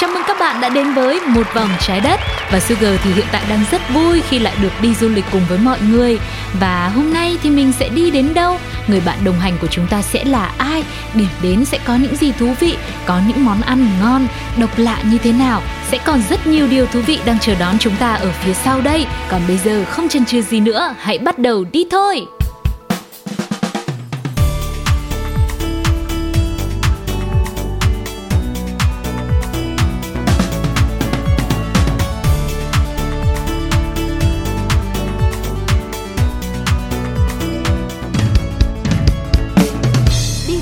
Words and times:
Chào 0.00 0.10
mừng 0.14 0.22
các 0.26 0.36
bạn 0.40 0.60
đã 0.60 0.68
đến 0.68 0.94
với 0.94 1.20
Một 1.20 1.54
vòng 1.54 1.68
trái 1.80 2.00
đất 2.00 2.20
Và 2.52 2.60
Sugar 2.60 3.00
thì 3.04 3.12
hiện 3.12 3.26
tại 3.32 3.44
đang 3.48 3.64
rất 3.70 3.80
vui 3.94 4.22
khi 4.28 4.38
lại 4.38 4.56
được 4.62 4.72
đi 4.82 4.94
du 4.94 5.08
lịch 5.08 5.24
cùng 5.32 5.42
với 5.48 5.58
mọi 5.58 5.78
người 5.90 6.18
Và 6.60 6.88
hôm 6.94 7.12
nay 7.12 7.38
thì 7.42 7.50
mình 7.50 7.72
sẽ 7.72 7.88
đi 7.88 8.10
đến 8.10 8.34
đâu? 8.34 8.58
Người 8.86 9.00
bạn 9.00 9.18
đồng 9.24 9.40
hành 9.40 9.58
của 9.60 9.66
chúng 9.66 9.86
ta 9.86 10.02
sẽ 10.02 10.24
là 10.24 10.52
ai? 10.58 10.84
Điểm 11.14 11.28
đến 11.42 11.64
sẽ 11.64 11.78
có 11.84 11.94
những 11.94 12.16
gì 12.16 12.32
thú 12.32 12.54
vị? 12.60 12.76
Có 13.06 13.20
những 13.26 13.44
món 13.44 13.60
ăn 13.60 13.88
ngon, 14.00 14.26
độc 14.56 14.78
lạ 14.78 14.98
như 15.10 15.18
thế 15.18 15.32
nào? 15.32 15.62
Sẽ 15.90 15.98
còn 16.04 16.22
rất 16.30 16.46
nhiều 16.46 16.66
điều 16.66 16.86
thú 16.86 17.00
vị 17.00 17.18
đang 17.24 17.38
chờ 17.38 17.54
đón 17.54 17.78
chúng 17.78 17.96
ta 17.96 18.14
ở 18.14 18.32
phía 18.44 18.54
sau 18.54 18.80
đây 18.80 19.06
Còn 19.28 19.40
bây 19.48 19.58
giờ 19.58 19.84
không 19.84 20.08
chần 20.08 20.24
chừ 20.24 20.42
gì 20.42 20.60
nữa, 20.60 20.94
hãy 20.98 21.18
bắt 21.18 21.38
đầu 21.38 21.64
đi 21.72 21.84
thôi! 21.90 22.26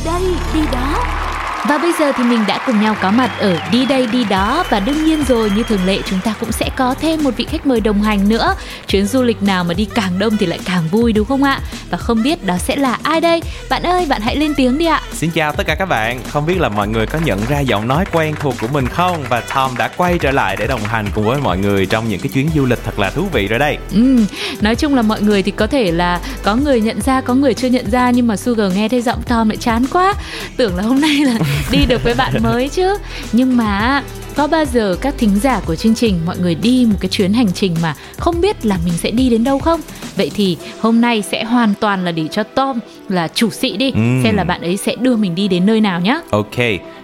Đây 0.04 0.22
đi 0.54 0.60
đó 0.72 1.27
và 1.68 1.78
bây 1.78 1.92
giờ 1.98 2.12
thì 2.16 2.24
mình 2.24 2.40
đã 2.46 2.58
cùng 2.66 2.82
nhau 2.82 2.96
có 3.00 3.10
mặt 3.10 3.30
ở 3.38 3.58
đi 3.72 3.86
đây 3.86 4.06
đi 4.06 4.24
đó. 4.24 4.64
Và 4.70 4.80
đương 4.80 5.04
nhiên 5.04 5.24
rồi 5.28 5.50
như 5.56 5.62
thường 5.62 5.84
lệ 5.86 5.98
chúng 6.10 6.20
ta 6.20 6.34
cũng 6.40 6.52
sẽ 6.52 6.70
có 6.76 6.94
thêm 7.00 7.24
một 7.24 7.30
vị 7.36 7.46
khách 7.50 7.66
mời 7.66 7.80
đồng 7.80 8.02
hành 8.02 8.28
nữa. 8.28 8.54
Chuyến 8.88 9.06
du 9.06 9.22
lịch 9.22 9.42
nào 9.42 9.64
mà 9.64 9.74
đi 9.74 9.88
càng 9.94 10.18
đông 10.18 10.36
thì 10.36 10.46
lại 10.46 10.58
càng 10.64 10.88
vui 10.90 11.12
đúng 11.12 11.26
không 11.26 11.42
ạ? 11.42 11.60
Và 11.90 11.98
không 11.98 12.22
biết 12.22 12.46
đó 12.46 12.58
sẽ 12.58 12.76
là 12.76 12.98
ai 13.02 13.20
đây? 13.20 13.42
Bạn 13.70 13.82
ơi 13.82 14.06
bạn 14.08 14.20
hãy 14.20 14.36
lên 14.36 14.54
tiếng 14.54 14.78
đi 14.78 14.86
ạ. 14.86 15.02
Xin 15.12 15.30
chào 15.30 15.52
tất 15.52 15.66
cả 15.66 15.74
các 15.74 15.86
bạn, 15.86 16.20
không 16.28 16.46
biết 16.46 16.60
là 16.60 16.68
mọi 16.68 16.88
người 16.88 17.06
có 17.06 17.18
nhận 17.24 17.40
ra 17.48 17.60
giọng 17.60 17.88
nói 17.88 18.04
quen 18.12 18.34
thuộc 18.40 18.54
của 18.60 18.68
mình 18.72 18.88
không? 18.88 19.24
Và 19.28 19.40
Tom 19.40 19.70
đã 19.78 19.88
quay 19.96 20.18
trở 20.18 20.30
lại 20.30 20.56
để 20.56 20.66
đồng 20.66 20.84
hành 20.84 21.06
cùng 21.14 21.24
với 21.24 21.40
mọi 21.40 21.58
người 21.58 21.86
trong 21.86 22.08
những 22.08 22.20
cái 22.20 22.28
chuyến 22.28 22.50
du 22.54 22.66
lịch 22.66 22.78
thật 22.84 22.98
là 22.98 23.10
thú 23.10 23.28
vị 23.32 23.48
rồi 23.48 23.58
đây. 23.58 23.78
Ừ, 23.92 24.24
nói 24.60 24.76
chung 24.76 24.94
là 24.94 25.02
mọi 25.02 25.22
người 25.22 25.42
thì 25.42 25.50
có 25.50 25.66
thể 25.66 25.92
là 25.92 26.20
có 26.42 26.56
người 26.56 26.80
nhận 26.80 27.00
ra, 27.00 27.20
có 27.20 27.34
người 27.34 27.54
chưa 27.54 27.68
nhận 27.68 27.90
ra. 27.90 28.10
Nhưng 28.10 28.26
mà 28.26 28.36
Sugar 28.36 28.74
nghe 28.74 28.88
thấy 28.88 29.02
giọng 29.02 29.22
Tom 29.22 29.48
lại 29.48 29.56
chán 29.56 29.84
quá. 29.92 30.14
Tưởng 30.56 30.76
là 30.76 30.82
hôm 30.82 31.00
nay 31.00 31.14
là 31.14 31.38
đi 31.70 31.86
được 31.86 32.02
với 32.02 32.14
bạn 32.14 32.42
mới 32.42 32.68
chứ. 32.68 32.98
Nhưng 33.32 33.56
mà 33.56 34.02
có 34.38 34.46
bao 34.46 34.64
giờ 34.64 34.96
các 35.00 35.14
thính 35.18 35.38
giả 35.40 35.60
của 35.66 35.76
chương 35.76 35.94
trình 35.94 36.20
mọi 36.26 36.38
người 36.38 36.54
đi 36.54 36.86
một 36.90 36.96
cái 37.00 37.08
chuyến 37.08 37.32
hành 37.32 37.52
trình 37.54 37.76
mà 37.82 37.94
không 38.18 38.40
biết 38.40 38.66
là 38.66 38.78
mình 38.84 38.94
sẽ 38.94 39.10
đi 39.10 39.30
đến 39.30 39.44
đâu 39.44 39.58
không? 39.58 39.80
Vậy 40.16 40.30
thì 40.34 40.56
hôm 40.80 41.00
nay 41.00 41.22
sẽ 41.22 41.44
hoàn 41.44 41.74
toàn 41.80 42.04
là 42.04 42.12
để 42.12 42.28
cho 42.28 42.42
Tom 42.42 42.78
là 43.08 43.28
chủ 43.28 43.50
sĩ 43.50 43.76
đi, 43.76 43.90
Ừm. 43.90 44.20
xem 44.24 44.36
là 44.36 44.44
bạn 44.44 44.60
ấy 44.60 44.76
sẽ 44.76 44.96
đưa 44.96 45.16
mình 45.16 45.34
đi 45.34 45.48
đến 45.48 45.66
nơi 45.66 45.80
nào 45.80 46.00
nhá. 46.00 46.20
Ok, 46.30 46.56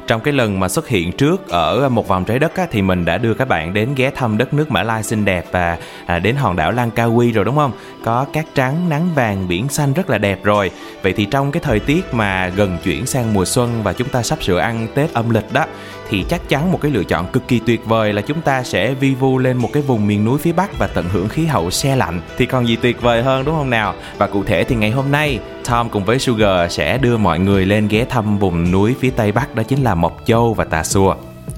trong 0.07 0.21
cái 0.21 0.35
lần 0.35 0.61
mà 0.61 0.69
xuất 0.69 0.89
hiện 0.89 1.13
trước 1.13 1.49
ở 1.49 1.89
một 1.89 2.09
vòng 2.09 2.25
trái 2.25 2.39
đất 2.39 2.57
á, 2.57 2.67
thì 2.71 2.83
mình 2.83 3.05
đã 3.05 3.19
đưa 3.19 3.35
các 3.35 3.49
bạn 3.49 3.75
đến 3.75 3.95
ghé 3.97 4.11
thăm 4.11 4.39
đất 4.39 4.55
nước 4.55 4.71
Mã 4.71 4.83
Lai 4.83 5.03
xinh 5.03 5.25
đẹp 5.25 5.47
và 5.51 5.79
à, 6.07 6.19
đến 6.19 6.37
hòn 6.37 6.57
đảo 6.57 6.73
Langkawi 6.73 7.33
rồi 7.33 7.45
đúng 7.45 7.57
không? 7.57 7.73
Có 8.05 8.27
cát 8.33 8.45
trắng, 8.55 8.89
nắng 8.89 9.09
vàng, 9.15 9.49
biển 9.49 9.69
xanh 9.69 9.93
rất 9.93 10.11
là 10.11 10.19
đẹp 10.19 10.45
rồi. 10.45 10.71
Vậy 11.03 11.13
thì 11.13 11.25
trong 11.25 11.53
cái 11.53 11.63
thời 11.65 11.81
tiết 11.81 12.15
mà 12.15 12.49
gần 12.49 12.79
chuyển 12.85 13.07
sang 13.07 13.35
mùa 13.35 13.45
xuân 13.45 13.83
và 13.83 13.93
chúng 13.93 14.09
ta 14.09 14.23
sắp 14.23 14.43
sửa 14.43 14.59
ăn 14.59 14.89
Tết 14.95 15.13
âm 15.13 15.31
lịch 15.31 15.53
đó 15.53 15.67
thì 16.09 16.25
chắc 16.29 16.49
chắn 16.49 16.73
một 16.73 16.81
cái 16.81 16.91
lựa 16.91 17.05
chọn 17.05 17.27
cực 17.33 17.49
kỳ 17.49 17.61
tuyệt 17.67 17.87
vời 17.87 18.13
là 18.13 18.23
chúng 18.23 18.41
ta 18.41 18.63
sẽ 18.63 18.95
vi 18.95 19.15
vu 19.15 19.39
lên 19.39 19.57
một 19.57 19.71
cái 19.73 19.83
vùng 19.83 20.07
miền 20.07 20.25
núi 20.25 20.39
phía 20.39 20.53
Bắc 20.53 20.79
và 20.79 20.87
tận 20.87 21.05
hưởng 21.09 21.29
khí 21.29 21.45
hậu 21.45 21.71
se 21.71 21.97
lạnh. 21.97 22.21
Thì 22.37 22.47
còn 22.47 22.69
gì 22.69 22.77
tuyệt 22.77 23.03
vời 23.03 23.23
hơn, 23.23 23.45
đúng 23.45 23.55
không 23.55 23.71
nào? 23.71 23.95
Và 24.19 24.27
cụ 24.27 24.45
thể 24.45 24.65
thì 24.65 24.77
ngày 24.77 24.91
hôm 24.91 25.11
nay, 25.11 25.39
Tom 25.69 25.89
cùng 25.89 26.05
với 26.05 26.19
Sugar 26.19 26.73
sẽ 26.73 26.99
đưa 26.99 27.17
mọi 27.17 27.39
người 27.39 27.67
lên 27.67 27.89
ghé 27.89 28.05
thăm 28.05 28.39
vùng 28.39 28.71
núi 28.71 28.95
phía 29.01 29.11
Tây 29.11 29.33
Bắc, 29.33 29.55
đó 29.55 29.63
chính 29.63 29.83
là 29.83 29.95
Mộc 29.95 30.21
Châu 30.27 30.55
và 30.55 30.65
Tà 30.65 30.85
Xùa. 30.85 31.15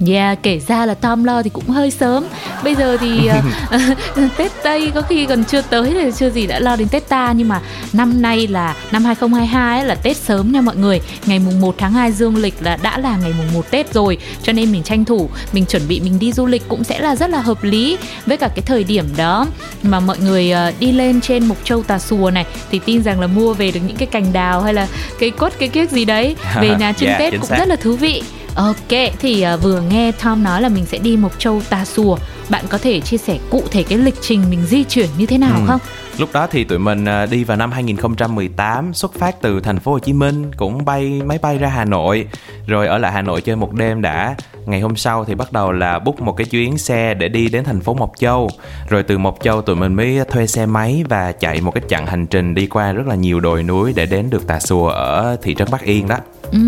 Yeah, 0.07 0.43
kể 0.43 0.59
ra 0.67 0.85
là 0.85 0.93
Tom 0.93 1.23
lo 1.23 1.43
thì 1.43 1.49
cũng 1.49 1.69
hơi 1.69 1.91
sớm. 1.91 2.23
Bây 2.63 2.75
giờ 2.75 2.97
thì 2.97 3.27
ờ, 3.27 3.79
Tết 4.37 4.51
Tây 4.63 4.91
có 4.95 5.01
khi 5.01 5.25
còn 5.25 5.43
chưa 5.43 5.61
tới 5.61 5.93
thì 5.93 6.11
chưa 6.17 6.29
gì 6.29 6.47
đã 6.47 6.59
lo 6.59 6.75
đến 6.75 6.87
Tết 6.87 7.09
ta. 7.09 7.33
Nhưng 7.35 7.47
mà 7.47 7.61
năm 7.93 8.21
nay 8.21 8.47
là 8.47 8.75
năm 8.91 9.05
2022 9.05 9.79
ấy 9.79 9.87
là 9.87 9.95
Tết 9.95 10.17
sớm 10.17 10.51
nha 10.51 10.61
mọi 10.61 10.75
người. 10.75 11.01
Ngày 11.25 11.39
mùng 11.39 11.61
1 11.61 11.75
tháng 11.77 11.93
2 11.93 12.11
dương 12.11 12.35
lịch 12.37 12.53
là 12.61 12.77
đã 12.81 12.97
là 12.97 13.17
ngày 13.17 13.33
mùng 13.37 13.53
1 13.53 13.71
Tết 13.71 13.93
rồi. 13.93 14.17
Cho 14.43 14.53
nên 14.53 14.71
mình 14.71 14.83
tranh 14.83 15.05
thủ, 15.05 15.29
mình 15.53 15.65
chuẩn 15.65 15.87
bị 15.87 15.99
mình 15.99 16.19
đi 16.19 16.31
du 16.31 16.45
lịch 16.45 16.63
cũng 16.67 16.83
sẽ 16.83 16.99
là 16.99 17.15
rất 17.15 17.29
là 17.29 17.39
hợp 17.41 17.63
lý. 17.63 17.97
Với 18.25 18.37
cả 18.37 18.47
cái 18.47 18.63
thời 18.65 18.83
điểm 18.83 19.05
đó 19.17 19.47
mà 19.83 19.99
mọi 19.99 20.17
người 20.19 20.51
ờ, 20.51 20.71
đi 20.79 20.91
lên 20.91 21.21
trên 21.21 21.45
Mộc 21.45 21.57
Châu 21.63 21.83
Tà 21.83 21.99
Xùa 21.99 22.31
này 22.31 22.45
Thì 22.71 22.79
tin 22.85 23.03
rằng 23.03 23.19
là 23.19 23.27
mua 23.27 23.53
về 23.53 23.71
được 23.71 23.79
những 23.87 23.97
cái 23.97 24.07
cành 24.07 24.33
đào 24.33 24.61
hay 24.61 24.73
là 24.73 24.87
cây 25.19 25.31
quất 25.31 25.59
cây 25.59 25.69
kiếc 25.69 25.91
gì 25.91 26.05
đấy 26.05 26.35
Về 26.61 26.75
nhà 26.79 26.93
trưng 26.93 27.09
Dạ, 27.09 27.17
Tết 27.19 27.33
cũng 27.33 27.45
xác. 27.45 27.57
rất 27.59 27.67
là 27.67 27.75
thú 27.75 27.95
vị 27.95 28.23
Ok, 28.57 29.13
thì 29.19 29.41
à, 29.41 29.55
vừa 29.55 29.81
nghe 29.81 30.11
Tom 30.11 30.43
nói 30.43 30.61
là 30.61 30.69
mình 30.69 30.85
sẽ 30.85 30.97
đi 30.97 31.17
Mộc 31.17 31.39
Châu 31.39 31.61
Tà 31.69 31.85
Xùa 31.85 32.17
Bạn 32.49 32.65
có 32.69 32.77
thể 32.77 32.99
chia 32.99 33.17
sẻ 33.17 33.37
cụ 33.49 33.63
thể 33.71 33.83
cái 33.83 33.97
lịch 33.97 34.15
trình 34.21 34.43
mình 34.49 34.65
di 34.65 34.83
chuyển 34.83 35.09
như 35.17 35.25
thế 35.25 35.37
nào 35.37 35.55
Ừ. 35.59 35.63
không? 35.67 35.79
Lúc 36.17 36.29
đó 36.33 36.47
thì 36.51 36.63
tụi 36.63 36.79
mình 36.79 37.05
à, 37.05 37.25
đi 37.25 37.43
vào 37.43 37.57
năm 37.57 37.71
2018 37.71 38.93
xuất 38.93 39.13
phát 39.13 39.41
từ 39.41 39.59
thành 39.59 39.79
phố 39.79 39.91
Hồ 39.91 39.99
Chí 39.99 40.13
Minh 40.13 40.51
cũng 40.57 40.85
bay 40.85 41.21
máy 41.25 41.37
bay 41.41 41.57
ra 41.57 41.67
Hà 41.69 41.85
Nội 41.85 42.27
rồi 42.67 42.87
ở 42.87 42.97
lại 42.97 43.11
Hà 43.11 43.21
Nội 43.21 43.41
chơi 43.41 43.55
một 43.55 43.73
đêm 43.73 44.01
đã. 44.01 44.35
Ngày 44.65 44.79
hôm 44.81 44.95
sau 44.95 45.25
thì 45.25 45.35
bắt 45.35 45.51
đầu 45.51 45.71
là 45.71 45.99
book 45.99 46.21
một 46.21 46.33
cái 46.37 46.45
chuyến 46.45 46.77
xe 46.77 47.13
để 47.13 47.27
đi 47.27 47.47
đến 47.49 47.63
thành 47.63 47.79
phố 47.81 47.93
Mộc 47.93 48.11
Châu. 48.19 48.49
Rồi 48.89 49.03
từ 49.03 49.17
Mộc 49.17 49.37
Châu 49.43 49.61
tụi 49.61 49.75
mình 49.75 49.93
mới 49.93 50.19
thuê 50.31 50.47
xe 50.47 50.65
máy 50.65 51.03
và 51.09 51.31
chạy 51.31 51.61
một 51.61 51.71
cái 51.71 51.83
chặng 51.89 52.05
hành 52.07 52.27
trình 52.27 52.53
đi 52.55 52.67
qua 52.67 52.91
rất 52.91 53.07
là 53.07 53.15
nhiều 53.15 53.39
đồi 53.39 53.63
núi 53.63 53.93
để 53.95 54.05
đến 54.05 54.29
được 54.29 54.47
Tà 54.47 54.59
Xùa 54.59 54.87
ở 54.89 55.37
thị 55.43 55.55
trấn 55.55 55.67
Bắc 55.71 55.81
Yên 55.83 56.07
đó. 56.07 56.17
Ừ, 56.51 56.59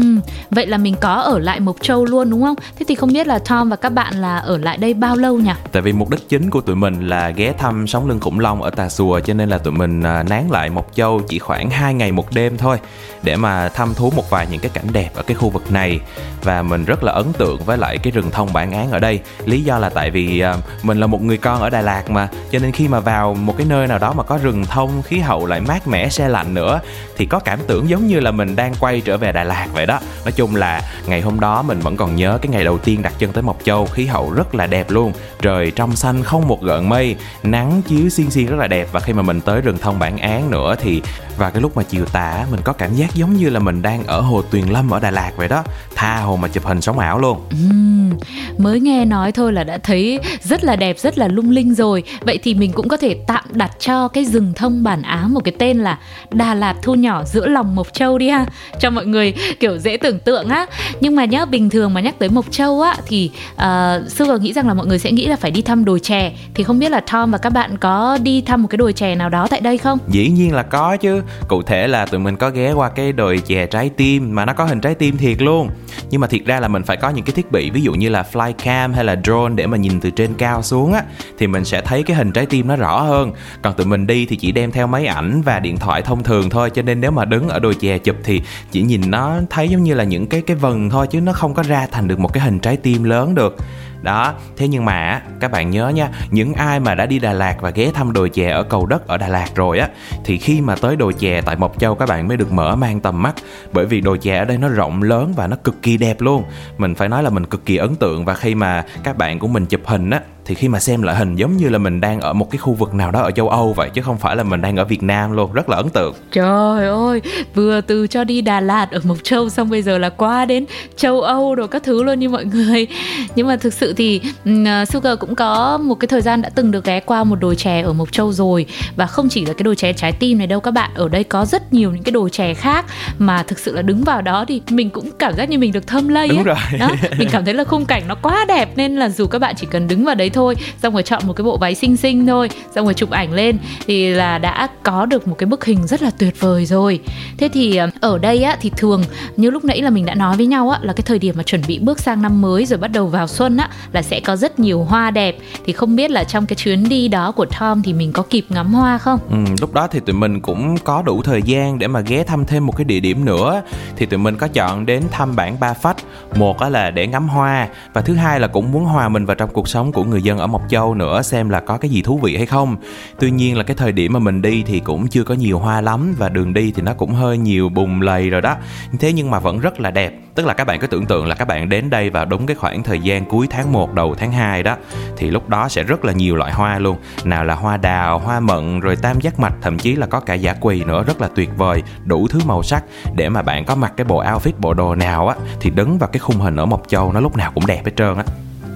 vậy 0.51 0.67
là 0.67 0.77
mình 0.77 0.95
có 1.01 1.13
ở 1.13 1.39
lại 1.39 1.59
Mộc 1.59 1.75
Châu 1.81 2.05
luôn 2.05 2.29
đúng 2.29 2.41
không? 2.41 2.55
Thế 2.79 2.85
thì 2.87 2.95
không 2.95 3.13
biết 3.13 3.27
là 3.27 3.39
Tom 3.39 3.69
và 3.69 3.75
các 3.75 3.89
bạn 3.89 4.15
là 4.15 4.37
ở 4.37 4.57
lại 4.57 4.77
đây 4.77 4.93
bao 4.93 5.15
lâu 5.15 5.37
nhỉ? 5.37 5.51
Tại 5.71 5.81
vì 5.81 5.93
mục 5.93 6.09
đích 6.09 6.29
chính 6.29 6.49
của 6.49 6.61
tụi 6.61 6.75
mình 6.75 7.07
là 7.07 7.29
ghé 7.29 7.53
thăm 7.57 7.87
sóng 7.87 8.07
lưng 8.07 8.19
khủng 8.19 8.39
long 8.39 8.61
ở 8.61 8.69
Tà 8.69 8.89
Xùa 8.89 9.19
cho 9.19 9.33
nên 9.33 9.49
là 9.49 9.57
tụi 9.57 9.73
mình 9.73 10.03
à, 10.03 10.23
nán 10.23 10.43
lại 10.51 10.69
Mộc 10.69 10.91
Châu 10.95 11.21
chỉ 11.27 11.39
khoảng 11.39 11.69
2 11.69 11.93
ngày 11.93 12.11
một 12.11 12.31
đêm 12.33 12.57
thôi 12.57 12.77
để 13.23 13.35
mà 13.35 13.69
thăm 13.69 13.93
thú 13.93 14.11
một 14.15 14.29
vài 14.29 14.47
những 14.51 14.59
cái 14.59 14.71
cảnh 14.73 14.87
đẹp 14.93 15.09
ở 15.15 15.23
cái 15.23 15.35
khu 15.35 15.49
vực 15.49 15.71
này 15.71 15.99
và 16.43 16.61
mình 16.61 16.85
rất 16.85 17.03
là 17.03 17.11
ấn 17.11 17.33
tượng 17.33 17.57
với 17.65 17.77
lại 17.77 17.97
cái 17.97 18.11
rừng 18.11 18.31
thông 18.31 18.53
bản 18.53 18.71
án 18.71 18.91
ở 18.91 18.99
đây. 18.99 19.19
Lý 19.45 19.61
do 19.61 19.79
là 19.79 19.89
tại 19.89 20.11
vì 20.11 20.39
à, 20.39 20.55
mình 20.83 20.99
là 20.99 21.07
một 21.07 21.21
người 21.21 21.37
con 21.37 21.61
ở 21.61 21.69
Đà 21.69 21.81
Lạt 21.81 22.09
mà 22.09 22.27
cho 22.51 22.59
nên 22.59 22.71
khi 22.71 22.87
mà 22.87 22.99
vào 22.99 23.33
một 23.33 23.57
cái 23.57 23.67
nơi 23.69 23.87
nào 23.87 23.99
đó 23.99 24.13
mà 24.13 24.23
có 24.23 24.37
rừng 24.37 24.65
thông, 24.65 25.01
khí 25.01 25.19
hậu 25.19 25.45
lại 25.45 25.61
mát 25.61 25.87
mẻ 25.87 26.09
se 26.09 26.29
lạnh 26.29 26.53
nữa 26.53 26.79
thì 27.17 27.25
có 27.25 27.39
cảm 27.39 27.59
tưởng 27.67 27.89
giống 27.89 28.07
như 28.07 28.19
là 28.19 28.31
mình 28.31 28.55
đang 28.55 28.73
quay 28.79 29.01
trở 29.01 29.17
về 29.17 29.31
Đà 29.31 29.43
Lạt 29.43 29.67
vậy 29.73 29.85
đó. 29.85 29.99
Nói 30.25 30.31
chung 30.31 30.55
là 30.55 30.81
ngày 31.07 31.21
hôm 31.21 31.39
đó 31.39 31.61
mình 31.61 31.79
vẫn 31.79 31.97
còn 31.97 32.15
nhớ 32.15 32.39
cái 32.41 32.49
ngày 32.51 32.63
đầu 32.63 32.77
tiên 32.77 33.01
đặt 33.01 33.13
chân 33.19 33.31
tới 33.31 33.43
Mộc 33.43 33.57
Châu, 33.63 33.85
khí 33.85 34.05
hậu 34.05 34.31
rất 34.31 34.55
là 34.55 34.67
đẹp 34.67 34.89
luôn. 34.89 35.13
Trời 35.41 35.71
trong 35.71 35.95
xanh 35.95 36.23
không 36.23 36.47
một 36.47 36.61
gợn 36.63 36.89
mây, 36.89 37.15
nắng 37.43 37.81
chiếu 37.87 38.09
xiên 38.09 38.29
xiên 38.29 38.45
rất 38.45 38.55
là 38.59 38.67
đẹp 38.67 38.87
và 38.91 38.99
khi 38.99 39.13
mà 39.13 39.21
mình 39.21 39.41
tới 39.41 39.61
rừng 39.61 39.77
thông 39.77 39.99
bản 39.99 40.17
án 40.17 40.51
nữa 40.51 40.75
thì 40.79 41.01
và 41.39 41.49
cái 41.49 41.61
lúc 41.61 41.77
mà 41.77 41.83
chiều 41.83 42.05
tà 42.05 42.45
mình 42.51 42.61
có 42.63 42.73
cảm 42.73 42.95
giác 42.95 43.15
giống 43.15 43.33
như 43.33 43.49
là 43.49 43.59
mình 43.59 43.81
đang 43.81 44.03
ở 44.03 44.21
hồ 44.21 44.41
Tuyền 44.41 44.65
Lâm 44.65 44.89
ở 44.89 44.99
Đà 44.99 45.11
Lạt 45.11 45.31
vậy 45.35 45.47
đó. 45.47 45.63
Tha 45.95 46.19
hồ 46.19 46.35
mà 46.35 46.47
chụp 46.47 46.65
hình 46.65 46.81
sống 46.81 46.99
ảo 46.99 47.19
luôn. 47.19 47.41
Ừm, 47.49 48.09
mới 48.57 48.79
nghe 48.79 49.05
nói 49.05 49.31
thôi 49.31 49.53
là 49.53 49.63
đã 49.63 49.77
thấy 49.77 50.19
rất 50.41 50.63
là 50.63 50.75
đẹp, 50.75 50.99
rất 50.99 51.17
là 51.17 51.27
lung 51.27 51.51
linh 51.51 51.75
rồi. 51.75 52.03
Vậy 52.21 52.39
thì 52.43 52.53
mình 52.53 52.71
cũng 52.71 52.89
có 52.89 52.97
thể 52.97 53.15
tạm 53.27 53.43
đặt 53.51 53.71
cho 53.79 54.07
cái 54.07 54.25
rừng 54.25 54.53
thông 54.55 54.83
bản 54.83 55.01
Á 55.01 55.25
một 55.29 55.43
cái 55.43 55.53
tên 55.59 55.79
là 55.79 55.97
Đà 56.31 56.53
Lạt 56.53 56.75
thu 56.81 56.95
nhỏ 56.95 57.23
giữa 57.23 57.47
lòng 57.47 57.75
Mộc 57.75 57.93
Châu 57.93 58.17
đi 58.17 58.29
ha, 58.29 58.45
cho 58.79 58.89
mọi 58.89 59.05
người 59.05 59.33
kiểu 59.59 59.77
dễ 59.77 59.97
tưởng 59.97 60.19
tượng 60.19 60.49
á. 60.49 60.65
Nhưng 61.01 61.15
mà 61.15 61.25
nhá, 61.25 61.45
bình 61.45 61.69
thường 61.69 61.93
mà 61.93 62.01
nhắc 62.01 62.19
tới 62.19 62.29
Mộc 62.29 62.51
Châu 62.51 62.81
á 62.81 62.95
thì 63.07 63.31
uh, 63.53 64.11
Sugar 64.11 64.41
nghĩ 64.41 64.53
rằng 64.53 64.67
là 64.67 64.73
mọi 64.73 64.87
người 64.87 64.99
sẽ 64.99 65.11
nghĩ 65.11 65.25
là 65.25 65.35
phải 65.35 65.51
đi 65.51 65.61
thăm 65.61 65.85
đồi 65.85 65.99
chè. 65.99 66.31
Thì 66.53 66.63
không 66.63 66.79
biết 66.79 66.91
là 66.91 67.01
Tom 67.11 67.31
và 67.31 67.37
các 67.37 67.49
bạn 67.49 67.77
có 67.77 68.17
đi 68.23 68.41
thăm 68.41 68.61
một 68.61 68.67
cái 68.67 68.77
đồi 68.77 68.93
chè 68.93 69.15
nào 69.15 69.29
đó 69.29 69.47
tại 69.49 69.61
đây 69.61 69.77
không? 69.77 69.99
Dĩ 70.07 70.29
nhiên 70.29 70.53
là 70.53 70.63
có 70.63 70.97
chứ 70.97 71.21
cụ 71.47 71.61
thể 71.61 71.87
là 71.87 72.05
tụi 72.05 72.19
mình 72.19 72.35
có 72.35 72.49
ghé 72.49 72.71
qua 72.71 72.89
cái 72.89 73.11
đồi 73.11 73.41
chè 73.45 73.65
trái 73.65 73.89
tim, 73.89 74.35
mà 74.35 74.45
nó 74.45 74.53
có 74.53 74.65
hình 74.65 74.81
trái 74.81 74.95
tim 74.95 75.17
thiệt 75.17 75.41
luôn. 75.41 75.69
Nhưng 76.09 76.21
mà 76.21 76.27
thiệt 76.27 76.45
ra 76.45 76.59
là 76.59 76.67
mình 76.67 76.83
phải 76.83 76.97
có 76.97 77.09
những 77.09 77.25
cái 77.25 77.33
thiết 77.33 77.51
bị, 77.51 77.69
ví 77.69 77.81
dụ 77.81 77.93
như 77.93 78.09
là 78.09 78.25
flycam 78.31 78.93
hay 78.93 79.03
là 79.03 79.15
drone 79.23 79.55
để 79.55 79.67
mà 79.67 79.77
nhìn 79.77 79.99
từ 79.99 80.09
trên 80.09 80.33
cao 80.33 80.63
xuống 80.63 80.93
á, 80.93 81.03
thì 81.37 81.47
mình 81.47 81.65
sẽ 81.65 81.81
thấy 81.81 82.03
cái 82.03 82.17
hình 82.17 82.31
trái 82.31 82.45
tim 82.45 82.67
nó 82.67 82.75
rõ 82.75 83.01
hơn. 83.01 83.31
Còn 83.61 83.73
tụi 83.73 83.85
mình 83.85 84.07
đi 84.07 84.25
thì 84.25 84.35
chỉ 84.35 84.51
đem 84.51 84.71
theo 84.71 84.87
máy 84.87 85.05
ảnh 85.05 85.41
và 85.41 85.59
điện 85.59 85.77
thoại 85.77 86.01
thông 86.01 86.23
thường 86.23 86.49
thôi, 86.49 86.69
cho 86.69 86.81
nên 86.81 87.01
nếu 87.01 87.11
mà 87.11 87.25
đứng 87.25 87.49
ở 87.49 87.59
đồi 87.59 87.75
chè 87.75 87.97
chụp 87.97 88.15
thì 88.23 88.41
chỉ 88.71 88.81
nhìn 88.81 89.01
nó 89.07 89.35
thấy 89.49 89.69
giống 89.69 89.83
như 89.83 89.93
là 89.93 90.03
những 90.03 90.27
cái 90.27 90.41
cái 90.41 90.55
vần 90.55 90.89
thôi, 90.89 91.07
chứ 91.07 91.21
nó 91.21 91.33
không 91.33 91.53
có 91.53 91.63
ra 91.63 91.87
thành 91.91 92.07
được 92.07 92.19
một 92.19 92.33
cái 92.33 92.43
hình 92.43 92.59
trái 92.59 92.77
tim 92.77 93.03
lớn 93.03 93.35
được 93.35 93.55
đó, 94.01 94.33
thế 94.57 94.67
nhưng 94.67 94.85
mà, 94.85 95.21
các 95.39 95.51
bạn 95.51 95.69
nhớ 95.69 95.89
nha, 95.89 96.09
những 96.31 96.53
ai 96.53 96.79
mà 96.79 96.95
đã 96.95 97.05
đi 97.05 97.19
Đà 97.19 97.33
Lạt 97.33 97.55
và 97.61 97.69
ghé 97.69 97.91
thăm 97.93 98.13
đồi 98.13 98.29
chè 98.29 98.49
ở 98.49 98.63
cầu 98.63 98.85
đất 98.85 99.07
ở 99.07 99.17
Đà 99.17 99.27
Lạt 99.27 99.55
rồi 99.55 99.79
á, 99.79 99.89
thì 100.25 100.37
khi 100.37 100.61
mà 100.61 100.75
tới 100.75 100.95
đồi 100.95 101.13
chè 101.13 101.41
tại 101.41 101.55
Mộc 101.55 101.79
Châu 101.79 101.95
các 101.95 102.09
bạn 102.09 102.27
mới 102.27 102.37
được 102.37 102.51
mở 102.51 102.75
mang 102.75 102.99
tầm 102.99 103.21
mắt. 103.21 103.35
Bởi 103.71 103.85
vì 103.85 104.01
đồi 104.01 104.17
chè 104.17 104.37
ở 104.37 104.45
đây 104.45 104.57
nó 104.57 104.67
rộng 104.67 105.03
lớn 105.03 105.33
và 105.35 105.47
nó 105.47 105.55
cực 105.63 105.81
kỳ 105.81 105.97
đẹp 105.97 106.21
luôn. 106.21 106.43
Mình 106.77 106.95
phải 106.95 107.09
nói 107.09 107.23
là 107.23 107.29
mình 107.29 107.45
cực 107.45 107.65
kỳ 107.65 107.77
ấn 107.77 107.95
tượng 107.95 108.25
và 108.25 108.33
khi 108.33 108.55
mà 108.55 108.85
các 109.03 109.17
bạn 109.17 109.39
của 109.39 109.47
mình 109.47 109.65
chụp 109.65 109.81
hình 109.85 110.09
á 110.09 110.21
thì 110.49 110.55
khi 110.55 110.67
mà 110.67 110.79
xem 110.79 111.01
lại 111.01 111.15
hình 111.15 111.35
giống 111.35 111.57
như 111.57 111.69
là 111.69 111.77
mình 111.77 112.01
đang 112.01 112.19
ở 112.19 112.33
một 112.33 112.51
cái 112.51 112.57
khu 112.57 112.73
vực 112.73 112.93
nào 112.93 113.11
đó 113.11 113.21
ở 113.21 113.31
châu 113.31 113.49
Âu 113.49 113.73
vậy 113.73 113.89
chứ 113.93 114.01
không 114.01 114.17
phải 114.17 114.35
là 114.35 114.43
mình 114.43 114.61
đang 114.61 114.75
ở 114.75 114.85
Việt 114.85 115.03
Nam 115.03 115.31
luôn 115.31 115.51
rất 115.53 115.69
là 115.69 115.77
ấn 115.77 115.89
tượng 115.89 116.13
trời 116.31 116.87
ơi 116.87 117.21
vừa 117.55 117.81
từ 117.81 118.07
cho 118.07 118.23
đi 118.23 118.41
Đà 118.41 118.59
Lạt 118.59 118.91
ở 118.91 118.99
Mộc 119.03 119.17
Châu 119.23 119.49
xong 119.49 119.69
bây 119.69 119.81
giờ 119.81 119.97
là 119.97 120.09
qua 120.09 120.45
đến 120.45 120.65
châu 120.97 121.21
Âu 121.21 121.55
rồi 121.55 121.67
các 121.67 121.83
thứ 121.83 122.03
luôn 122.03 122.19
như 122.19 122.29
mọi 122.29 122.45
người 122.45 122.87
nhưng 123.35 123.47
mà 123.47 123.55
thực 123.55 123.73
sự 123.73 123.93
thì 123.93 124.21
uh, 124.49 124.87
Sugar 124.87 125.19
cũng 125.19 125.35
có 125.35 125.77
một 125.77 125.95
cái 125.95 126.07
thời 126.07 126.21
gian 126.21 126.41
đã 126.41 126.49
từng 126.49 126.71
được 126.71 126.85
ghé 126.85 126.99
qua 126.99 127.23
một 127.23 127.35
đồi 127.35 127.55
chè 127.55 127.81
ở 127.81 127.93
Mộc 127.93 128.11
Châu 128.11 128.33
rồi 128.33 128.65
và 128.95 129.05
không 129.05 129.29
chỉ 129.29 129.45
là 129.45 129.53
cái 129.53 129.63
đồi 129.63 129.75
chè 129.75 129.93
trái 129.93 130.11
tim 130.11 130.37
này 130.37 130.47
đâu 130.47 130.59
các 130.59 130.71
bạn 130.71 130.91
ở 130.93 131.09
đây 131.09 131.23
có 131.23 131.45
rất 131.45 131.73
nhiều 131.73 131.91
những 131.91 132.03
cái 132.03 132.11
đồi 132.11 132.29
chè 132.29 132.53
khác 132.53 132.85
mà 133.17 133.43
thực 133.43 133.59
sự 133.59 133.75
là 133.75 133.81
đứng 133.81 134.03
vào 134.03 134.21
đó 134.21 134.45
thì 134.47 134.61
mình 134.69 134.89
cũng 134.89 135.09
cảm 135.19 135.33
giác 135.35 135.49
như 135.49 135.57
mình 135.57 135.71
được 135.71 135.87
thơm 135.87 136.07
lây 136.07 136.27
Đúng 136.27 136.37
ấy. 136.37 136.43
rồi. 136.43 136.79
đó 136.79 136.89
mình 137.17 137.27
cảm 137.31 137.45
thấy 137.45 137.53
là 137.53 137.63
khung 137.63 137.85
cảnh 137.85 138.03
nó 138.07 138.15
quá 138.15 138.45
đẹp 138.47 138.69
nên 138.75 138.95
là 138.95 139.09
dù 139.09 139.27
các 139.27 139.39
bạn 139.39 139.55
chỉ 139.57 139.67
cần 139.71 139.87
đứng 139.87 140.05
vào 140.05 140.15
đấy 140.15 140.29
thôi 140.29 140.38
xong 140.83 140.93
rồi 140.93 141.03
chọn 141.03 141.21
một 141.27 141.33
cái 141.33 141.43
bộ 141.43 141.57
váy 141.57 141.75
xinh 141.75 141.97
xinh 141.97 142.27
thôi 142.27 142.49
xong 142.75 142.85
rồi 142.85 142.93
chụp 142.93 143.09
ảnh 143.09 143.33
lên 143.33 143.57
thì 143.87 144.09
là 144.09 144.37
đã 144.37 144.67
có 144.83 145.05
được 145.05 145.27
một 145.27 145.35
cái 145.37 145.47
bức 145.47 145.65
hình 145.65 145.87
rất 145.87 146.01
là 146.01 146.11
tuyệt 146.17 146.39
vời 146.39 146.65
rồi. 146.65 146.99
Thế 147.37 147.49
thì 147.53 147.75
ờ, 147.75 147.89
ở 148.01 148.17
đây 148.17 148.43
á 148.43 148.57
thì 148.61 148.71
thường 148.77 149.03
như 149.37 149.49
lúc 149.49 149.65
nãy 149.65 149.81
là 149.81 149.89
mình 149.89 150.05
đã 150.05 150.15
nói 150.15 150.37
với 150.37 150.45
nhau 150.45 150.69
á 150.69 150.79
là 150.81 150.93
cái 150.93 151.03
thời 151.05 151.19
điểm 151.19 151.35
mà 151.37 151.43
chuẩn 151.43 151.61
bị 151.67 151.79
bước 151.79 151.99
sang 151.99 152.21
năm 152.21 152.41
mới 152.41 152.65
rồi 152.65 152.79
bắt 152.79 152.91
đầu 152.91 153.07
vào 153.07 153.27
xuân 153.27 153.57
á 153.57 153.69
là 153.91 154.01
sẽ 154.01 154.19
có 154.19 154.35
rất 154.35 154.59
nhiều 154.59 154.83
hoa 154.83 155.11
đẹp. 155.11 155.37
Thì 155.65 155.73
không 155.73 155.95
biết 155.95 156.11
là 156.11 156.23
trong 156.23 156.45
cái 156.45 156.55
chuyến 156.55 156.89
đi 156.89 157.07
đó 157.07 157.31
của 157.31 157.45
Tom 157.59 157.81
thì 157.81 157.93
mình 157.93 158.11
có 158.11 158.23
kịp 158.29 158.45
ngắm 158.49 158.73
hoa 158.73 158.97
không? 158.97 159.19
Ừ, 159.29 159.37
lúc 159.61 159.73
đó 159.73 159.87
thì 159.87 159.99
tụi 159.99 160.15
mình 160.15 160.41
cũng 160.41 160.77
có 160.77 161.01
đủ 161.01 161.21
thời 161.21 161.41
gian 161.41 161.79
để 161.79 161.87
mà 161.87 161.99
ghé 161.99 162.23
thăm 162.23 162.45
thêm 162.45 162.65
một 162.65 162.77
cái 162.77 162.85
địa 162.85 162.99
điểm 162.99 163.25
nữa. 163.25 163.61
Thì 163.95 164.05
tụi 164.05 164.19
mình 164.19 164.35
có 164.35 164.47
chọn 164.47 164.85
đến 164.85 165.03
thăm 165.11 165.35
bản 165.35 165.59
Ba 165.59 165.73
Phách. 165.73 165.97
Một 166.35 166.59
á 166.59 166.69
là 166.69 166.91
để 166.91 167.07
ngắm 167.07 167.29
hoa 167.29 167.67
và 167.93 168.01
thứ 168.01 168.15
hai 168.15 168.39
là 168.39 168.47
cũng 168.47 168.71
muốn 168.71 168.85
hòa 168.85 169.09
mình 169.09 169.25
vào 169.25 169.35
trong 169.35 169.49
cuộc 169.53 169.67
sống 169.67 169.91
của 169.91 170.03
người 170.03 170.18
dân 170.21 170.37
ở 170.37 170.47
Mộc 170.47 170.69
Châu 170.69 170.95
nữa 170.95 171.21
xem 171.21 171.49
là 171.49 171.59
có 171.59 171.77
cái 171.77 171.91
gì 171.91 172.01
thú 172.01 172.17
vị 172.17 172.37
hay 172.37 172.45
không. 172.45 172.75
Tuy 173.19 173.31
nhiên 173.31 173.57
là 173.57 173.63
cái 173.63 173.75
thời 173.75 173.91
điểm 173.91 174.13
mà 174.13 174.19
mình 174.19 174.41
đi 174.41 174.63
thì 174.67 174.79
cũng 174.79 175.07
chưa 175.07 175.23
có 175.23 175.33
nhiều 175.33 175.59
hoa 175.59 175.81
lắm 175.81 176.15
và 176.17 176.29
đường 176.29 176.53
đi 176.53 176.71
thì 176.75 176.81
nó 176.81 176.93
cũng 176.93 177.13
hơi 177.13 177.37
nhiều 177.37 177.69
bùn 177.69 178.01
lầy 178.01 178.29
rồi 178.29 178.41
đó. 178.41 178.55
Thế 178.99 179.13
nhưng 179.13 179.31
mà 179.31 179.39
vẫn 179.39 179.59
rất 179.59 179.79
là 179.79 179.91
đẹp. 179.91 180.13
Tức 180.35 180.45
là 180.45 180.53
các 180.53 180.67
bạn 180.67 180.79
cứ 180.79 180.87
tưởng 180.87 181.05
tượng 181.05 181.27
là 181.27 181.35
các 181.35 181.47
bạn 181.47 181.69
đến 181.69 181.89
đây 181.89 182.09
vào 182.09 182.25
đúng 182.25 182.45
cái 182.45 182.55
khoảng 182.55 182.83
thời 182.83 182.99
gian 182.99 183.25
cuối 183.25 183.47
tháng 183.49 183.73
1 183.73 183.93
đầu 183.93 184.15
tháng 184.15 184.31
2 184.31 184.63
đó, 184.63 184.77
thì 185.17 185.29
lúc 185.29 185.49
đó 185.49 185.67
sẽ 185.69 185.83
rất 185.83 186.05
là 186.05 186.13
nhiều 186.13 186.35
loại 186.35 186.53
hoa 186.53 186.79
luôn. 186.79 186.97
Nào 187.23 187.43
là 187.43 187.55
hoa 187.55 187.77
đào, 187.77 188.19
hoa 188.19 188.39
mận, 188.39 188.79
rồi 188.79 188.95
tam 188.95 189.19
giác 189.21 189.39
mạch, 189.39 189.53
thậm 189.61 189.77
chí 189.77 189.95
là 189.95 190.05
có 190.05 190.19
cả 190.19 190.33
giả 190.33 190.53
quỳ 190.61 190.83
nữa, 190.83 191.03
rất 191.03 191.21
là 191.21 191.29
tuyệt 191.35 191.49
vời, 191.57 191.83
đủ 192.05 192.27
thứ 192.27 192.39
màu 192.45 192.63
sắc. 192.63 192.83
Để 193.15 193.29
mà 193.29 193.41
bạn 193.41 193.65
có 193.65 193.75
mặc 193.75 193.93
cái 193.97 194.05
bộ 194.05 194.23
outfit 194.23 194.51
bộ 194.57 194.73
đồ 194.73 194.95
nào 194.95 195.27
á, 195.27 195.35
thì 195.59 195.69
đứng 195.69 195.97
vào 195.97 196.09
cái 196.13 196.19
khung 196.19 196.35
hình 196.35 196.55
ở 196.55 196.65
Mộc 196.65 196.83
Châu 196.87 197.13
nó 197.13 197.19
lúc 197.19 197.37
nào 197.37 197.51
cũng 197.55 197.65
đẹp 197.65 197.81
hết 197.85 197.91
trơn 197.95 198.17
á. 198.17 198.23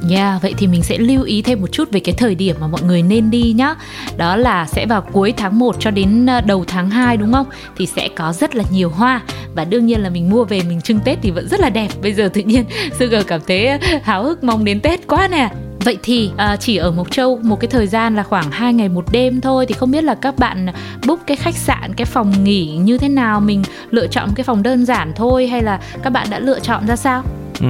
Yeah, 0.10 0.42
vậy 0.42 0.54
thì 0.58 0.68
mình 0.68 0.84
sẽ 0.84 0.98
lưu 0.98 1.24
ý 1.24 1.42
thêm 1.42 1.62
một 1.62 1.68
chút 1.72 1.92
về 1.92 2.00
cái 2.00 2.16
thời 2.18 2.36
điểm 2.36 2.56
mà 2.60 2.68
mọi 2.68 2.82
người 2.82 3.02
nên 3.02 3.32
đi 3.32 3.54
nhá. 3.54 3.76
Đó 4.18 4.36
là 4.36 4.66
sẽ 4.66 4.86
vào 4.86 5.02
cuối 5.02 5.34
tháng 5.38 5.60
1 5.60 5.76
cho 5.80 5.92
đến 5.92 6.26
ờ, 6.26 6.42
đầu 6.42 6.66
tháng 6.68 6.90
2 6.90 7.18
đúng 7.18 7.34
không? 7.34 7.48
Thì 7.78 7.86
sẽ 7.86 8.10
có 8.16 8.34
rất 8.34 8.56
là 8.56 8.64
nhiều 8.72 8.90
hoa 8.90 9.22
và 9.56 9.66
đương 9.66 9.86
nhiên 9.86 10.00
là 10.04 10.10
mình 10.10 10.30
mua 10.30 10.44
về 10.44 10.62
mình 10.68 10.82
trưng 10.82 11.00
Tết 11.00 11.18
thì 11.22 11.32
vẫn 11.32 11.48
rất 11.48 11.60
là 11.60 11.70
đẹp. 11.70 11.88
Bây 12.02 12.14
giờ 12.14 12.30
tự 12.34 12.42
nhiên 12.42 12.66
Sugar 13.00 13.28
cảm 13.28 13.42
thấy 13.48 13.70
háo 14.04 14.24
hức 14.24 14.44
mong 14.44 14.66
đến 14.66 14.80
Tết 14.80 15.08
quá 15.08 15.28
nè. 15.28 15.50
Vậy 15.84 15.98
thì 16.04 16.32
à, 16.38 16.56
chỉ 16.56 16.78
ở 16.78 16.92
Mộc 16.92 17.12
Châu 17.12 17.40
một 17.44 17.60
cái 17.60 17.68
thời 17.68 17.88
gian 17.88 18.16
là 18.16 18.24
khoảng 18.24 18.52
2 18.52 18.74
ngày 18.74 18.90
một 18.90 19.06
đêm 19.12 19.42
thôi 19.42 19.66
thì 19.66 19.74
không 19.74 19.92
biết 19.92 20.04
là 20.04 20.16
các 20.16 20.38
bạn 20.38 20.68
book 21.08 21.20
cái 21.28 21.38
khách 21.38 21.56
sạn, 21.56 21.94
cái 21.94 22.06
phòng 22.06 22.44
nghỉ 22.44 22.78
như 22.78 22.98
thế 22.98 23.10
nào 23.10 23.40
mình 23.40 23.64
lựa 23.90 24.08
chọn 24.08 24.30
cái 24.36 24.44
phòng 24.44 24.64
đơn 24.64 24.86
giản 24.86 25.14
thôi 25.16 25.48
hay 25.48 25.64
là 25.64 25.80
các 26.04 26.10
bạn 26.10 26.28
đã 26.30 26.40
lựa 26.40 26.60
chọn 26.60 26.86
ra 26.88 26.96
sao? 26.96 27.24
Ừ, 27.64 27.68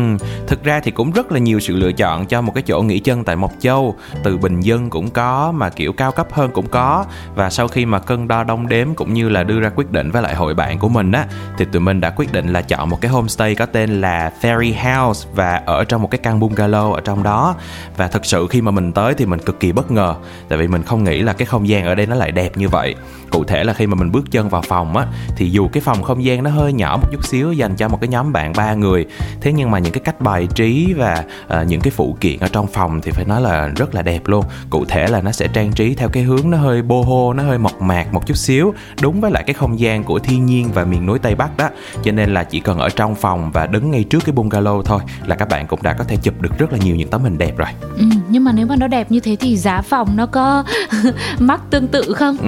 thực 0.47 0.63
ra 0.63 0.79
thì 0.79 0.91
cũng 0.91 1.11
rất 1.11 1.31
là 1.31 1.39
nhiều 1.39 1.59
sự 1.59 1.75
lựa 1.75 1.91
chọn 1.91 2.25
cho 2.25 2.41
một 2.41 2.51
cái 2.55 2.63
chỗ 2.67 2.81
nghỉ 2.81 2.99
chân 2.99 3.23
tại 3.23 3.35
Mộc 3.35 3.51
Châu. 3.59 3.95
Từ 4.23 4.37
bình 4.37 4.59
dân 4.59 4.89
cũng 4.89 5.09
có, 5.09 5.51
mà 5.51 5.69
kiểu 5.69 5.93
cao 5.93 6.11
cấp 6.11 6.27
hơn 6.31 6.51
cũng 6.53 6.67
có. 6.67 7.05
Và 7.35 7.49
sau 7.49 7.67
khi 7.67 7.85
mà 7.85 7.99
cân 7.99 8.27
đo 8.27 8.43
đong 8.43 8.67
đếm 8.67 8.93
cũng 8.95 9.13
như 9.13 9.29
là 9.29 9.43
đưa 9.43 9.59
ra 9.59 9.69
quyết 9.75 9.91
định 9.91 10.11
với 10.11 10.21
lại 10.21 10.35
hội 10.35 10.53
bạn 10.53 10.79
của 10.79 10.89
mình 10.89 11.11
á 11.11 11.25
Thì 11.57 11.65
tụi 11.65 11.81
mình 11.81 12.01
đã 12.01 12.09
quyết 12.09 12.33
định 12.33 12.53
là 12.53 12.61
chọn 12.61 12.89
một 12.89 13.01
cái 13.01 13.11
homestay 13.11 13.55
có 13.55 13.65
tên 13.65 14.01
là 14.01 14.31
Fairy 14.41 14.73
House 14.73 15.29
Và 15.33 15.61
ở 15.65 15.83
trong 15.83 16.01
một 16.01 16.11
cái 16.11 16.19
căn 16.23 16.39
bungalow 16.39 16.91
ở 16.91 17.01
trong 17.01 17.23
đó. 17.23 17.55
Và 17.97 18.02
thực 18.07 18.25
sự 18.25 18.47
khi 18.47 18.61
mà 18.61 18.71
mình 18.71 18.91
tới 18.91 19.13
thì 19.13 19.25
mình 19.25 19.39
cực 19.39 19.59
kỳ 19.59 19.71
bất 19.71 19.91
ngờ 19.91 20.15
Tại 20.49 20.57
vì 20.57 20.67
mình 20.67 20.83
không 20.83 21.03
nghĩ 21.03 21.21
là 21.21 21.33
cái 21.33 21.45
không 21.45 21.67
gian 21.67 21.85
ở 21.85 21.95
đây 21.95 22.05
nó 22.05 22.15
lại 22.15 22.31
đẹp 22.31 22.57
như 22.57 22.69
vậy. 22.69 22.95
Cụ 23.31 23.43
thể 23.43 23.63
là 23.63 23.73
khi 23.73 23.87
mà 23.87 23.95
mình 23.95 24.11
bước 24.11 24.31
chân 24.31 24.49
vào 24.49 24.61
phòng 24.61 24.97
á 24.97 25.05
Thì 25.35 25.49
dù 25.49 25.67
cái 25.67 25.81
phòng 25.81 26.03
không 26.03 26.23
gian 26.23 26.43
nó 26.43 26.49
hơi 26.49 26.73
nhỏ 26.73 26.97
một 27.01 27.07
chút 27.11 27.25
xíu 27.25 27.53
dành 27.53 27.75
cho 27.75 27.87
một 27.87 27.97
cái 28.01 28.07
nhóm 28.07 28.33
bạn 28.33 28.53
ba 28.57 28.73
người 28.73 29.05
Thế 29.41 29.53
nhưng 29.53 29.71
mà 29.71 29.79
những 29.79 29.93
cái 29.93 30.01
cách 30.05 30.21
bài 30.21 30.47
trí 30.55 30.93
và 30.97 31.23
à, 31.47 31.63
những 31.63 31.81
cái 31.81 31.91
phụ 31.91 32.17
kiện 32.21 32.39
ở 32.39 32.47
trong 32.47 32.67
phòng 32.67 33.01
thì 33.01 33.11
phải 33.11 33.25
nói 33.25 33.41
là 33.41 33.67
rất 33.67 33.95
là 33.95 34.01
đẹp 34.01 34.21
luôn. 34.25 34.45
Cụ 34.69 34.85
thể 34.85 35.07
là 35.07 35.21
nó 35.21 35.31
sẽ 35.31 35.47
trang 35.47 35.71
trí 35.71 35.95
theo 35.95 36.09
cái 36.09 36.23
hướng 36.23 36.49
nó 36.49 36.57
hơi 36.57 36.81
boho 36.81 37.33
nó 37.33 37.43
hơi 37.43 37.57
mộc 37.57 37.81
mạc 37.81 38.13
một 38.13 38.27
chút 38.27 38.37
xíu 38.37 38.73
đúng 39.01 39.21
với 39.21 39.31
lại 39.31 39.43
cái 39.47 39.53
không 39.53 39.79
gian 39.79 40.03
của 40.03 40.19
thiên 40.19 40.45
nhiên 40.45 40.69
và 40.73 40.85
miền 40.85 41.05
núi 41.05 41.19
tây 41.19 41.35
bắc 41.35 41.57
đó. 41.57 41.69
Cho 42.03 42.11
nên 42.11 42.33
là 42.33 42.43
chỉ 42.43 42.59
cần 42.59 42.79
ở 42.79 42.89
trong 42.89 43.15
phòng 43.15 43.51
và 43.51 43.67
đứng 43.67 43.91
ngay 43.91 44.03
trước 44.03 44.25
cái 44.25 44.35
bungalow 44.35 44.81
thôi 44.81 45.01
là 45.25 45.35
các 45.35 45.49
bạn 45.49 45.67
cũng 45.67 45.79
đã 45.83 45.93
có 45.93 46.03
thể 46.03 46.17
chụp 46.23 46.41
được 46.41 46.57
rất 46.57 46.71
là 46.71 46.77
nhiều 46.77 46.95
những 46.95 47.09
tấm 47.09 47.21
hình 47.21 47.37
đẹp 47.37 47.57
rồi. 47.57 47.69
Ừ, 47.97 48.05
nhưng 48.29 48.43
mà 48.43 48.51
nếu 48.51 48.65
mà 48.65 48.75
nó 48.75 48.87
đẹp 48.87 49.11
như 49.11 49.19
thế 49.19 49.35
thì 49.39 49.57
giá 49.57 49.81
phòng 49.81 50.15
nó 50.15 50.25
có 50.25 50.63
mắc 51.39 51.61
tương 51.69 51.87
tự 51.87 52.13
không? 52.13 52.37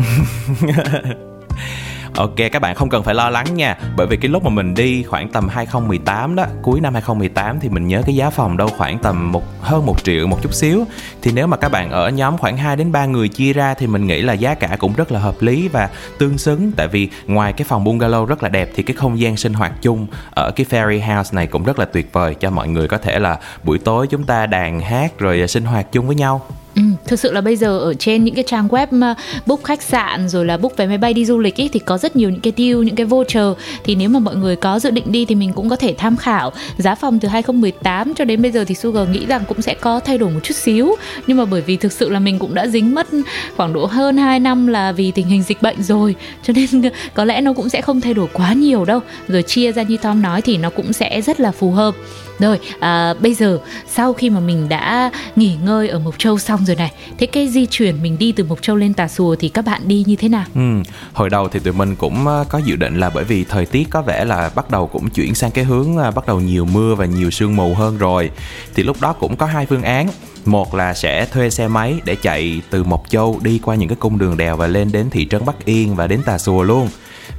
Ok, 2.18 2.36
các 2.52 2.62
bạn 2.62 2.76
không 2.76 2.90
cần 2.90 3.04
phải 3.04 3.16
lo 3.16 3.30
lắng 3.30 3.46
nha. 3.56 3.78
Bởi 3.96 4.08
vì 4.08 4.18
cái 4.18 4.30
lúc 4.30 4.44
mà 4.44 4.50
mình 4.50 4.74
đi 4.74 5.04
khoảng 5.04 5.30
tầm 5.30 5.48
2018 5.48 6.36
đó, 6.36 6.46
Cuối 6.62 6.82
năm 6.82 6.94
2018 6.94 7.60
thì 7.60 7.70
mình 7.70 7.88
nhớ 7.88 8.02
cái 8.06 8.16
giá 8.16 8.30
phòng 8.30 8.58
đâu 8.58 8.68
khoảng 8.78 9.00
tầm 9.00 9.32
một, 9.32 9.44
hơn 9.62 9.86
một 9.86 10.04
triệu, 10.04 10.28
một 10.28 10.42
chút 10.42 10.54
xíu. 10.54 10.86
Thì 11.22 11.32
nếu 11.36 11.48
mà 11.48 11.58
các 11.58 11.72
bạn 11.72 11.92
ở 11.92 12.10
nhóm 12.10 12.38
khoảng 12.38 12.58
2 12.58 12.76
đến 12.76 12.92
3 12.92 13.06
người 13.06 13.28
chia 13.28 13.54
ra 13.54 13.74
Thì 13.74 13.88
mình 13.88 14.08
nghĩ 14.08 14.22
là 14.22 14.34
giá 14.34 14.54
cả 14.54 14.78
cũng 14.80 14.94
rất 14.94 15.12
là 15.12 15.20
hợp 15.20 15.36
lý 15.40 15.68
và 15.68 15.90
tương 16.18 16.38
xứng. 16.38 16.72
Tại 16.72 16.88
vì 16.88 17.10
ngoài 17.28 17.54
cái 17.54 17.66
phòng 17.70 17.86
bungalow 17.86 18.26
rất 18.26 18.44
là 18.44 18.50
đẹp 18.50 18.70
Thì 18.76 18.84
cái 18.84 18.96
không 18.96 19.20
gian 19.20 19.38
sinh 19.38 19.54
hoạt 19.54 19.72
chung 19.82 20.08
ở 20.32 20.52
cái 20.52 20.66
Fairy 20.70 21.16
House 21.16 21.36
này 21.36 21.48
cũng 21.48 21.64
rất 21.64 21.80
là 21.80 21.86
tuyệt 21.86 22.14
vời 22.14 22.36
Cho 22.36 22.50
mọi 22.50 22.68
người 22.68 22.88
có 22.88 22.98
thể 22.98 23.20
là 23.20 23.40
buổi 23.64 23.80
tối 23.80 24.08
chúng 24.08 24.24
ta 24.24 24.46
đàn 24.46 24.80
hát 24.80 25.20
rồi 25.20 25.42
à, 25.42 25.48
sinh 25.48 25.66
hoạt 25.66 25.92
chung 25.92 26.08
với 26.08 26.16
nhau. 26.16 26.42
Ừ, 26.76 26.82
thực 27.08 27.20
sự 27.20 27.32
là 27.32 27.42
bây 27.42 27.56
giờ 27.56 27.80
ở 27.80 27.94
trên 27.94 28.24
những 28.24 28.36
cái 28.36 28.44
trang 28.48 28.68
web 28.68 28.88
mà 28.92 29.16
book 29.46 29.64
khách 29.64 29.82
sạn 29.82 30.30
rồi 30.30 30.46
là 30.46 30.58
book 30.58 30.78
vé 30.78 30.88
máy 30.88 30.98
bay 30.98 31.14
đi 31.14 31.26
du 31.26 31.40
lịch 31.40 31.56
ý, 31.56 31.70
thì 31.70 31.80
có 31.80 31.98
rất 31.98 32.16
nhiều 32.16 32.30
những 32.30 32.40
cái 32.40 32.54
deal, 32.58 32.84
những 32.84 32.96
cái 32.96 33.06
voucher. 33.06 33.48
Thì 33.84 33.96
nếu 33.96 34.10
mà 34.10 34.20
mọi 34.20 34.36
người 34.36 34.56
có 34.56 34.80
dự 34.80 34.90
định 34.90 35.12
đi 35.12 35.26
thì 35.26 35.36
mình 35.36 35.54
cũng 35.54 35.70
có 35.70 35.76
thể 35.76 35.96
tham 35.98 36.18
khảo. 36.18 36.52
Giá 36.78 36.96
phòng 36.96 37.20
từ 37.20 37.28
2018 37.28 38.14
cho 38.14 38.26
đến 38.26 38.42
bây 38.42 38.52
giờ 38.52 38.64
thì 38.68 38.76
Sugar 38.76 39.10
nghĩ 39.10 39.26
rằng 39.26 39.44
cũng 39.48 39.62
sẽ 39.62 39.74
có 39.74 40.00
thay 40.00 40.18
đổi 40.18 40.32
một 40.32 40.40
chút 40.44 40.56
xíu. 40.56 40.96
Nhưng 41.28 41.38
mà 41.38 41.46
bởi 41.46 41.62
vì 41.62 41.78
thực 41.78 41.92
sự 41.92 42.10
là 42.10 42.20
mình 42.20 42.40
cũng 42.40 42.54
đã 42.54 42.68
dính 42.68 42.96
mất 42.96 43.08
khoảng 43.58 43.74
độ 43.74 43.86
hơn 43.86 44.18
2 44.18 44.40
năm 44.40 44.68
là 44.68 44.92
vì 44.92 45.12
tình 45.12 45.28
hình 45.28 45.44
dịch 45.44 45.62
bệnh 45.62 45.84
rồi 45.84 46.16
cho 46.44 46.54
nên 46.54 46.92
có 47.14 47.26
lẽ 47.26 47.42
nó 47.42 47.54
cũng 47.54 47.70
sẽ 47.70 47.82
không 47.82 48.02
thay 48.02 48.14
đổi 48.14 48.28
quá 48.34 48.54
nhiều 48.54 48.86
đâu. 48.86 49.00
Rồi 49.28 49.44
chia 49.44 49.72
ra 49.72 49.84
như 49.84 49.98
Tom 49.98 50.22
nói 50.22 50.42
thì 50.42 50.58
nó 50.58 50.70
cũng 50.70 50.94
sẽ 50.94 51.22
rất 51.22 51.40
là 51.40 51.52
phù 51.52 51.72
hợp. 51.72 51.96
Rồi 52.40 52.60
à, 52.80 53.14
bây 53.14 53.34
giờ 53.34 53.60
sau 53.88 54.14
khi 54.14 54.30
mà 54.30 54.40
mình 54.40 54.70
đã 54.70 55.12
nghỉ 55.36 55.56
ngơi 55.66 55.88
ở 55.88 56.00
Mộc 56.00 56.20
Châu 56.20 56.40
xong 56.40 56.65
rồi 56.66 56.76
này. 56.76 56.92
Thế 57.18 57.28
cái 57.28 57.48
di 57.48 57.66
chuyển 57.66 58.04
mình 58.04 58.18
đi 58.18 58.32
từ 58.32 58.44
Mộc 58.44 58.62
Châu 58.62 58.76
lên 58.76 58.94
Tà 58.94 59.08
Xùa 59.08 59.36
thì 59.40 59.50
các 59.50 59.66
bạn 59.66 59.82
đi 59.86 60.04
như 60.08 60.16
thế 60.16 60.30
nào? 60.30 60.46
Ừ, 60.56 60.62
hồi 61.14 61.30
đầu 61.30 61.48
thì 61.48 61.60
tụi 61.60 61.74
mình 61.74 61.96
cũng 61.96 62.28
ờ, 62.28 62.46
có 62.50 62.58
dự 62.58 62.76
định 62.76 63.00
là 63.00 63.10
bởi 63.10 63.24
vì 63.24 63.44
thời 63.44 63.66
tiết 63.66 63.88
có 63.90 64.02
vẻ 64.02 64.26
là 64.26 64.50
bắt 64.56 64.72
đầu 64.72 64.88
cũng 64.88 65.10
chuyển 65.10 65.36
sang 65.36 65.52
cái 65.52 65.64
hướng 65.64 65.98
ờ, 65.98 66.12
bắt 66.12 66.28
đầu 66.28 66.40
nhiều 66.40 66.66
mưa 66.66 66.96
và 66.96 67.06
nhiều 67.06 67.32
sương 67.32 67.56
mù 67.56 67.74
hơn 67.74 67.98
rồi. 67.98 68.32
Thì 68.76 68.84
lúc 68.84 69.02
đó 69.02 69.14
cũng 69.14 69.36
có 69.36 69.46
hai 69.46 69.66
phương 69.66 69.84
án. 69.84 70.08
Một 70.46 70.76
là 70.76 70.94
sẽ 70.94 71.26
thuê 71.26 71.50
xe 71.50 71.68
máy 71.68 71.96
để 72.06 72.16
chạy 72.16 72.62
từ 72.70 72.84
Mộc 72.84 73.04
Châu 73.10 73.40
đi 73.44 73.60
qua 73.64 73.76
những 73.76 73.90
cái 73.90 73.96
cung 74.00 74.18
đường 74.18 74.38
đèo 74.38 74.58
và 74.58 74.68
lên 74.68 74.92
đến 74.92 75.10
thị 75.10 75.28
trấn 75.30 75.46
Bắc 75.46 75.66
Yên 75.66 75.96
và 75.96 76.08
đến 76.08 76.22
Tà 76.26 76.38
Xùa 76.38 76.64
luôn 76.64 76.90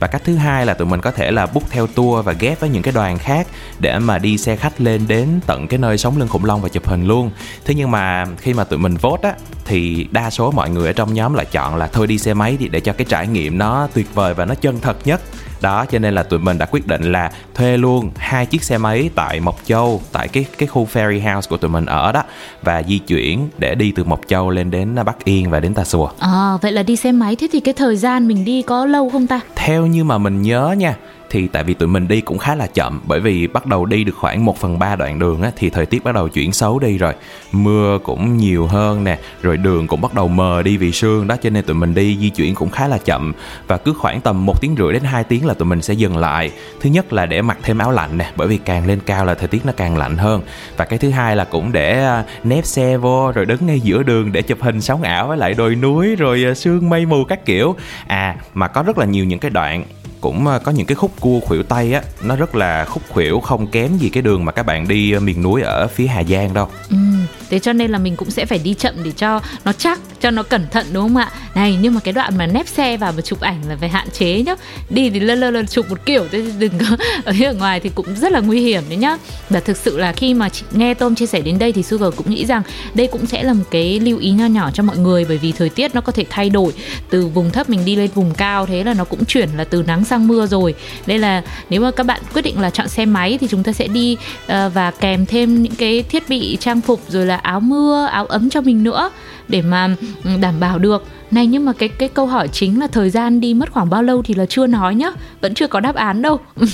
và 0.00 0.06
cách 0.06 0.22
thứ 0.24 0.36
hai 0.36 0.66
là 0.66 0.74
tụi 0.74 0.86
mình 0.86 1.00
có 1.00 1.10
thể 1.10 1.30
là 1.30 1.46
book 1.46 1.70
theo 1.70 1.86
tour 1.86 2.24
và 2.24 2.32
ghép 2.32 2.60
với 2.60 2.70
những 2.70 2.82
cái 2.82 2.92
đoàn 2.92 3.18
khác 3.18 3.46
để 3.78 3.98
mà 3.98 4.18
đi 4.18 4.38
xe 4.38 4.56
khách 4.56 4.80
lên 4.80 5.08
đến 5.08 5.40
tận 5.46 5.68
cái 5.68 5.78
nơi 5.78 5.98
sống 5.98 6.18
lưng 6.18 6.28
khủng 6.28 6.44
long 6.44 6.62
và 6.62 6.68
chụp 6.68 6.88
hình 6.88 7.06
luôn. 7.06 7.30
Thế 7.64 7.74
nhưng 7.74 7.90
mà 7.90 8.26
khi 8.38 8.54
mà 8.54 8.64
tụi 8.64 8.78
mình 8.78 8.96
vote 8.96 9.28
á, 9.28 9.34
thì 9.64 10.06
đa 10.10 10.30
số 10.30 10.50
mọi 10.50 10.70
người 10.70 10.86
ở 10.86 10.92
trong 10.92 11.14
nhóm 11.14 11.34
lại 11.34 11.46
chọn 11.52 11.76
là 11.76 11.86
thôi 11.86 12.06
đi 12.06 12.18
xe 12.18 12.34
máy 12.34 12.56
đi 12.60 12.68
để 12.68 12.80
cho 12.80 12.92
cái 12.92 13.06
trải 13.08 13.26
nghiệm 13.26 13.58
nó 13.58 13.88
tuyệt 13.94 14.14
vời 14.14 14.34
và 14.34 14.44
nó 14.44 14.54
chân 14.54 14.80
thật 14.80 14.96
nhất 15.04 15.20
đó 15.60 15.84
cho 15.90 15.98
nên 15.98 16.14
là 16.14 16.22
tụi 16.22 16.38
mình 16.38 16.58
đã 16.58 16.66
quyết 16.70 16.86
định 16.86 17.12
là 17.12 17.30
thuê 17.54 17.76
luôn 17.76 18.10
hai 18.16 18.46
chiếc 18.46 18.64
xe 18.64 18.78
máy 18.78 19.10
tại 19.14 19.40
Mộc 19.40 19.60
Châu 19.66 20.00
tại 20.12 20.28
cái 20.28 20.44
cái 20.58 20.66
khu 20.66 20.88
ferry 20.92 21.34
house 21.34 21.48
của 21.50 21.56
tụi 21.56 21.70
mình 21.70 21.86
ở 21.86 22.12
đó 22.12 22.22
và 22.62 22.82
di 22.88 22.98
chuyển 22.98 23.48
để 23.58 23.74
đi 23.74 23.92
từ 23.96 24.04
Mộc 24.04 24.20
Châu 24.28 24.50
lên 24.50 24.70
đến 24.70 24.94
Bắc 25.06 25.24
Yên 25.24 25.50
và 25.50 25.60
đến 25.60 25.74
Tà 25.74 25.84
Xùa 25.84 26.08
À, 26.18 26.56
vậy 26.62 26.72
là 26.72 26.82
đi 26.82 26.96
xe 26.96 27.12
máy 27.12 27.36
thế 27.36 27.48
thì 27.52 27.60
cái 27.60 27.74
thời 27.74 27.96
gian 27.96 28.28
mình 28.28 28.44
đi 28.44 28.62
có 28.62 28.86
lâu 28.86 29.10
không 29.10 29.26
ta? 29.26 29.40
theo 29.56 29.86
như 29.86 30.04
mà 30.04 30.18
mình 30.18 30.42
nhớ 30.42 30.74
nha 30.78 30.94
thì 31.30 31.48
tại 31.48 31.64
vì 31.64 31.74
tụi 31.74 31.88
mình 31.88 32.08
đi 32.08 32.20
cũng 32.20 32.38
khá 32.38 32.54
là 32.54 32.66
chậm 32.66 33.00
bởi 33.06 33.20
vì 33.20 33.46
bắt 33.46 33.66
đầu 33.66 33.86
đi 33.86 34.04
được 34.04 34.16
khoảng 34.16 34.44
1 34.44 34.58
phần 34.58 34.78
3 34.78 34.96
đoạn 34.96 35.18
đường 35.18 35.42
á, 35.42 35.50
thì 35.56 35.70
thời 35.70 35.86
tiết 35.86 36.04
bắt 36.04 36.14
đầu 36.14 36.28
chuyển 36.28 36.52
xấu 36.52 36.78
đi 36.78 36.98
rồi. 36.98 37.12
Mưa 37.52 37.98
cũng 38.02 38.36
nhiều 38.36 38.66
hơn 38.66 39.04
nè 39.04 39.18
rồi 39.42 39.56
đường 39.56 39.86
cũng 39.86 40.00
bắt 40.00 40.14
đầu 40.14 40.28
mờ 40.28 40.62
đi 40.62 40.76
vì 40.76 40.92
sương 40.92 41.26
đó 41.26 41.36
cho 41.42 41.50
nên 41.50 41.64
tụi 41.64 41.74
mình 41.74 41.94
đi 41.94 42.18
di 42.20 42.30
chuyển 42.30 42.54
cũng 42.54 42.70
khá 42.70 42.88
là 42.88 42.98
chậm. 42.98 43.32
Và 43.66 43.76
cứ 43.76 43.92
khoảng 43.92 44.20
tầm 44.20 44.46
một 44.46 44.60
tiếng 44.60 44.74
rưỡi 44.78 44.92
đến 44.92 45.02
2 45.02 45.24
tiếng 45.24 45.46
là 45.46 45.54
tụi 45.54 45.66
mình 45.66 45.82
sẽ 45.82 45.94
dừng 45.94 46.16
lại. 46.16 46.50
Thứ 46.80 46.90
nhất 46.90 47.12
là 47.12 47.26
để 47.26 47.42
mặc 47.42 47.58
thêm 47.62 47.78
áo 47.78 47.90
lạnh 47.90 48.18
nè 48.18 48.32
bởi 48.36 48.48
vì 48.48 48.58
càng 48.58 48.86
lên 48.86 49.00
cao 49.06 49.24
là 49.24 49.34
thời 49.34 49.48
tiết 49.48 49.66
nó 49.66 49.72
càng 49.76 49.96
lạnh 49.96 50.16
hơn. 50.16 50.42
Và 50.76 50.84
cái 50.84 50.98
thứ 50.98 51.10
hai 51.10 51.36
là 51.36 51.44
cũng 51.44 51.72
để 51.72 52.04
à, 52.04 52.24
nép 52.44 52.66
xe 52.66 52.96
vô 52.96 53.32
rồi 53.34 53.46
đứng 53.46 53.66
ngay 53.66 53.80
giữa 53.80 54.02
đường 54.02 54.32
để 54.32 54.42
chụp 54.42 54.62
hình 54.62 54.80
sóng 54.80 55.02
ảo 55.02 55.28
với 55.28 55.38
lại 55.38 55.54
đồi 55.54 55.74
núi 55.74 56.16
rồi 56.16 56.44
à, 56.46 56.54
sương 56.54 56.88
mây 56.88 57.06
mù 57.06 57.24
các 57.24 57.44
kiểu. 57.44 57.76
À 58.06 58.36
mà 58.54 58.68
có 58.68 58.82
rất 58.82 58.98
là 58.98 59.04
nhiều 59.04 59.24
những 59.24 59.38
cái 59.38 59.50
đoạn 59.50 59.84
cũng 60.20 60.46
ờ, 60.46 60.58
có 60.58 60.72
những 60.72 60.86
cái 60.86 60.94
khúc 60.94 61.20
cua 61.20 61.40
khuỷu 61.40 61.62
tay 61.62 61.92
á 61.92 62.02
nó 62.22 62.36
rất 62.36 62.54
là 62.54 62.84
khúc 62.84 63.02
khuỷu 63.08 63.40
không 63.40 63.66
kém 63.66 63.96
gì 63.98 64.08
cái 64.08 64.22
đường 64.22 64.44
mà 64.44 64.52
các 64.52 64.62
bạn 64.62 64.88
đi 64.88 65.12
ờ, 65.12 65.20
miền 65.20 65.42
núi 65.42 65.62
ở 65.62 65.86
phía 65.88 66.06
Hà 66.06 66.24
Giang 66.24 66.54
đâu. 66.54 66.68
Ừ, 66.90 66.96
thế 67.50 67.58
cho 67.58 67.72
nên 67.72 67.90
là 67.90 67.98
mình 67.98 68.16
cũng 68.16 68.30
sẽ 68.30 68.46
phải 68.46 68.58
đi 68.58 68.74
chậm 68.74 68.94
để 69.02 69.10
cho 69.10 69.40
nó 69.64 69.72
chắc, 69.72 70.00
cho 70.26 70.30
nó 70.30 70.42
cẩn 70.42 70.66
thận 70.70 70.86
đúng 70.92 71.02
không 71.02 71.16
ạ? 71.16 71.30
Này, 71.54 71.78
nhưng 71.80 71.94
mà 71.94 72.00
cái 72.00 72.12
đoạn 72.12 72.38
mà 72.38 72.46
nép 72.46 72.68
xe 72.68 72.96
vào 72.96 73.12
và 73.12 73.22
chụp 73.22 73.40
ảnh 73.40 73.62
là 73.68 73.76
phải 73.80 73.88
hạn 73.88 74.08
chế 74.12 74.42
nhá. 74.42 74.54
Đi 74.90 75.10
thì 75.10 75.20
lơ 75.20 75.34
lơ 75.34 75.50
lơ 75.50 75.62
chụp 75.64 75.90
một 75.90 76.06
kiểu 76.06 76.24
thế 76.32 76.42
đừng 76.58 76.72
có 76.78 76.96
ở 77.24 77.32
ở 77.44 77.54
ngoài 77.54 77.80
thì 77.80 77.90
cũng 77.94 78.06
rất 78.16 78.32
là 78.32 78.40
nguy 78.40 78.60
hiểm 78.60 78.82
đấy 78.88 78.96
nhá. 78.96 79.16
Và 79.50 79.60
thực 79.60 79.76
sự 79.76 79.98
là 79.98 80.12
khi 80.12 80.34
mà 80.34 80.48
chị 80.48 80.64
nghe 80.72 80.94
Tôm 80.94 81.14
chia 81.14 81.26
sẻ 81.26 81.40
đến 81.40 81.58
đây 81.58 81.72
thì 81.72 81.82
Sugar 81.82 82.14
cũng 82.16 82.30
nghĩ 82.30 82.46
rằng 82.46 82.62
đây 82.94 83.06
cũng 83.06 83.26
sẽ 83.26 83.42
là 83.42 83.52
một 83.52 83.64
cái 83.70 84.00
lưu 84.00 84.18
ý 84.18 84.30
nho 84.30 84.46
nhỏ 84.46 84.70
cho 84.74 84.82
mọi 84.82 84.98
người 84.98 85.24
bởi 85.28 85.38
vì 85.38 85.52
thời 85.52 85.68
tiết 85.68 85.94
nó 85.94 86.00
có 86.00 86.12
thể 86.12 86.24
thay 86.30 86.50
đổi 86.50 86.72
từ 87.10 87.26
vùng 87.26 87.50
thấp 87.50 87.70
mình 87.70 87.84
đi 87.84 87.96
lên 87.96 88.10
vùng 88.14 88.34
cao 88.34 88.66
thế 88.66 88.84
là 88.84 88.94
nó 88.94 89.04
cũng 89.04 89.24
chuyển 89.24 89.48
là 89.56 89.64
từ 89.64 89.82
nắng 89.82 90.04
sang 90.04 90.28
mưa 90.28 90.46
rồi. 90.46 90.74
Đây 91.06 91.18
là 91.18 91.42
nếu 91.70 91.80
mà 91.80 91.90
các 91.90 92.06
bạn 92.06 92.20
quyết 92.34 92.42
định 92.42 92.60
là 92.60 92.70
chọn 92.70 92.88
xe 92.88 93.04
máy 93.04 93.38
thì 93.40 93.46
chúng 93.50 93.62
ta 93.62 93.72
sẽ 93.72 93.88
đi 93.88 94.16
ờ, 94.46 94.70
và 94.74 94.90
kèm 94.90 95.26
thêm 95.26 95.62
những 95.62 95.74
cái 95.74 96.02
thiết 96.02 96.28
bị 96.28 96.56
trang 96.60 96.80
phục 96.80 97.00
rồi 97.08 97.26
là 97.26 97.36
áo 97.36 97.60
mưa, 97.60 98.08
áo 98.12 98.26
ấm 98.26 98.50
cho 98.50 98.60
mình 98.60 98.82
nữa 98.82 99.10
để 99.48 99.62
mà 99.62 99.96
ừ, 100.24 100.30
đảm 100.40 100.60
bảo 100.60 100.78
được. 100.78 101.04
Này 101.30 101.46
nhưng 101.46 101.64
mà 101.64 101.72
cái 101.72 101.88
cái 101.88 102.08
câu 102.08 102.26
hỏi 102.26 102.48
chính 102.48 102.80
là 102.80 102.86
thời 102.86 103.10
gian 103.10 103.40
đi 103.40 103.54
mất 103.54 103.72
khoảng 103.72 103.90
bao 103.90 104.02
lâu 104.02 104.22
thì 104.22 104.34
là 104.34 104.46
chưa 104.46 104.66
nói 104.66 104.94
nhá, 104.94 105.10
vẫn 105.40 105.54
chưa 105.54 105.66
có 105.66 105.80
đáp 105.80 105.94
án 105.94 106.22
đâu. 106.22 106.38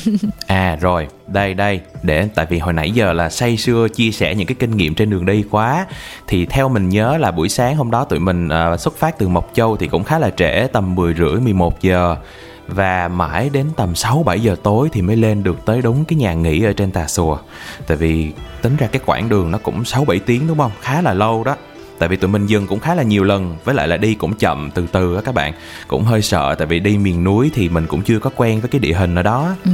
À 0.47 0.77
rồi, 0.81 1.07
đây 1.27 1.55
đây, 1.55 1.81
để 2.03 2.29
tại 2.35 2.47
vì 2.51 2.59
hồi 2.59 2.73
nãy 2.73 2.91
giờ 2.91 3.13
là 3.13 3.31
say 3.31 3.57
sưa 3.57 3.89
chia 3.89 4.11
sẻ 4.11 4.35
những 4.35 4.47
cái 4.47 4.57
kinh 4.59 4.77
nghiệm 4.77 4.95
trên 4.95 5.11
đường 5.11 5.27
đi 5.27 5.45
quá 5.51 5.87
thì 6.27 6.47
theo 6.47 6.69
mình 6.69 6.89
nhớ 6.89 7.17
là 7.19 7.31
buổi 7.31 7.49
sáng 7.49 7.77
hôm 7.77 7.91
đó 7.91 8.05
tụi 8.05 8.19
mình 8.19 8.49
uh, 8.73 8.81
xuất 8.81 8.97
phát 8.97 9.19
từ 9.19 9.29
Mộc 9.29 9.51
Châu 9.55 9.77
thì 9.77 9.89
cũng 9.89 10.05
khá 10.05 10.19
là 10.19 10.31
trễ 10.31 10.67
tầm 10.73 10.95
10 10.95 11.15
rưỡi 11.15 11.41
11 11.41 11.83
giờ 11.83 12.17
và 12.69 13.09
mãi 13.09 13.51
đến 13.53 13.67
tầm 13.77 13.95
6 13.95 14.23
7 14.23 14.41
giờ 14.41 14.57
tối 14.63 14.89
thì 14.93 15.03
mới 15.03 15.17
lên 15.17 15.43
được 15.43 15.57
tới 15.67 15.83
đúng 15.83 16.05
cái 16.05 16.17
nhà 16.17 16.35
nghỉ 16.35 16.63
ở 16.65 16.73
trên 16.73 16.91
Tà 16.91 17.07
Xùa. 17.07 17.39
Tại 17.87 17.97
vì 17.97 18.33
tính 18.63 18.77
ra 18.77 18.87
cái 18.87 19.03
quãng 19.07 19.29
đường 19.29 19.51
nó 19.51 19.59
cũng 19.59 19.85
6 19.85 20.05
7 20.05 20.19
tiếng 20.19 20.47
đúng 20.49 20.59
không? 20.59 20.73
Khá 20.81 21.03
là 21.03 21.15
lâu 21.15 21.45
đó. 21.45 21.57
Tại 22.03 22.09
vì 22.09 22.17
tụi 22.17 22.31
mình 22.31 22.47
dừng 22.47 22.67
cũng 22.67 22.81
khá 22.81 22.95
là 22.95 23.03
nhiều 23.03 23.25
lần 23.25 23.57
Với 23.65 23.75
lại 23.75 23.89
là 23.89 23.97
đi 23.97 24.15
cũng 24.15 24.35
chậm 24.35 24.71
từ 24.75 24.87
từ 24.93 25.15
á 25.15 25.23
các 25.25 25.35
bạn. 25.35 25.53
Cũng 25.89 26.05
hơi 26.05 26.23
sợ 26.23 26.55
tại 26.59 26.67
vì 26.67 26.81
đi 26.81 26.99
miền 26.99 27.25
núi 27.25 27.51
Thì 27.55 27.69
mình 27.69 27.87
cũng 27.87 28.03
chưa 28.03 28.19
có 28.19 28.31
quen 28.37 28.61
với 28.61 28.71
cái 28.71 28.79
địa 28.79 28.93
hình 28.93 29.15
ở 29.15 29.23
đó 29.23 29.55
Ừ, 29.65 29.71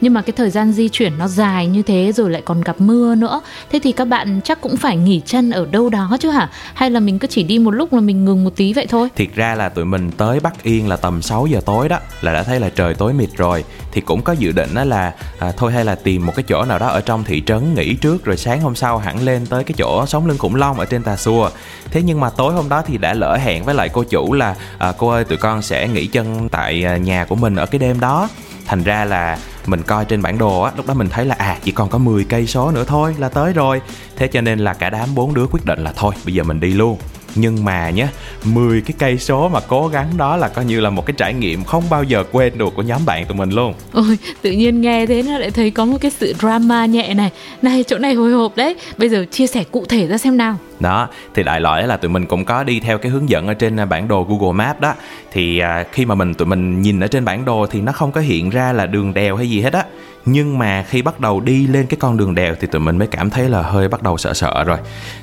nhưng 0.00 0.14
mà 0.14 0.22
cái 0.22 0.32
thời 0.36 0.50
gian 0.50 0.72
di 0.72 0.88
chuyển 0.88 1.18
nó 1.18 1.28
dài 1.28 1.66
như 1.66 1.82
thế 1.82 2.12
rồi 2.14 2.30
lại 2.30 2.42
còn 2.44 2.60
gặp 2.60 2.80
mưa 2.80 3.14
nữa. 3.14 3.40
Thế 3.72 3.78
thì 3.82 3.92
các 3.92 4.04
bạn 4.04 4.40
chắc 4.44 4.60
cũng 4.60 4.76
phải 4.76 4.96
nghỉ 4.96 5.20
chân 5.26 5.50
ở 5.50 5.66
đâu 5.70 5.88
đó 5.88 6.16
chứ 6.20 6.30
hả? 6.30 6.50
Hay 6.74 6.90
là 6.90 7.00
mình 7.00 7.18
cứ 7.18 7.26
chỉ 7.26 7.42
đi 7.42 7.58
một 7.58 7.70
lúc 7.70 7.92
là 7.92 8.00
mình 8.00 8.24
ngừng 8.24 8.44
một 8.44 8.56
tí 8.56 8.72
vậy 8.72 8.86
thôi? 8.86 9.08
Thiệt 9.16 9.28
ra 9.34 9.54
là 9.54 9.68
tụi 9.68 9.84
mình 9.84 10.10
tới 10.10 10.40
Bắc 10.40 10.62
Yên 10.62 10.88
là 10.88 10.96
tầm 10.96 11.22
6 11.22 11.46
giờ 11.46 11.60
tối 11.66 11.88
đó 11.88 11.98
Là 12.20 12.32
đã 12.32 12.42
thấy 12.42 12.60
là 12.60 12.68
trời 12.68 12.94
tối 12.94 13.12
mịt 13.12 13.30
rồi. 13.36 13.64
Thì 13.92 14.00
cũng 14.00 14.22
có 14.22 14.32
dự 14.32 14.52
định 14.52 14.74
đó 14.74 14.84
là 14.84 15.14
à, 15.38 15.52
Thôi 15.56 15.72
hay 15.72 15.84
là 15.84 15.94
tìm 15.94 16.26
một 16.26 16.32
cái 16.36 16.44
chỗ 16.48 16.64
nào 16.64 16.78
đó 16.78 16.86
ở 16.86 17.00
trong 17.00 17.24
thị 17.24 17.42
trấn 17.46 17.74
nghỉ 17.74 17.94
trước 17.94 18.24
Rồi 18.24 18.36
sáng 18.36 18.60
hôm 18.60 18.74
sau 18.74 18.98
hẳn 18.98 19.24
lên 19.24 19.46
tới 19.46 19.64
cái 19.64 19.74
chỗ 19.78 20.06
sống 20.06 20.26
lưng 20.26 20.38
khủng 20.38 20.54
long 20.54 20.78
ở 20.78 20.84
trên 20.84 21.02
Tà 21.02 21.16
Xùa 21.16 21.50
Thế 21.90 22.02
nhưng 22.02 22.20
mà 22.20 22.30
tối 22.30 22.52
hôm 22.52 22.68
đó 22.68 22.82
thì 22.86 22.98
đã 22.98 23.14
lỡ 23.14 23.36
hẹn 23.36 23.64
với 23.64 23.74
lại 23.74 23.88
cô 23.88 24.04
chủ 24.04 24.32
là 24.32 24.54
à, 24.78 24.92
Cô 24.98 25.08
ơi 25.08 25.24
tụi 25.24 25.38
con 25.38 25.62
sẽ 25.62 25.88
nghỉ 25.88 26.06
chân 26.06 26.48
tại 26.48 26.84
à, 26.84 26.96
nhà 26.96 27.24
của 27.24 27.34
mình 27.34 27.56
ở 27.56 27.66
cái 27.66 27.78
đêm 27.78 28.00
đó. 28.00 28.28
Thành 28.66 28.82
ra 28.82 29.04
là 29.04 29.38
mình 29.66 29.82
coi 29.82 30.04
trên 30.04 30.22
bản 30.22 30.38
đồ 30.38 30.62
á 30.62 30.72
lúc 30.76 30.86
đó 30.86 30.94
mình 30.94 31.08
thấy 31.08 31.24
là 31.24 31.34
à 31.38 31.58
chỉ 31.64 31.72
còn 31.72 31.88
có 31.88 31.98
10 31.98 32.24
cây 32.24 32.46
số 32.46 32.70
nữa 32.70 32.84
thôi 32.86 33.14
là 33.18 33.28
tới 33.28 33.52
rồi. 33.52 33.80
Thế 34.16 34.28
cho 34.28 34.40
nên 34.40 34.58
là 34.58 34.74
cả 34.74 34.90
đám 34.90 35.14
bốn 35.14 35.34
đứa 35.34 35.46
quyết 35.50 35.64
định 35.64 35.84
là 35.84 35.92
thôi 35.96 36.14
bây 36.24 36.34
giờ 36.34 36.42
mình 36.42 36.60
đi 36.60 36.72
luôn 36.72 36.98
nhưng 37.34 37.64
mà 37.64 37.90
nhé 37.90 38.08
10 38.44 38.80
cái 38.80 38.94
cây 38.98 39.18
số 39.18 39.48
mà 39.48 39.60
cố 39.60 39.88
gắng 39.88 40.06
đó 40.16 40.36
là 40.36 40.48
coi 40.48 40.64
như 40.64 40.80
là 40.80 40.90
một 40.90 41.06
cái 41.06 41.14
trải 41.16 41.34
nghiệm 41.34 41.64
không 41.64 41.84
bao 41.90 42.02
giờ 42.02 42.24
quên 42.32 42.58
được 42.58 42.74
của 42.74 42.82
nhóm 42.82 43.00
bạn 43.06 43.26
tụi 43.26 43.36
mình 43.36 43.50
luôn. 43.50 43.74
Ôi, 43.92 44.18
tự 44.42 44.50
nhiên 44.50 44.80
nghe 44.80 45.06
thế 45.06 45.22
nó 45.22 45.38
lại 45.38 45.50
thấy 45.50 45.70
có 45.70 45.84
một 45.84 45.98
cái 46.00 46.10
sự 46.10 46.34
drama 46.38 46.86
nhẹ 46.86 47.14
này. 47.14 47.30
Này, 47.62 47.84
chỗ 47.86 47.98
này 47.98 48.14
hồi 48.14 48.32
hộp 48.32 48.56
đấy. 48.56 48.76
Bây 48.96 49.08
giờ 49.08 49.24
chia 49.30 49.46
sẻ 49.46 49.64
cụ 49.64 49.84
thể 49.88 50.06
ra 50.06 50.18
xem 50.18 50.36
nào. 50.36 50.56
Đó 50.80 51.08
thì 51.34 51.42
đại 51.42 51.60
loại 51.60 51.86
là 51.86 51.96
tụi 51.96 52.08
mình 52.08 52.26
cũng 52.26 52.44
có 52.44 52.64
đi 52.64 52.80
theo 52.80 52.98
cái 52.98 53.12
hướng 53.12 53.28
dẫn 53.28 53.46
ở 53.46 53.54
trên 53.54 53.80
à, 53.80 53.84
bản 53.84 54.08
đồ 54.08 54.26
Google 54.28 54.52
Maps 54.52 54.80
đó. 54.80 54.94
Thì 55.32 55.58
à, 55.58 55.84
khi 55.92 56.06
mà 56.06 56.14
mình 56.14 56.34
tụi 56.34 56.46
mình 56.46 56.82
nhìn 56.82 57.00
ở 57.00 57.06
trên 57.06 57.24
bản 57.24 57.44
đồ 57.44 57.66
thì 57.70 57.80
nó 57.80 57.92
không 57.92 58.12
có 58.12 58.20
hiện 58.20 58.50
ra 58.50 58.72
là 58.72 58.86
đường 58.86 59.14
đèo 59.14 59.36
hay 59.36 59.50
gì 59.50 59.60
hết 59.60 59.72
á 59.72 59.84
nhưng 60.24 60.58
mà 60.58 60.84
khi 60.88 61.02
bắt 61.02 61.20
đầu 61.20 61.40
đi 61.40 61.66
lên 61.66 61.86
cái 61.86 61.96
con 62.00 62.16
đường 62.16 62.34
đèo 62.34 62.54
thì 62.60 62.66
tụi 62.66 62.80
mình 62.80 62.98
mới 62.98 63.08
cảm 63.08 63.30
thấy 63.30 63.48
là 63.48 63.62
hơi 63.62 63.88
bắt 63.88 64.02
đầu 64.02 64.18
sợ 64.18 64.34
sợ 64.34 64.64
rồi. 64.64 64.78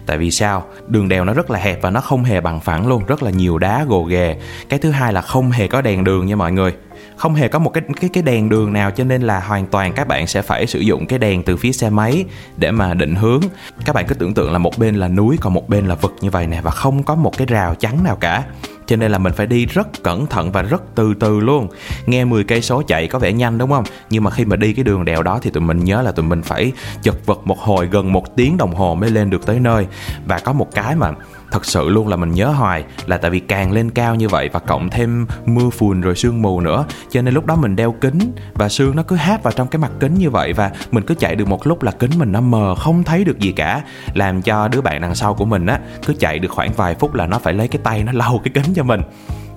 Tại 0.05 0.17
vì 0.17 0.31
sao? 0.31 0.63
Đường 0.87 1.09
đèo 1.09 1.25
nó 1.25 1.33
rất 1.33 1.51
là 1.51 1.59
hẹp 1.59 1.81
và 1.81 1.89
nó 1.89 2.01
không 2.01 2.23
hề 2.23 2.41
bằng 2.41 2.59
phẳng 2.59 2.87
luôn, 2.87 3.05
rất 3.05 3.23
là 3.23 3.31
nhiều 3.31 3.57
đá 3.57 3.85
gồ 3.87 4.03
ghề. 4.03 4.37
Cái 4.69 4.79
thứ 4.79 4.91
hai 4.91 5.13
là 5.13 5.21
không 5.21 5.51
hề 5.51 5.67
có 5.67 5.81
đèn 5.81 6.03
đường 6.03 6.25
nha 6.25 6.35
mọi 6.35 6.51
người. 6.51 6.73
Không 7.17 7.35
hề 7.35 7.47
có 7.47 7.59
một 7.59 7.69
cái 7.69 7.83
cái 8.01 8.09
cái 8.13 8.23
đèn 8.23 8.49
đường 8.49 8.73
nào 8.73 8.91
cho 8.91 9.03
nên 9.03 9.21
là 9.21 9.39
hoàn 9.39 9.65
toàn 9.65 9.93
các 9.93 10.07
bạn 10.07 10.27
sẽ 10.27 10.41
phải 10.41 10.67
sử 10.67 10.79
dụng 10.79 11.05
cái 11.05 11.19
đèn 11.19 11.43
từ 11.43 11.57
phía 11.57 11.71
xe 11.71 11.89
máy 11.89 12.25
để 12.57 12.71
mà 12.71 12.93
định 12.93 13.15
hướng. 13.15 13.41
Các 13.85 13.95
bạn 13.95 14.05
cứ 14.07 14.15
tưởng 14.15 14.33
tượng 14.33 14.51
là 14.51 14.57
một 14.57 14.77
bên 14.77 14.95
là 14.95 15.07
núi, 15.07 15.37
còn 15.41 15.53
một 15.53 15.69
bên 15.69 15.87
là 15.87 15.95
vực 15.95 16.15
như 16.21 16.29
vậy 16.29 16.47
nè, 16.47 16.61
và 16.61 16.71
không 16.71 17.03
có 17.03 17.15
một 17.15 17.37
cái 17.37 17.47
rào 17.47 17.75
chắn 17.75 18.03
nào 18.03 18.15
cả 18.15 18.43
cho 18.87 18.95
nên 18.95 19.11
là 19.11 19.17
mình 19.17 19.33
phải 19.33 19.47
đi 19.47 19.65
rất 19.65 20.03
cẩn 20.03 20.25
thận 20.25 20.51
và 20.51 20.61
rất 20.61 20.81
từ 20.95 21.13
từ 21.19 21.39
luôn. 21.39 21.67
Nghe 22.05 22.25
10 22.25 22.43
cây 22.43 22.61
số 22.61 22.81
chạy 22.87 23.07
có 23.07 23.19
vẻ 23.19 23.33
nhanh, 23.33 23.57
đúng 23.57 23.69
không? 23.69 23.83
Nhưng 24.09 24.23
mà 24.23 24.31
khi 24.31 24.45
mà 24.45 24.55
đi 24.55 24.73
cái 24.73 24.83
đường 24.83 25.05
đèo 25.05 25.23
đó 25.23 25.39
thì 25.41 25.49
tụi 25.49 25.63
mình 25.63 25.83
nhớ 25.83 26.01
là 26.01 26.11
tụi 26.11 26.25
mình 26.25 26.41
phải 26.41 26.71
chật 27.03 27.25
vật 27.25 27.39
một 27.45 27.59
hồi, 27.59 27.87
gần 27.87 28.13
một 28.13 28.35
tiếng 28.35 28.57
đồng 28.57 28.75
hồ 28.75 28.95
mới 28.95 29.09
lên 29.09 29.29
được 29.29 29.45
tới 29.45 29.59
nơi. 29.59 29.87
Và 30.25 30.39
có 30.39 30.53
một 30.53 30.67
cái 30.75 30.95
mà 30.95 31.11
thật 31.51 31.65
sự 31.65 31.89
luôn 31.89 32.07
là 32.07 32.15
mình 32.15 32.31
nhớ 32.31 32.47
hoài 32.47 32.83
là 33.05 33.17
tại 33.17 33.31
vì 33.31 33.39
càng 33.39 33.71
lên 33.71 33.89
cao 33.89 34.15
như 34.15 34.27
vậy 34.27 34.49
và 34.53 34.59
cộng 34.59 34.89
thêm 34.89 35.25
mưa 35.45 35.69
phùn 35.69 36.01
rồi 36.01 36.15
sương 36.15 36.41
mù 36.41 36.59
nữa. 36.59 36.85
Cho 37.09 37.21
nên 37.21 37.33
lúc 37.33 37.45
đó 37.45 37.55
mình 37.55 37.75
đeo 37.75 37.91
kính 37.91 38.19
và 38.53 38.69
sương 38.69 38.95
nó 38.95 39.03
cứ 39.03 39.15
hát 39.15 39.43
vào 39.43 39.53
trong 39.53 39.67
cái 39.67 39.79
mặt 39.79 39.91
kính 39.99 40.13
như 40.13 40.29
vậy 40.29 40.53
và 40.53 40.71
mình 40.91 41.03
cứ 41.03 41.15
chạy 41.15 41.35
được 41.35 41.47
một 41.47 41.67
lúc 41.67 41.83
là 41.83 41.91
kính 41.91 42.11
mình 42.17 42.31
nó 42.31 42.41
mờ, 42.41 42.75
không 42.75 43.03
thấy 43.03 43.23
được 43.23 43.39
gì 43.39 43.51
cả. 43.51 43.81
Làm 44.13 44.41
cho 44.41 44.67
đứa 44.67 44.81
bạn 44.81 45.01
đằng 45.01 45.15
sau 45.15 45.33
của 45.33 45.45
mình 45.45 45.65
á, 45.65 45.79
cứ 46.05 46.13
chạy 46.19 46.39
được 46.39 46.51
khoảng 46.51 46.73
vài 46.73 46.95
phút 46.95 47.13
là 47.13 47.27
nó 47.27 47.39
phải 47.39 47.53
lấy 47.53 47.67
cái 47.67 47.81
tay 47.83 48.03
nó 48.03 48.11
lau 48.11 48.41
cái 48.43 48.51
kính 48.53 48.73
cho 48.75 48.83
mình. 48.83 49.01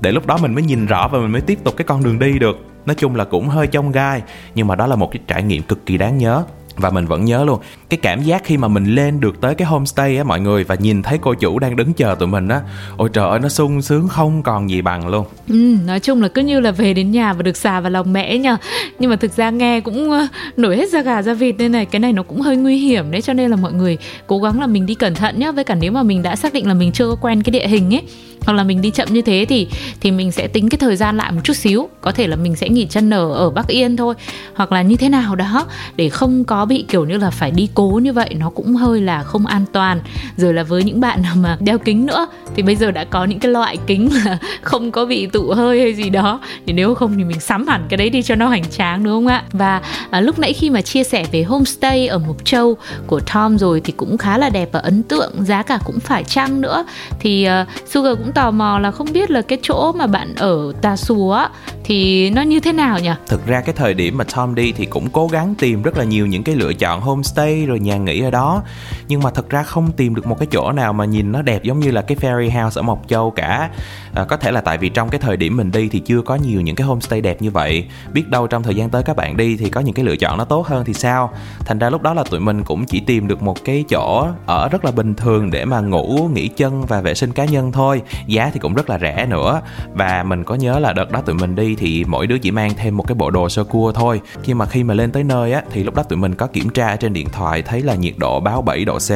Để 0.00 0.12
lúc 0.12 0.26
đó 0.26 0.38
mình 0.42 0.54
mới 0.54 0.62
nhìn 0.62 0.86
rõ 0.86 1.08
và 1.08 1.18
mình 1.18 1.32
mới 1.32 1.40
tiếp 1.40 1.58
tục 1.64 1.74
cái 1.76 1.84
con 1.84 2.04
đường 2.04 2.18
đi 2.18 2.38
được. 2.38 2.56
Nói 2.86 2.96
chung 2.98 3.16
là 3.16 3.24
cũng 3.24 3.48
hơi 3.48 3.66
chông 3.66 3.92
gai, 3.92 4.22
nhưng 4.54 4.66
mà 4.66 4.74
đó 4.74 4.86
là 4.86 4.96
một 4.96 5.10
cái 5.12 5.20
trải 5.26 5.42
nghiệm 5.42 5.62
cực 5.62 5.86
kỳ 5.86 5.96
đáng 5.96 6.18
nhớ 6.18 6.44
và 6.80 6.90
mình 6.90 7.06
vẫn 7.06 7.24
nhớ 7.24 7.44
luôn 7.44 7.60
cái 7.88 8.00
cảm 8.02 8.22
giác 8.22 8.42
khi 8.44 8.56
mà 8.56 8.68
mình 8.68 8.84
lên 8.94 9.20
được 9.20 9.40
tới 9.40 9.54
cái 9.54 9.68
homestay 9.68 10.16
á 10.16 10.24
mọi 10.24 10.40
người 10.40 10.64
và 10.64 10.74
nhìn 10.74 11.02
thấy 11.02 11.18
cô 11.18 11.34
chủ 11.34 11.58
đang 11.58 11.76
đứng 11.76 11.92
chờ 11.92 12.16
tụi 12.18 12.28
mình 12.28 12.48
á 12.48 12.60
ôi 12.96 13.08
trời 13.12 13.28
ơi 13.28 13.38
nó 13.38 13.48
sung 13.48 13.82
sướng 13.82 14.08
không 14.08 14.42
còn 14.42 14.70
gì 14.70 14.82
bằng 14.82 15.08
luôn. 15.08 15.26
Ừ, 15.48 15.76
Nói 15.86 16.00
chung 16.00 16.22
là 16.22 16.28
cứ 16.28 16.42
như 16.42 16.60
là 16.60 16.70
về 16.70 16.94
đến 16.94 17.10
nhà 17.10 17.32
và 17.32 17.42
được 17.42 17.56
xà 17.56 17.80
vào 17.80 17.90
lòng 17.90 18.12
mẹ 18.12 18.38
nhờ. 18.38 18.56
Nhưng 18.98 19.10
mà 19.10 19.16
thực 19.16 19.32
ra 19.32 19.50
nghe 19.50 19.80
cũng 19.80 20.10
nổi 20.56 20.76
hết 20.76 20.90
da 20.90 21.00
gà 21.02 21.22
da 21.22 21.34
vịt 21.34 21.54
nên 21.58 21.72
này 21.72 21.86
Cái 21.86 22.00
này 22.00 22.12
nó 22.12 22.22
cũng 22.22 22.40
hơi 22.40 22.56
nguy 22.56 22.78
hiểm 22.78 23.10
đấy 23.10 23.22
Cho 23.22 23.32
nên 23.32 23.50
là 23.50 23.56
mọi 23.56 23.72
người 23.72 23.98
cố 24.26 24.38
gắng 24.38 24.60
là 24.60 24.66
mình 24.66 24.86
đi 24.86 24.94
cẩn 24.94 25.14
thận 25.14 25.38
nhé 25.38 25.52
Với 25.52 25.64
cả 25.64 25.74
nếu 25.74 25.92
mà 25.92 26.02
mình 26.02 26.22
đã 26.22 26.36
xác 26.36 26.52
định 26.52 26.66
là 26.66 26.74
mình 26.74 26.92
chưa 26.92 27.06
có 27.06 27.16
quen 27.20 27.42
cái 27.42 27.50
địa 27.50 27.66
hình 27.66 27.94
ấy 27.94 28.02
hoặc 28.46 28.52
là 28.52 28.64
mình 28.64 28.82
đi 28.82 28.90
chậm 28.90 29.08
như 29.12 29.22
thế 29.22 29.46
thì 29.48 29.68
thì 30.00 30.10
mình 30.10 30.32
sẽ 30.32 30.48
tính 30.48 30.68
cái 30.68 30.78
thời 30.78 30.96
gian 30.96 31.16
lại 31.16 31.32
một 31.32 31.40
chút 31.44 31.52
xíu. 31.56 31.88
Có 32.00 32.12
thể 32.12 32.26
là 32.26 32.36
mình 32.36 32.56
sẽ 32.56 32.68
nghỉ 32.68 32.86
chân 32.86 33.10
ở 33.10 33.32
ở 33.32 33.50
Bắc 33.50 33.66
Yên 33.66 33.96
thôi 33.96 34.14
hoặc 34.54 34.72
là 34.72 34.82
như 34.82 34.96
thế 34.96 35.08
nào 35.08 35.34
đó 35.34 35.66
để 35.96 36.08
không 36.08 36.44
có 36.44 36.66
bị 36.70 36.84
kiểu 36.88 37.04
như 37.04 37.18
là 37.18 37.30
phải 37.30 37.50
đi 37.50 37.68
cố 37.74 38.00
như 38.02 38.12
vậy 38.12 38.34
nó 38.38 38.50
cũng 38.50 38.76
hơi 38.76 39.00
là 39.00 39.22
không 39.22 39.46
an 39.46 39.64
toàn. 39.72 40.00
Rồi 40.36 40.54
là 40.54 40.62
với 40.62 40.84
những 40.84 41.00
bạn 41.00 41.22
nào 41.22 41.34
mà 41.36 41.56
đeo 41.60 41.78
kính 41.78 42.06
nữa 42.06 42.26
thì 42.54 42.62
bây 42.62 42.76
giờ 42.76 42.90
đã 42.90 43.04
có 43.04 43.24
những 43.24 43.38
cái 43.38 43.52
loại 43.52 43.76
kính 43.86 44.10
là 44.24 44.38
không 44.62 44.90
có 44.90 45.04
bị 45.04 45.26
tụ 45.26 45.52
hơi 45.52 45.80
hay 45.80 45.94
gì 45.94 46.10
đó. 46.10 46.40
Thì 46.66 46.72
nếu 46.72 46.94
không 46.94 47.16
thì 47.16 47.24
mình 47.24 47.40
sắm 47.40 47.66
hẳn 47.66 47.86
cái 47.88 47.96
đấy 47.96 48.10
đi 48.10 48.22
cho 48.22 48.34
nó 48.34 48.48
hoành 48.48 48.70
tráng 48.70 49.04
đúng 49.04 49.12
không 49.12 49.26
ạ? 49.26 49.44
Và 49.52 49.80
à, 50.10 50.20
lúc 50.20 50.38
nãy 50.38 50.52
khi 50.52 50.70
mà 50.70 50.82
chia 50.82 51.04
sẻ 51.04 51.24
về 51.32 51.42
homestay 51.42 52.08
ở 52.08 52.18
Mộc 52.18 52.44
Châu 52.44 52.76
của 53.06 53.20
Tom 53.32 53.58
rồi 53.58 53.80
thì 53.84 53.92
cũng 53.96 54.18
khá 54.18 54.38
là 54.38 54.48
đẹp 54.48 54.68
và 54.72 54.80
ấn 54.80 55.02
tượng 55.02 55.32
giá 55.44 55.62
cả 55.62 55.78
cũng 55.84 56.00
phải 56.00 56.24
chăng 56.24 56.60
nữa. 56.60 56.84
Thì 57.20 57.48
uh, 57.62 57.88
Sugar 57.88 58.18
cũng 58.18 58.32
tò 58.32 58.50
mò 58.50 58.78
là 58.78 58.90
không 58.90 59.12
biết 59.12 59.30
là 59.30 59.42
cái 59.42 59.58
chỗ 59.62 59.92
mà 59.92 60.06
bạn 60.06 60.34
ở 60.34 60.72
Tà 60.82 60.96
Xùa 60.96 61.46
thì 61.84 62.30
nó 62.30 62.42
như 62.42 62.60
thế 62.60 62.72
nào 62.72 62.98
nhỉ? 62.98 63.10
Thực 63.26 63.46
ra 63.46 63.60
cái 63.60 63.74
thời 63.78 63.94
điểm 63.94 64.18
mà 64.18 64.24
Tom 64.24 64.54
đi 64.54 64.72
thì 64.72 64.86
cũng 64.86 65.10
cố 65.10 65.26
gắng 65.26 65.54
tìm 65.58 65.82
rất 65.82 65.96
là 65.96 66.04
nhiều 66.04 66.26
những 66.26 66.42
cái 66.42 66.54
lựa 66.60 66.72
chọn 66.72 67.00
homestay 67.00 67.66
rồi 67.66 67.80
nhà 67.80 67.96
nghỉ 67.96 68.20
ở 68.20 68.30
đó. 68.30 68.62
Nhưng 69.08 69.22
mà 69.22 69.30
thật 69.30 69.50
ra 69.50 69.62
không 69.62 69.92
tìm 69.92 70.14
được 70.14 70.26
một 70.26 70.38
cái 70.38 70.48
chỗ 70.50 70.72
nào 70.72 70.92
mà 70.92 71.04
nhìn 71.04 71.32
nó 71.32 71.42
đẹp 71.42 71.62
giống 71.62 71.80
như 71.80 71.90
là 71.90 72.02
cái 72.02 72.18
Fairy 72.20 72.62
House 72.62 72.80
ở 72.80 72.82
Mộc 72.82 73.02
Châu 73.08 73.30
cả. 73.30 73.70
À, 74.14 74.24
có 74.24 74.36
thể 74.36 74.52
là 74.52 74.60
tại 74.60 74.78
vì 74.78 74.88
trong 74.88 75.08
cái 75.08 75.20
thời 75.20 75.36
điểm 75.36 75.56
mình 75.56 75.70
đi 75.70 75.88
thì 75.88 75.98
chưa 75.98 76.22
có 76.22 76.34
nhiều 76.34 76.60
những 76.60 76.76
cái 76.76 76.86
homestay 76.86 77.20
đẹp 77.20 77.42
như 77.42 77.50
vậy. 77.50 77.86
Biết 78.12 78.28
đâu 78.28 78.46
trong 78.46 78.62
thời 78.62 78.74
gian 78.74 78.90
tới 78.90 79.02
các 79.02 79.16
bạn 79.16 79.36
đi 79.36 79.56
thì 79.56 79.70
có 79.70 79.80
những 79.80 79.94
cái 79.94 80.04
lựa 80.04 80.16
chọn 80.16 80.38
nó 80.38 80.44
tốt 80.44 80.66
hơn 80.66 80.84
thì 80.84 80.94
sao? 80.94 81.32
Thành 81.58 81.78
ra 81.78 81.90
lúc 81.90 82.02
đó 82.02 82.14
là 82.14 82.24
tụi 82.30 82.40
mình 82.40 82.64
cũng 82.64 82.84
chỉ 82.84 83.00
tìm 83.00 83.28
được 83.28 83.42
một 83.42 83.64
cái 83.64 83.84
chỗ 83.88 84.26
ở 84.46 84.68
rất 84.68 84.84
là 84.84 84.90
bình 84.90 85.14
thường 85.14 85.50
để 85.50 85.64
mà 85.64 85.80
ngủ 85.80 86.28
nghỉ 86.32 86.48
chân 86.48 86.86
và 86.86 87.00
vệ 87.00 87.14
sinh 87.14 87.32
cá 87.32 87.44
nhân 87.44 87.72
thôi. 87.72 88.02
Giá 88.26 88.50
thì 88.54 88.60
cũng 88.60 88.74
rất 88.74 88.90
là 88.90 88.98
rẻ 88.98 89.26
nữa. 89.26 89.60
Và 89.92 90.22
mình 90.22 90.44
có 90.44 90.54
nhớ 90.54 90.78
là 90.78 90.92
đợt 90.92 91.10
đó 91.10 91.20
tụi 91.20 91.34
mình 91.34 91.54
đi 91.54 91.74
thì 91.74 92.04
mỗi 92.08 92.26
đứa 92.26 92.38
chỉ 92.38 92.50
mang 92.50 92.70
thêm 92.76 92.96
một 92.96 93.06
cái 93.08 93.14
bộ 93.14 93.30
đồ 93.30 93.48
sơ 93.48 93.64
cua 93.64 93.92
thôi. 93.92 94.20
Khi 94.42 94.54
mà 94.54 94.66
khi 94.66 94.84
mà 94.84 94.94
lên 94.94 95.12
tới 95.12 95.24
nơi 95.24 95.52
á 95.52 95.62
thì 95.70 95.84
lúc 95.84 95.94
đó 95.94 96.02
tụi 96.02 96.18
mình 96.18 96.34
có 96.40 96.46
kiểm 96.46 96.70
tra 96.70 96.96
trên 96.96 97.12
điện 97.12 97.28
thoại 97.32 97.62
thấy 97.62 97.82
là 97.82 97.94
nhiệt 97.94 98.14
độ 98.18 98.40
báo 98.40 98.62
7 98.62 98.84
độ 98.84 98.98
C. 98.98 99.10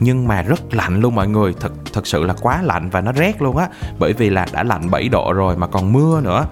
Nhưng 0.00 0.28
mà 0.28 0.42
rất 0.42 0.74
lạnh 0.74 1.00
luôn 1.00 1.14
mọi 1.14 1.28
người, 1.28 1.54
thật 1.60 1.72
thật 1.92 2.06
sự 2.06 2.24
là 2.24 2.34
quá 2.40 2.62
lạnh 2.62 2.90
và 2.90 3.00
nó 3.00 3.12
rét 3.12 3.42
luôn 3.42 3.56
á. 3.56 3.68
Bởi 3.98 4.12
vì 4.12 4.30
là 4.30 4.46
đã 4.52 4.62
lạnh 4.62 4.90
7 4.90 5.08
độ 5.08 5.32
rồi 5.32 5.56
mà 5.56 5.66
còn 5.66 5.92
mưa 5.92 6.20
nữa 6.20 6.44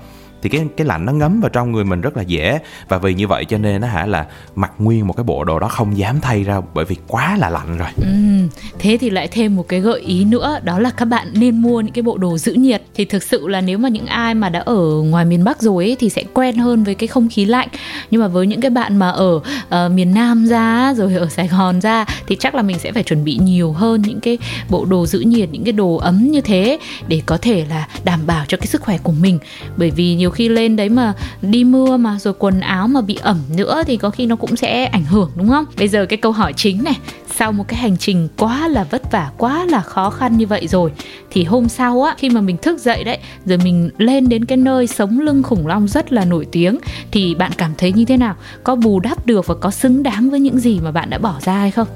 thì 0.43 0.49
cái 0.49 0.67
cái 0.77 0.87
lạnh 0.87 1.05
nó 1.05 1.13
ngấm 1.13 1.41
vào 1.41 1.49
trong 1.49 1.73
người 1.73 1.85
mình 1.85 2.01
rất 2.01 2.17
là 2.17 2.23
dễ. 2.23 2.59
Và 2.89 2.99
vì 2.99 3.15
như 3.15 3.27
vậy 3.27 3.45
cho 3.45 3.59
nên 3.59 3.81
nó 3.81 3.87
hả 3.87 4.07
là 4.07 4.27
mặc 4.55 4.73
nguyên 4.79 5.07
một 5.07 5.13
cái 5.17 5.25
bộ 5.25 5.45
đồ 5.45 5.59
đó 5.59 5.69
không 5.69 5.97
dám 5.97 6.21
thay 6.21 6.43
ra 6.43 6.61
bởi 6.75 6.85
vì 6.85 6.97
quá 7.09 7.37
là 7.37 7.51
lạnh 7.51 7.79
rồi. 7.79 7.89
Ừ, 7.97 8.49
thế 8.79 8.99
thì 9.01 9.11
lại 9.11 9.29
thêm 9.29 9.57
một 9.57 9.69
cái 9.69 9.81
gợi 9.81 10.01
ý 10.01 10.25
nữa 10.25 10.59
đó 10.65 10.79
là 10.79 10.91
các 10.91 11.05
bạn 11.05 11.29
nên 11.35 11.63
mua 11.63 11.81
những 11.81 11.93
cái 11.93 12.03
bộ 12.03 12.19
đồ 12.19 12.39
giữ 12.39 12.53
nhiệt. 12.53 12.83
Thì 12.95 13.05
thực 13.05 13.23
sự 13.23 13.49
là 13.49 13.61
nếu 13.61 13.79
mà 13.79 13.89
những 13.89 14.07
ai 14.07 14.35
mà 14.35 14.49
đã 14.49 14.61
ở 14.61 15.03
ngoài 15.03 15.25
miền 15.25 15.45
Bắc 15.45 15.63
rồi 15.63 15.85
ấy, 15.85 15.97
thì 16.01 16.09
sẽ 16.09 16.23
quen 16.35 16.57
hơn 16.57 16.85
với 16.85 16.95
cái 16.95 17.07
không 17.07 17.29
khí 17.29 17.45
lạnh. 17.45 17.69
Nhưng 18.11 18.21
mà 18.21 18.29
với 18.29 18.47
những 18.47 18.61
cái 18.61 18.71
bạn 18.71 18.97
mà 18.97 19.11
ở 19.11 19.35
uh, 19.37 19.93
miền 19.93 20.15
Nam 20.15 20.47
ra 20.47 20.95
rồi 20.97 21.15
ở 21.15 21.29
Sài 21.29 21.49
Gòn 21.49 21.81
ra 21.81 22.05
thì 22.27 22.37
chắc 22.41 22.55
là 22.55 22.63
mình 22.63 22.79
sẽ 22.79 22.93
phải 22.93 23.03
chuẩn 23.03 23.25
bị 23.25 23.39
nhiều 23.43 23.73
hơn 23.73 24.03
những 24.03 24.21
cái 24.21 24.39
bộ 24.71 24.85
đồ 24.85 25.07
giữ 25.07 25.21
nhiệt 25.21 25.49
những 25.53 25.65
cái 25.65 25.73
đồ 25.73 25.97
ấm 25.97 26.31
như 26.31 26.41
thế 26.41 26.79
để 27.09 27.23
có 27.27 27.37
thể 27.37 27.67
là 27.71 27.89
đảm 28.05 28.21
bảo 28.27 28.45
cho 28.49 28.57
cái 28.57 28.67
sức 28.67 28.83
khỏe 28.83 28.99
của 28.99 29.13
mình. 29.13 29.39
Bởi 29.77 29.91
vì 29.91 30.15
nhiều 30.15 30.31
khi 30.33 30.49
lên 30.49 30.77
đấy 30.77 30.89
mà 30.89 31.15
đi 31.43 31.65
mưa 31.65 31.97
mà, 31.97 32.19
rồi 32.19 32.35
quần 32.39 32.61
áo 32.61 32.89
mà 32.89 33.01
bị 33.01 33.19
ẩm 33.23 33.39
nữa 33.57 33.83
thì 33.87 33.97
có 33.97 34.11
khi 34.11 34.27
nó 34.27 34.37
cũng 34.37 34.57
sẽ 34.57 34.85
ảnh 34.85 35.05
hưởng, 35.05 35.31
đúng 35.35 35.49
không? 35.49 35.65
Bây 35.77 35.89
giờ 35.89 36.07
cái 36.07 36.17
câu 36.17 36.33
hỏi 36.33 36.53
chính 36.57 36.85
này, 36.85 36.99
sau 37.37 37.53
một 37.53 37.65
cái 37.69 37.81
hành 37.81 37.97
trình 37.97 38.29
quá 38.39 38.69
là 38.69 38.85
vất 38.85 39.13
vả, 39.13 39.31
quá 39.39 39.65
là 39.65 39.81
khó 39.81 40.11
khăn 40.11 40.37
như 40.37 40.47
vậy 40.47 40.67
rồi, 40.69 40.91
thì 41.31 41.45
hôm 41.45 41.69
sau 41.69 42.03
á, 42.03 42.15
khi 42.19 42.31
mà 42.31 42.41
mình 42.41 42.57
thức 42.57 42.81
dậy 42.81 43.05
đấy, 43.05 43.19
rồi 43.45 43.59
mình 43.59 43.91
lên 43.99 44.29
đến 44.29 44.45
cái 44.45 44.57
nơi 44.57 44.87
sống 44.87 45.21
lưng 45.21 45.43
khủng 45.43 45.67
long 45.67 45.89
rất 45.89 46.13
là 46.13 46.25
nổi 46.25 46.47
tiếng, 46.53 46.79
thì 47.11 47.35
bạn 47.35 47.53
cảm 47.57 47.73
thấy 47.79 47.93
như 47.93 48.05
thế 48.05 48.17
nào? 48.17 48.35
Có 48.65 48.75
bù 48.75 49.01
đắp 49.01 49.27
được 49.27 49.47
và 49.47 49.55
có 49.55 49.71
xứng 49.71 50.03
đáng 50.03 50.31
với 50.31 50.41
những 50.41 50.59
gì 50.59 50.81
mà 50.81 50.91
bạn 50.91 51.11
đã 51.11 51.19
bỏ 51.19 51.35
ra 51.45 51.55
hay 51.55 51.71
không? 51.71 51.89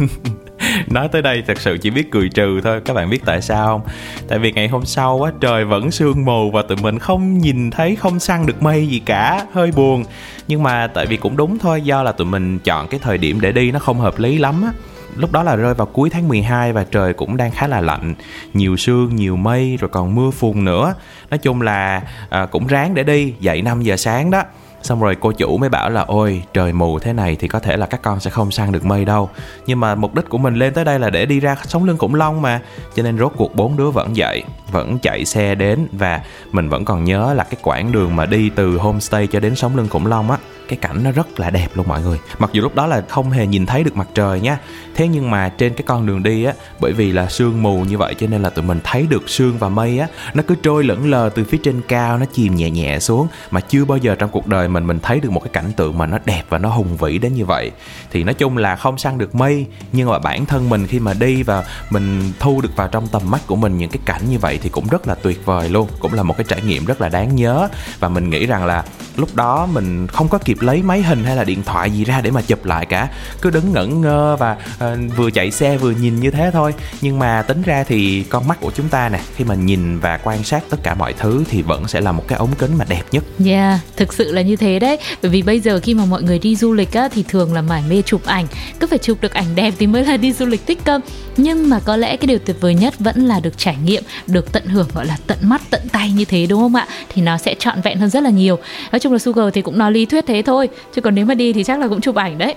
nói 0.86 1.08
tới 1.08 1.22
đây 1.22 1.42
thật 1.46 1.60
sự 1.60 1.78
chỉ 1.78 1.90
biết 1.90 2.10
cười 2.10 2.28
trừ 2.28 2.60
thôi. 2.64 2.80
Các 2.84 2.94
bạn 2.94 3.10
biết 3.10 3.22
tại 3.24 3.42
sao 3.42 3.66
không? 3.66 3.80
Tại 4.28 4.38
vì 4.38 4.52
ngày 4.52 4.68
hôm 4.68 4.84
sau 4.84 5.22
á 5.22 5.32
trời 5.40 5.64
vẫn 5.64 5.90
sương 5.90 6.24
mù 6.24 6.50
và 6.50 6.62
tụi 6.62 6.78
mình 6.82 6.98
không 6.98 7.38
nhìn 7.38 7.70
thấy 7.70 7.96
không 7.96 8.20
săn 8.20 8.46
được 8.46 8.62
mây 8.62 8.86
gì 8.86 8.98
cả. 8.98 9.46
Hơi 9.52 9.72
buồn. 9.76 10.04
Nhưng 10.48 10.62
mà 10.62 10.86
tại 10.86 11.06
vì 11.06 11.16
cũng 11.16 11.36
đúng 11.36 11.58
thôi 11.58 11.82
do 11.82 12.02
là 12.02 12.12
tụi 12.12 12.26
mình 12.26 12.58
chọn 12.58 12.88
cái 12.88 13.00
thời 13.02 13.18
điểm 13.18 13.40
để 13.40 13.52
đi 13.52 13.72
nó 13.72 13.78
không 13.78 14.00
hợp 14.00 14.18
lý 14.18 14.38
lắm 14.38 14.62
á. 14.62 14.72
Lúc 15.16 15.32
đó 15.32 15.42
là 15.42 15.56
rơi 15.56 15.74
vào 15.74 15.86
cuối 15.86 16.10
tháng 16.10 16.28
12 16.28 16.72
và 16.72 16.84
trời 16.90 17.14
cũng 17.14 17.36
đang 17.36 17.50
khá 17.50 17.66
là 17.66 17.80
lạnh. 17.80 18.14
Nhiều 18.54 18.76
sương 18.76 19.16
nhiều 19.16 19.36
mây 19.36 19.76
rồi 19.80 19.88
còn 19.88 20.14
mưa 20.14 20.30
phùn 20.30 20.64
nữa. 20.64 20.94
Nói 21.30 21.38
chung 21.38 21.62
là 21.62 22.02
à, 22.28 22.46
cũng 22.46 22.66
ráng 22.66 22.94
để 22.94 23.02
đi. 23.02 23.34
Dậy 23.40 23.62
5 23.62 23.82
giờ 23.82 23.96
sáng 23.96 24.30
đó 24.30 24.42
xong 24.84 25.00
rồi 25.00 25.16
cô 25.20 25.32
chủ 25.32 25.56
mới 25.56 25.68
bảo 25.68 25.90
là, 25.90 26.00
ôi, 26.00 26.42
trời 26.54 26.72
mù 26.72 26.98
thế 26.98 27.12
này 27.12 27.36
thì 27.40 27.48
có 27.48 27.58
thể 27.58 27.76
là 27.76 27.86
các 27.86 28.02
con 28.02 28.20
sẽ 28.20 28.30
không 28.30 28.50
săn 28.50 28.72
được 28.72 28.84
mây 28.84 29.04
đâu. 29.04 29.30
Nhưng 29.66 29.80
mà 29.80 29.94
mục 29.94 30.14
đích 30.14 30.28
của 30.28 30.38
mình 30.38 30.54
lên 30.54 30.74
tới 30.74 30.84
đây 30.84 30.98
là 30.98 31.10
để 31.10 31.26
đi 31.26 31.40
ra 31.40 31.56
sống 31.66 31.84
lưng 31.84 31.98
khủng 31.98 32.14
long 32.14 32.42
mà. 32.42 32.60
Cho 32.94 33.02
nên 33.02 33.18
rốt 33.18 33.32
cuộc 33.36 33.54
bốn 33.54 33.76
đứa 33.76 33.90
vẫn 33.90 34.16
dậy, 34.16 34.42
vẫn 34.72 34.98
chạy 34.98 35.24
xe 35.24 35.54
đến 35.54 35.88
và 35.92 36.20
mình 36.52 36.68
vẫn 36.68 36.84
còn 36.84 37.04
nhớ 37.04 37.34
là 37.34 37.44
cái 37.44 37.56
quãng 37.62 37.92
đường 37.92 38.16
mà 38.16 38.26
đi 38.26 38.50
từ 38.50 38.76
homestay 38.76 39.26
cho 39.26 39.40
đến 39.40 39.56
sống 39.56 39.76
lưng 39.76 39.88
khủng 39.88 40.06
long 40.06 40.30
á. 40.30 40.38
Cái 40.68 40.76
cảnh 40.76 41.04
nó 41.04 41.10
rất 41.10 41.40
là 41.40 41.50
đẹp 41.50 41.68
luôn 41.74 41.88
mọi 41.88 42.02
người. 42.02 42.18
Mặc 42.38 42.50
dù 42.52 42.62
lúc 42.62 42.74
đó 42.74 42.86
là 42.86 43.02
không 43.08 43.30
hề 43.30 43.46
nhìn 43.46 43.66
thấy 43.66 43.84
được 43.84 43.96
mặt 43.96 44.08
trời 44.14 44.40
nha. 44.40 44.58
Thế 44.94 45.08
nhưng 45.08 45.30
mà 45.30 45.48
trên 45.48 45.74
cái 45.74 45.84
con 45.86 46.06
đường 46.06 46.22
đi 46.22 46.44
á, 46.44 46.52
bởi 46.80 46.92
vì 46.92 47.12
là 47.12 47.28
sương 47.28 47.62
mù 47.62 47.84
như 47.84 47.98
vậy 47.98 48.14
cho 48.18 48.26
nên 48.26 48.42
là 48.42 48.50
tụi 48.50 48.64
mình 48.64 48.80
thấy 48.84 49.06
được 49.06 49.28
sương 49.28 49.58
và 49.58 49.68
mây 49.68 49.98
á, 49.98 50.06
nó 50.34 50.42
cứ 50.46 50.54
trôi 50.62 50.84
lững 50.84 51.10
lờ 51.10 51.30
từ 51.34 51.44
phía 51.44 51.58
trên 51.62 51.80
cao, 51.88 52.18
nó 52.18 52.26
chìm 52.32 52.54
nhẹ 52.54 52.70
nhẹ 52.70 52.98
xuống 52.98 53.26
mà 53.50 53.60
chưa 53.60 53.84
bao 53.84 53.98
giờ 53.98 54.14
trong 54.14 54.30
cuộc 54.30 54.46
đời 54.46 54.68
mình 54.74 54.86
mình 54.86 55.00
thấy 55.00 55.20
được 55.20 55.32
một 55.32 55.40
cái 55.40 55.50
cảnh 55.52 55.72
tượng 55.76 55.98
mà 55.98 56.06
nó 56.06 56.18
đẹp 56.24 56.42
và 56.48 56.58
nó 56.58 56.68
hùng 56.68 56.96
vĩ 56.96 57.18
đến 57.18 57.34
như 57.34 57.44
vậy. 57.44 57.70
Thì 58.10 58.24
nói 58.24 58.34
chung 58.34 58.56
là 58.56 58.76
không 58.76 58.98
săn 58.98 59.18
được 59.18 59.34
mây 59.34 59.66
nhưng 59.92 60.08
mà 60.08 60.18
bản 60.18 60.46
thân 60.46 60.70
mình 60.70 60.86
khi 60.86 61.00
mà 61.00 61.14
đi 61.14 61.42
và 61.42 61.64
mình 61.90 62.32
thu 62.40 62.60
được 62.60 62.76
vào 62.76 62.88
trong 62.88 63.06
tầm 63.08 63.30
mắt 63.30 63.40
của 63.46 63.56
mình 63.56 63.78
những 63.78 63.90
cái 63.90 64.00
cảnh 64.04 64.22
như 64.28 64.38
vậy 64.38 64.58
thì 64.62 64.68
cũng 64.68 64.86
rất 64.88 65.08
là 65.08 65.14
tuyệt 65.14 65.46
vời 65.46 65.68
luôn 65.68 65.88
cũng 65.98 66.14
là 66.14 66.22
một 66.22 66.36
cái 66.36 66.44
trải 66.48 66.62
nghiệm 66.62 66.84
rất 66.84 67.00
là 67.00 67.08
đáng 67.08 67.36
nhớ. 67.36 67.68
Và 68.00 68.08
mình 68.08 68.30
nghĩ 68.30 68.46
rằng 68.46 68.66
là 68.66 68.84
lúc 69.16 69.34
đó 69.34 69.66
mình 69.72 70.06
không 70.06 70.28
có 70.28 70.38
kịp 70.38 70.56
lấy 70.60 70.82
máy 70.82 71.02
hình 71.02 71.24
hay 71.24 71.36
là 71.36 71.44
điện 71.44 71.62
thoại 71.62 71.90
gì 71.90 72.04
ra 72.04 72.20
để 72.20 72.30
mà 72.30 72.42
chụp 72.42 72.64
lại 72.64 72.86
cả 72.86 73.08
cứ 73.42 73.50
đứng 73.50 73.72
ngẩn 73.72 74.00
ngơ 74.00 74.36
và 74.36 74.56
uh, 74.76 75.16
vừa 75.16 75.30
chạy 75.30 75.50
xe 75.50 75.76
vừa 75.76 75.90
nhìn 75.90 76.20
như 76.20 76.30
thế 76.30 76.50
thôi. 76.52 76.74
Nhưng 77.00 77.18
mà 77.18 77.42
tính 77.42 77.62
ra 77.62 77.84
thì 77.84 78.22
con 78.22 78.48
mắt 78.48 78.60
của 78.60 78.70
chúng 78.74 78.88
ta 78.88 79.08
nè 79.08 79.20
khi 79.36 79.44
mà 79.44 79.54
nhìn 79.54 79.98
và 79.98 80.20
quan 80.24 80.44
sát 80.44 80.64
tất 80.70 80.76
cả 80.82 80.94
mọi 80.94 81.12
thứ 81.12 81.44
thì 81.50 81.62
vẫn 81.62 81.88
sẽ 81.88 82.00
là 82.00 82.12
một 82.12 82.24
cái 82.28 82.38
ống 82.38 82.54
kính 82.58 82.78
mà 82.78 82.84
đẹp 82.88 83.02
nhất. 83.10 83.24
Yeah, 83.46 83.80
thực 83.96 84.12
sự 84.12 84.32
là 84.32 84.42
như 84.42 84.56
thế 84.56 84.63
đấy. 84.64 84.98
Bởi 85.22 85.30
vì 85.30 85.42
bây 85.42 85.60
giờ 85.60 85.80
khi 85.82 85.94
mà 85.94 86.04
mọi 86.04 86.22
người 86.22 86.38
đi 86.38 86.56
du 86.56 86.72
lịch 86.72 86.92
á 86.92 87.08
thì 87.08 87.24
thường 87.28 87.54
là 87.54 87.62
mải 87.62 87.82
mê 87.88 88.02
chụp 88.02 88.24
ảnh, 88.24 88.46
cứ 88.80 88.86
phải 88.86 88.98
chụp 88.98 89.18
được 89.20 89.32
ảnh 89.32 89.54
đẹp 89.54 89.74
thì 89.78 89.86
mới 89.86 90.04
là 90.04 90.16
đi 90.16 90.32
du 90.32 90.46
lịch 90.46 90.66
tích 90.66 90.78
cơm 90.84 91.00
nhưng 91.36 91.70
mà 91.70 91.80
có 91.84 91.96
lẽ 91.96 92.16
cái 92.16 92.26
điều 92.26 92.38
tuyệt 92.38 92.56
vời 92.60 92.74
nhất 92.74 92.94
vẫn 92.98 93.26
là 93.26 93.40
được 93.40 93.58
trải 93.58 93.76
nghiệm, 93.84 94.02
được 94.26 94.52
tận 94.52 94.66
hưởng 94.66 94.88
gọi 94.94 95.06
là 95.06 95.16
tận 95.26 95.38
mắt 95.42 95.62
tận 95.70 95.80
tay 95.92 96.12
như 96.12 96.24
thế 96.24 96.46
đúng 96.46 96.60
không 96.60 96.74
ạ? 96.74 96.86
Thì 97.14 97.22
nó 97.22 97.38
sẽ 97.38 97.54
trọn 97.54 97.80
vẹn 97.80 97.98
hơn 97.98 98.10
rất 98.10 98.22
là 98.22 98.30
nhiều. 98.30 98.58
Nói 98.92 99.00
chung 99.00 99.12
là 99.12 99.18
Sugar 99.18 99.54
thì 99.54 99.62
cũng 99.62 99.78
nói 99.78 99.92
lý 99.92 100.06
thuyết 100.06 100.24
thế 100.26 100.42
thôi, 100.42 100.68
chứ 100.94 101.00
còn 101.00 101.14
nếu 101.14 101.26
mà 101.26 101.34
đi 101.34 101.52
thì 101.52 101.64
chắc 101.64 101.78
là 101.78 101.88
cũng 101.88 102.00
chụp 102.00 102.14
ảnh 102.14 102.38
đấy. 102.38 102.54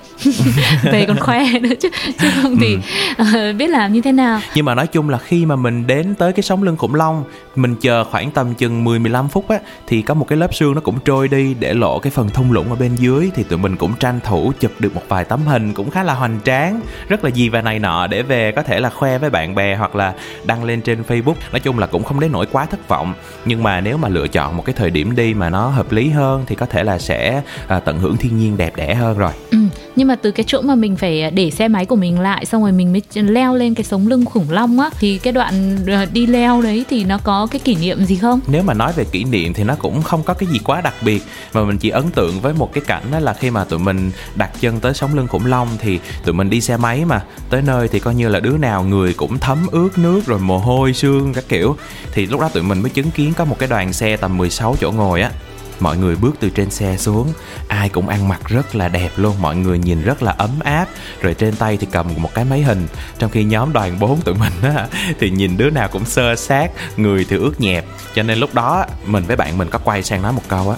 Về 0.83 1.05
còn 1.07 1.19
khoe 1.19 1.59
nữa 1.59 1.75
chứ, 1.79 1.89
chứ 2.19 2.27
không 2.41 2.57
thì 2.57 2.77
ừ. 3.17 3.49
uh, 3.49 3.55
biết 3.55 3.69
làm 3.69 3.93
như 3.93 4.01
thế 4.01 4.11
nào. 4.11 4.41
Nhưng 4.55 4.65
mà 4.65 4.75
nói 4.75 4.87
chung 4.87 5.09
là 5.09 5.17
khi 5.17 5.45
mà 5.45 5.55
mình 5.55 5.87
đến 5.87 6.15
tới 6.15 6.33
cái 6.33 6.43
sống 6.43 6.63
lưng 6.63 6.77
khủng 6.77 6.95
long, 6.95 7.23
mình 7.55 7.75
chờ 7.75 8.03
khoảng 8.03 8.31
tầm 8.31 8.53
chừng 8.53 8.83
10 8.83 8.99
15 8.99 9.29
phút 9.29 9.49
á 9.49 9.59
thì 9.87 10.01
có 10.01 10.13
một 10.13 10.25
cái 10.27 10.37
lớp 10.37 10.55
xương 10.55 10.75
nó 10.75 10.81
cũng 10.81 10.99
trôi 11.05 11.27
đi 11.27 11.53
để 11.59 11.73
lộ 11.73 11.99
cái 11.99 12.11
phần 12.11 12.29
thung 12.29 12.51
lũng 12.51 12.69
ở 12.69 12.75
bên 12.75 12.95
dưới 12.95 13.29
thì 13.35 13.43
tụi 13.43 13.59
mình 13.59 13.75
cũng 13.75 13.93
tranh 13.99 14.19
thủ 14.23 14.51
chụp 14.59 14.71
được 14.79 14.95
một 14.95 15.01
vài 15.07 15.25
tấm 15.25 15.39
hình 15.45 15.73
cũng 15.73 15.89
khá 15.89 16.03
là 16.03 16.13
hoành 16.13 16.39
tráng, 16.45 16.79
rất 17.07 17.23
là 17.23 17.29
gì 17.29 17.49
và 17.49 17.61
này 17.61 17.79
nọ 17.79 18.07
để 18.07 18.21
về 18.21 18.51
có 18.51 18.63
thể 18.67 18.80
là 18.80 18.89
khoe 18.89 19.17
với 19.17 19.30
bạn 19.30 19.56
bè 19.56 19.75
hoặc 19.75 19.95
là 19.95 20.13
đăng 20.43 20.63
lên 20.63 20.82
trên 20.82 21.01
Facebook. 21.08 21.36
Nói 21.51 21.60
chung 21.60 21.80
là 21.80 21.88
cũng 21.88 22.03
không 22.03 22.19
đến 22.19 22.32
nỗi 22.32 22.45
quá 22.51 22.65
thất 22.65 22.88
vọng, 22.88 23.13
nhưng 23.45 23.63
mà 23.63 23.82
nếu 23.82 23.97
mà 23.97 24.10
lựa 24.10 24.27
chọn 24.27 24.58
một 24.58 24.65
cái 24.65 24.75
thời 24.77 24.89
điểm 24.89 25.15
đi 25.15 25.34
mà 25.34 25.49
nó 25.49 25.67
hợp 25.67 25.91
lý 25.91 26.10
hơn 26.10 26.43
thì 26.47 26.56
có 26.56 26.65
thể 26.65 26.84
là 26.84 26.97
sẽ 26.97 27.41
à, 27.67 27.80
tận 27.80 27.99
hưởng 27.99 28.17
thiên 28.17 28.38
nhiên 28.38 28.58
đẹp 28.58 28.75
đẽ 28.75 28.95
hơn 28.95 29.17
rồi. 29.17 29.32
Ừ, 29.51 29.58
nhưng 29.95 30.08
mà 30.08 30.15
từ 30.15 30.32
cái 30.32 30.43
chỗ 30.47 30.62
mà 30.62 30.75
mình 30.75 30.95
phải 30.95 31.32
để 31.32 31.51
xe 31.51 31.67
máy 31.67 31.86
của 31.86 31.95
mình 31.95 32.19
lại 32.19 32.45
xong 32.45 32.62
rồi 32.62 32.71
mình 32.71 32.91
mới 32.91 33.01
leo 33.13 33.56
lên 33.56 33.73
cái 33.73 33.84
sống 33.84 34.08
lưng 34.08 34.25
khủng 34.25 34.49
long 34.49 34.80
á 34.80 34.89
thì 34.99 35.17
cái 35.17 35.34
đoạn 35.34 35.77
ờ, 35.88 36.06
đi 36.06 36.25
leo 36.25 36.62
đấy 36.62 36.86
thì 36.89 37.03
nó 37.03 37.17
có 37.23 37.47
cái 37.51 37.60
kỷ 37.60 37.75
niệm 37.75 38.06
gì 38.06 38.15
không 38.15 38.39
nếu 38.47 38.63
mà 38.63 38.73
nói 38.73 38.93
về 38.95 39.03
kỷ 39.12 39.23
niệm 39.23 39.53
thì 39.53 39.63
nó 39.63 39.75
cũng 39.80 40.01
không 40.01 40.23
có 40.23 40.34
cái 40.34 40.49
gì 40.49 40.60
quá 40.63 40.82
đặc 40.82 40.93
biệt 41.01 41.23
mà 41.53 41.63
mình 41.63 41.77
chỉ 41.77 41.89
ấn 41.89 42.12
tượng 42.12 42.39
với 42.41 42.53
một 42.53 42.73
cái 42.73 42.84
cảnh 42.88 43.03
đó 43.12 43.19
là 43.19 43.34
khi 43.34 43.49
mà 43.49 43.63
tụi 43.63 43.80
mình 43.80 44.12
đặt 44.36 44.49
chân 44.60 44.80
tới 44.80 44.93
sống 44.93 45.15
lưng 45.15 45.27
khủng 45.27 45.45
long 45.45 45.67
thì 45.80 45.99
tụi 46.25 46.34
mình 46.34 46.49
đi 46.49 46.62
xe 46.62 46.77
máy 46.77 47.06
mà 47.06 47.21
tới 47.49 47.62
nơi 47.62 47.88
thì 47.88 47.99
coi 47.99 48.15
như 48.15 48.30
là 48.30 48.39
đứa 48.39 48.56
nào 48.57 48.83
người 48.83 49.13
cũng 49.13 49.39
thấm 49.39 49.67
ướt 49.71 49.97
nước 49.97 50.21
rồi 50.25 50.39
mồ 50.39 50.57
hôi 50.57 50.93
xương 50.93 51.33
các 51.33 51.43
kiểu. 51.49 51.77
Thì 52.11 52.25
lúc 52.25 52.41
đó 52.41 52.49
tụi 52.49 52.63
mình 52.63 52.81
mới 52.81 52.89
chứng 52.89 53.11
kiến 53.11 53.33
có 53.37 53.45
một 53.45 53.59
cái 53.59 53.69
đoàn 53.69 53.93
xe 53.93 54.17
tầm 54.17 54.37
16 54.37 54.75
chỗ 54.79 54.91
ngồi 54.91 55.21
á. 55.21 55.31
Mọi 55.79 55.97
người 55.97 56.15
bước 56.15 56.35
từ 56.39 56.49
trên 56.49 56.69
xe 56.71 56.97
xuống, 56.97 57.33
ai 57.67 57.89
cũng 57.89 58.07
ăn 58.07 58.27
mặc 58.27 58.41
rất 58.47 58.75
là 58.75 58.87
đẹp 58.87 59.09
luôn, 59.15 59.35
mọi 59.41 59.55
người 59.55 59.79
nhìn 59.79 60.01
rất 60.01 60.23
là 60.23 60.31
ấm 60.37 60.49
áp. 60.63 60.85
Rồi 61.21 61.33
trên 61.33 61.55
tay 61.55 61.77
thì 61.77 61.87
cầm 61.91 62.07
một 62.17 62.33
cái 62.33 62.45
máy 62.45 62.61
hình, 62.61 62.87
trong 63.19 63.31
khi 63.31 63.43
nhóm 63.43 63.73
đoàn 63.73 63.99
bốn 63.99 64.21
tụi 64.21 64.35
mình 64.35 64.53
á, 64.75 64.87
thì 65.19 65.29
nhìn 65.29 65.57
đứa 65.57 65.69
nào 65.69 65.87
cũng 65.87 66.05
sơ 66.05 66.35
sát, 66.35 66.71
người 66.97 67.25
thì 67.29 67.37
ướt 67.37 67.61
nhẹp. 67.61 67.85
Cho 68.15 68.23
nên 68.23 68.37
lúc 68.37 68.53
đó 68.53 68.85
mình 69.05 69.23
với 69.23 69.35
bạn 69.35 69.57
mình 69.57 69.69
có 69.69 69.79
quay 69.79 70.03
sang 70.03 70.21
nói 70.21 70.33
một 70.33 70.43
câu 70.47 70.69
á 70.69 70.77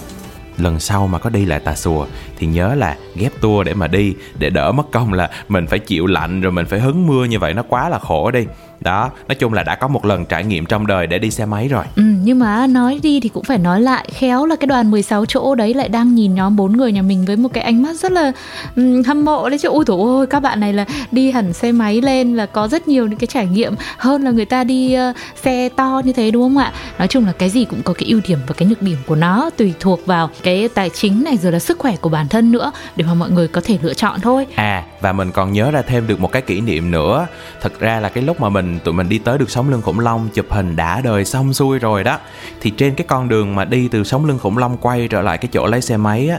lần 0.58 0.80
sau 0.80 1.06
mà 1.06 1.18
có 1.18 1.30
đi 1.30 1.44
lại 1.44 1.60
Tà 1.60 1.74
Xùa 1.74 2.06
thì 2.38 2.46
nhớ 2.46 2.74
là 2.74 2.96
ghép 3.16 3.32
tour 3.40 3.66
để 3.66 3.74
mà 3.74 3.86
đi, 3.86 4.14
để 4.38 4.50
đỡ 4.50 4.72
mất 4.72 4.90
công 4.92 5.12
là 5.12 5.30
mình 5.48 5.66
phải 5.66 5.78
chịu 5.78 6.06
lạnh 6.06 6.40
rồi 6.40 6.52
mình 6.52 6.66
phải 6.66 6.80
hứng 6.80 7.06
mưa 7.06 7.24
như 7.24 7.38
vậy, 7.38 7.54
nó 7.54 7.62
quá 7.62 7.88
là 7.88 7.98
khổ 7.98 8.30
đi 8.30 8.46
đó 8.80 9.10
nói 9.28 9.34
chung 9.34 9.52
là 9.52 9.62
đã 9.62 9.74
có 9.74 9.88
một 9.88 10.04
lần 10.04 10.24
trải 10.24 10.44
nghiệm 10.44 10.66
trong 10.66 10.86
đời 10.86 11.06
để 11.06 11.18
đi 11.18 11.30
xe 11.30 11.46
máy 11.46 11.68
rồi. 11.68 11.84
Ừ, 11.96 12.02
nhưng 12.22 12.38
mà 12.38 12.66
nói 12.66 13.00
đi 13.02 13.20
thì 13.20 13.28
cũng 13.28 13.44
phải 13.44 13.58
nói 13.58 13.80
lại 13.80 14.08
khéo 14.12 14.46
là 14.46 14.56
cái 14.56 14.66
đoàn 14.66 14.90
16 14.90 15.26
chỗ 15.26 15.54
đấy 15.54 15.74
lại 15.74 15.88
đang 15.88 16.14
nhìn 16.14 16.34
nhóm 16.34 16.56
bốn 16.56 16.76
người 16.76 16.92
nhà 16.92 17.02
mình 17.02 17.24
với 17.24 17.36
một 17.36 17.48
cái 17.52 17.64
ánh 17.64 17.82
mắt 17.82 17.96
rất 17.96 18.12
là 18.12 18.32
um, 18.76 19.02
hâm 19.02 19.24
mộ 19.24 19.48
đấy 19.48 19.58
chứ. 19.58 19.68
Ui 19.68 19.84
dồi 19.86 19.98
ôi 19.98 20.26
các 20.26 20.40
bạn 20.40 20.60
này 20.60 20.72
là 20.72 20.84
đi 21.10 21.30
hẳn 21.30 21.52
xe 21.52 21.72
máy 21.72 22.00
lên 22.00 22.36
là 22.36 22.46
có 22.46 22.68
rất 22.68 22.88
nhiều 22.88 23.06
những 23.06 23.18
cái 23.18 23.26
trải 23.26 23.46
nghiệm 23.46 23.74
hơn 23.96 24.22
là 24.22 24.30
người 24.30 24.44
ta 24.44 24.64
đi 24.64 24.96
uh, 25.10 25.16
xe 25.42 25.68
to 25.68 26.02
như 26.04 26.12
thế 26.12 26.30
đúng 26.30 26.42
không 26.42 26.58
ạ? 26.58 26.72
Nói 26.98 27.08
chung 27.08 27.26
là 27.26 27.32
cái 27.32 27.50
gì 27.50 27.64
cũng 27.64 27.82
có 27.82 27.92
cái 27.92 28.08
ưu 28.08 28.20
điểm 28.28 28.38
và 28.46 28.54
cái 28.54 28.68
nhược 28.68 28.82
điểm 28.82 28.96
của 29.06 29.16
nó 29.16 29.50
tùy 29.56 29.74
thuộc 29.80 30.06
vào 30.06 30.30
cái 30.42 30.68
tài 30.68 30.90
chính 30.90 31.24
này 31.24 31.36
rồi 31.36 31.52
là 31.52 31.58
sức 31.58 31.78
khỏe 31.78 31.96
của 32.00 32.08
bản 32.08 32.28
thân 32.28 32.52
nữa 32.52 32.72
để 32.96 33.04
mà 33.04 33.14
mọi 33.14 33.30
người 33.30 33.48
có 33.48 33.60
thể 33.64 33.78
lựa 33.82 33.94
chọn 33.94 34.20
thôi. 34.20 34.46
À 34.54 34.84
và 35.00 35.12
mình 35.12 35.32
còn 35.32 35.52
nhớ 35.52 35.70
ra 35.70 35.82
thêm 35.82 36.06
được 36.06 36.20
một 36.20 36.32
cái 36.32 36.42
kỷ 36.42 36.60
niệm 36.60 36.90
nữa. 36.90 37.26
Thật 37.60 37.80
ra 37.80 38.00
là 38.00 38.08
cái 38.08 38.24
lúc 38.24 38.40
mà 38.40 38.48
mình, 38.48 38.78
tụi 38.84 38.94
mình 38.94 39.08
đi 39.08 39.18
tới 39.18 39.38
được 39.38 39.50
sống 39.50 39.70
lưng 39.70 39.82
khủng 39.82 40.00
long, 40.00 40.28
chụp 40.34 40.46
hình 40.50 40.76
đã 40.76 41.00
đời 41.00 41.24
xong 41.24 41.54
xuôi 41.54 41.78
rồi 41.78 42.04
đó. 42.04 42.18
Thì 42.60 42.70
trên 42.70 42.94
cái 42.94 43.06
con 43.08 43.28
đường 43.28 43.54
mà 43.54 43.64
đi 43.64 43.88
từ 43.88 44.04
sống 44.04 44.24
lưng 44.24 44.38
khủng 44.38 44.58
long 44.58 44.76
quay 44.76 45.08
trở 45.08 45.22
lại 45.22 45.38
cái 45.38 45.48
chỗ 45.52 45.66
lấy 45.66 45.80
xe 45.80 45.96
máy 45.96 46.28
á, 46.28 46.38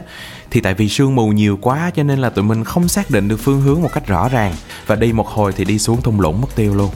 thì 0.50 0.60
tại 0.60 0.74
vì 0.74 0.88
sương 0.88 1.14
mù 1.14 1.28
nhiều 1.28 1.58
quá 1.60 1.90
cho 1.94 2.02
nên 2.02 2.18
là 2.18 2.30
tụi 2.30 2.44
mình 2.44 2.64
không 2.64 2.88
xác 2.88 3.10
định 3.10 3.28
được 3.28 3.36
phương 3.36 3.60
hướng 3.60 3.82
một 3.82 3.90
cách 3.92 4.06
rõ 4.06 4.28
ràng. 4.28 4.54
Và 4.86 4.96
đi 4.96 5.12
một 5.12 5.28
hồi 5.28 5.52
thì 5.56 5.64
đi 5.64 5.78
xuống 5.78 6.02
thung 6.02 6.20
lũng 6.20 6.40
mất 6.40 6.48
tiêu 6.56 6.74
luôn. 6.74 6.90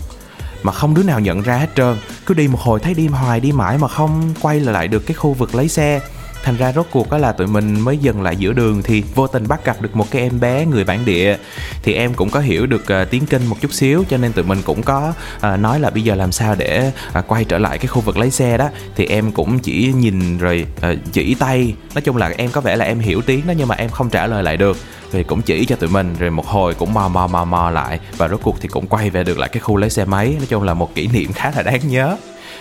Mà 0.63 0.73
không 0.73 0.95
đứa 0.95 1.03
nào 1.03 1.21
nhận 1.21 1.43
ra 1.43 1.57
hết 1.57 1.69
trơn. 1.77 1.97
Cứ 2.27 2.35
đi 2.35 2.49
một 2.49 2.61
hồi 2.61 2.81
thấy 2.81 2.95
đi 2.95 3.07
hoài 3.07 3.41
đi 3.41 3.53
mãi 3.53 3.79
mà 3.79 3.89
không 3.89 4.35
quay 4.41 4.61
lại 4.61 4.89
được 4.89 5.07
cái 5.07 5.15
khu 5.15 5.33
vực 5.33 5.55
lấy 5.55 5.69
xe 5.69 6.01
thành 6.43 6.57
ra 6.57 6.73
rốt 6.73 6.87
cuộc 6.91 7.11
đó 7.11 7.19
là 7.19 7.33
tụi 7.33 7.47
mình 7.47 7.81
mới 7.81 7.99
dừng 7.99 8.23
lại 8.23 8.37
giữa 8.37 8.53
đường 8.53 8.83
thì 8.83 9.03
vô 9.15 9.27
tình 9.27 9.49
bắt 9.49 9.65
gặp 9.65 9.83
được 9.83 9.97
một 9.97 10.11
cái 10.11 10.23
em 10.23 10.41
bé 10.41 10.67
người 10.67 10.85
bản 10.85 11.05
địa. 11.05 11.37
Thì 11.83 11.93
em 11.93 12.15
cũng 12.15 12.31
có 12.31 12.41
hiểu 12.41 12.67
được 12.67 12.85
uh, 13.03 13.11
tiếng 13.11 13.27
kinh 13.27 13.47
một 13.47 13.57
chút 13.61 13.73
xíu 13.73 14.05
cho 14.11 14.17
nên 14.17 14.33
tụi 14.33 14.45
mình 14.45 14.59
cũng 14.65 14.83
có 14.83 15.13
uh, 15.37 15.61
nói 15.61 15.81
là 15.81 15.91
bây 15.91 16.03
giờ 16.03 16.15
làm 16.15 16.33
sao 16.33 16.55
để 16.55 16.93
uh, 17.19 17.25
quay 17.29 17.45
trở 17.45 17.59
lại 17.59 17.79
cái 17.79 17.87
khu 17.87 18.01
vực 18.01 18.19
lấy 18.19 18.31
xe 18.31 18.59
đó. 18.59 18.69
Thì 18.97 19.07
em 19.07 19.33
cũng 19.33 19.59
chỉ 19.59 19.93
nhìn 19.97 20.39
rồi 20.39 20.67
uh, 20.93 20.99
chỉ 21.13 21.35
tay. 21.35 21.75
Nói 21.95 22.03
chung 22.03 22.17
là 22.17 22.33
em 22.37 22.51
có 22.51 22.61
vẻ 22.61 22.77
là 22.77 22.85
em 22.85 22.99
hiểu 22.99 23.23
tiếng 23.23 23.47
đó 23.47 23.55
nhưng 23.57 23.69
mà 23.69 23.75
em 23.75 23.91
không 23.91 24.11
trả 24.11 24.27
lời 24.27 24.43
lại 24.43 24.57
được. 24.57 24.77
Thì 25.13 25.23
cũng 25.23 25.43
chỉ 25.43 25.65
cho 25.65 25.77
tụi 25.77 25.91
mình 25.91 26.15
rồi 26.19 26.31
một 26.31 26.47
hồi 26.47 26.75
cũng 26.75 26.95
mò 26.95 27.09
mò 27.09 27.27
mò 27.27 27.45
mò 27.45 27.71
lại 27.71 28.01
và 28.17 28.29
rốt 28.29 28.41
cuộc 28.43 28.61
thì 28.61 28.69
cũng 28.69 28.87
quay 28.87 29.11
về 29.11 29.25
được 29.25 29.39
lại 29.39 29.49
cái 29.49 29.61
khu 29.61 29.77
lấy 29.77 29.91
xe 29.91 30.05
máy. 30.05 30.35
Nói 30.39 30.47
chung 30.49 30.63
là 30.63 30.75
một 30.75 30.95
kỷ 30.95 31.07
niệm 31.07 31.33
khá 31.33 31.53
là 31.57 31.63
đáng 31.63 31.81
nhớ 31.89 32.17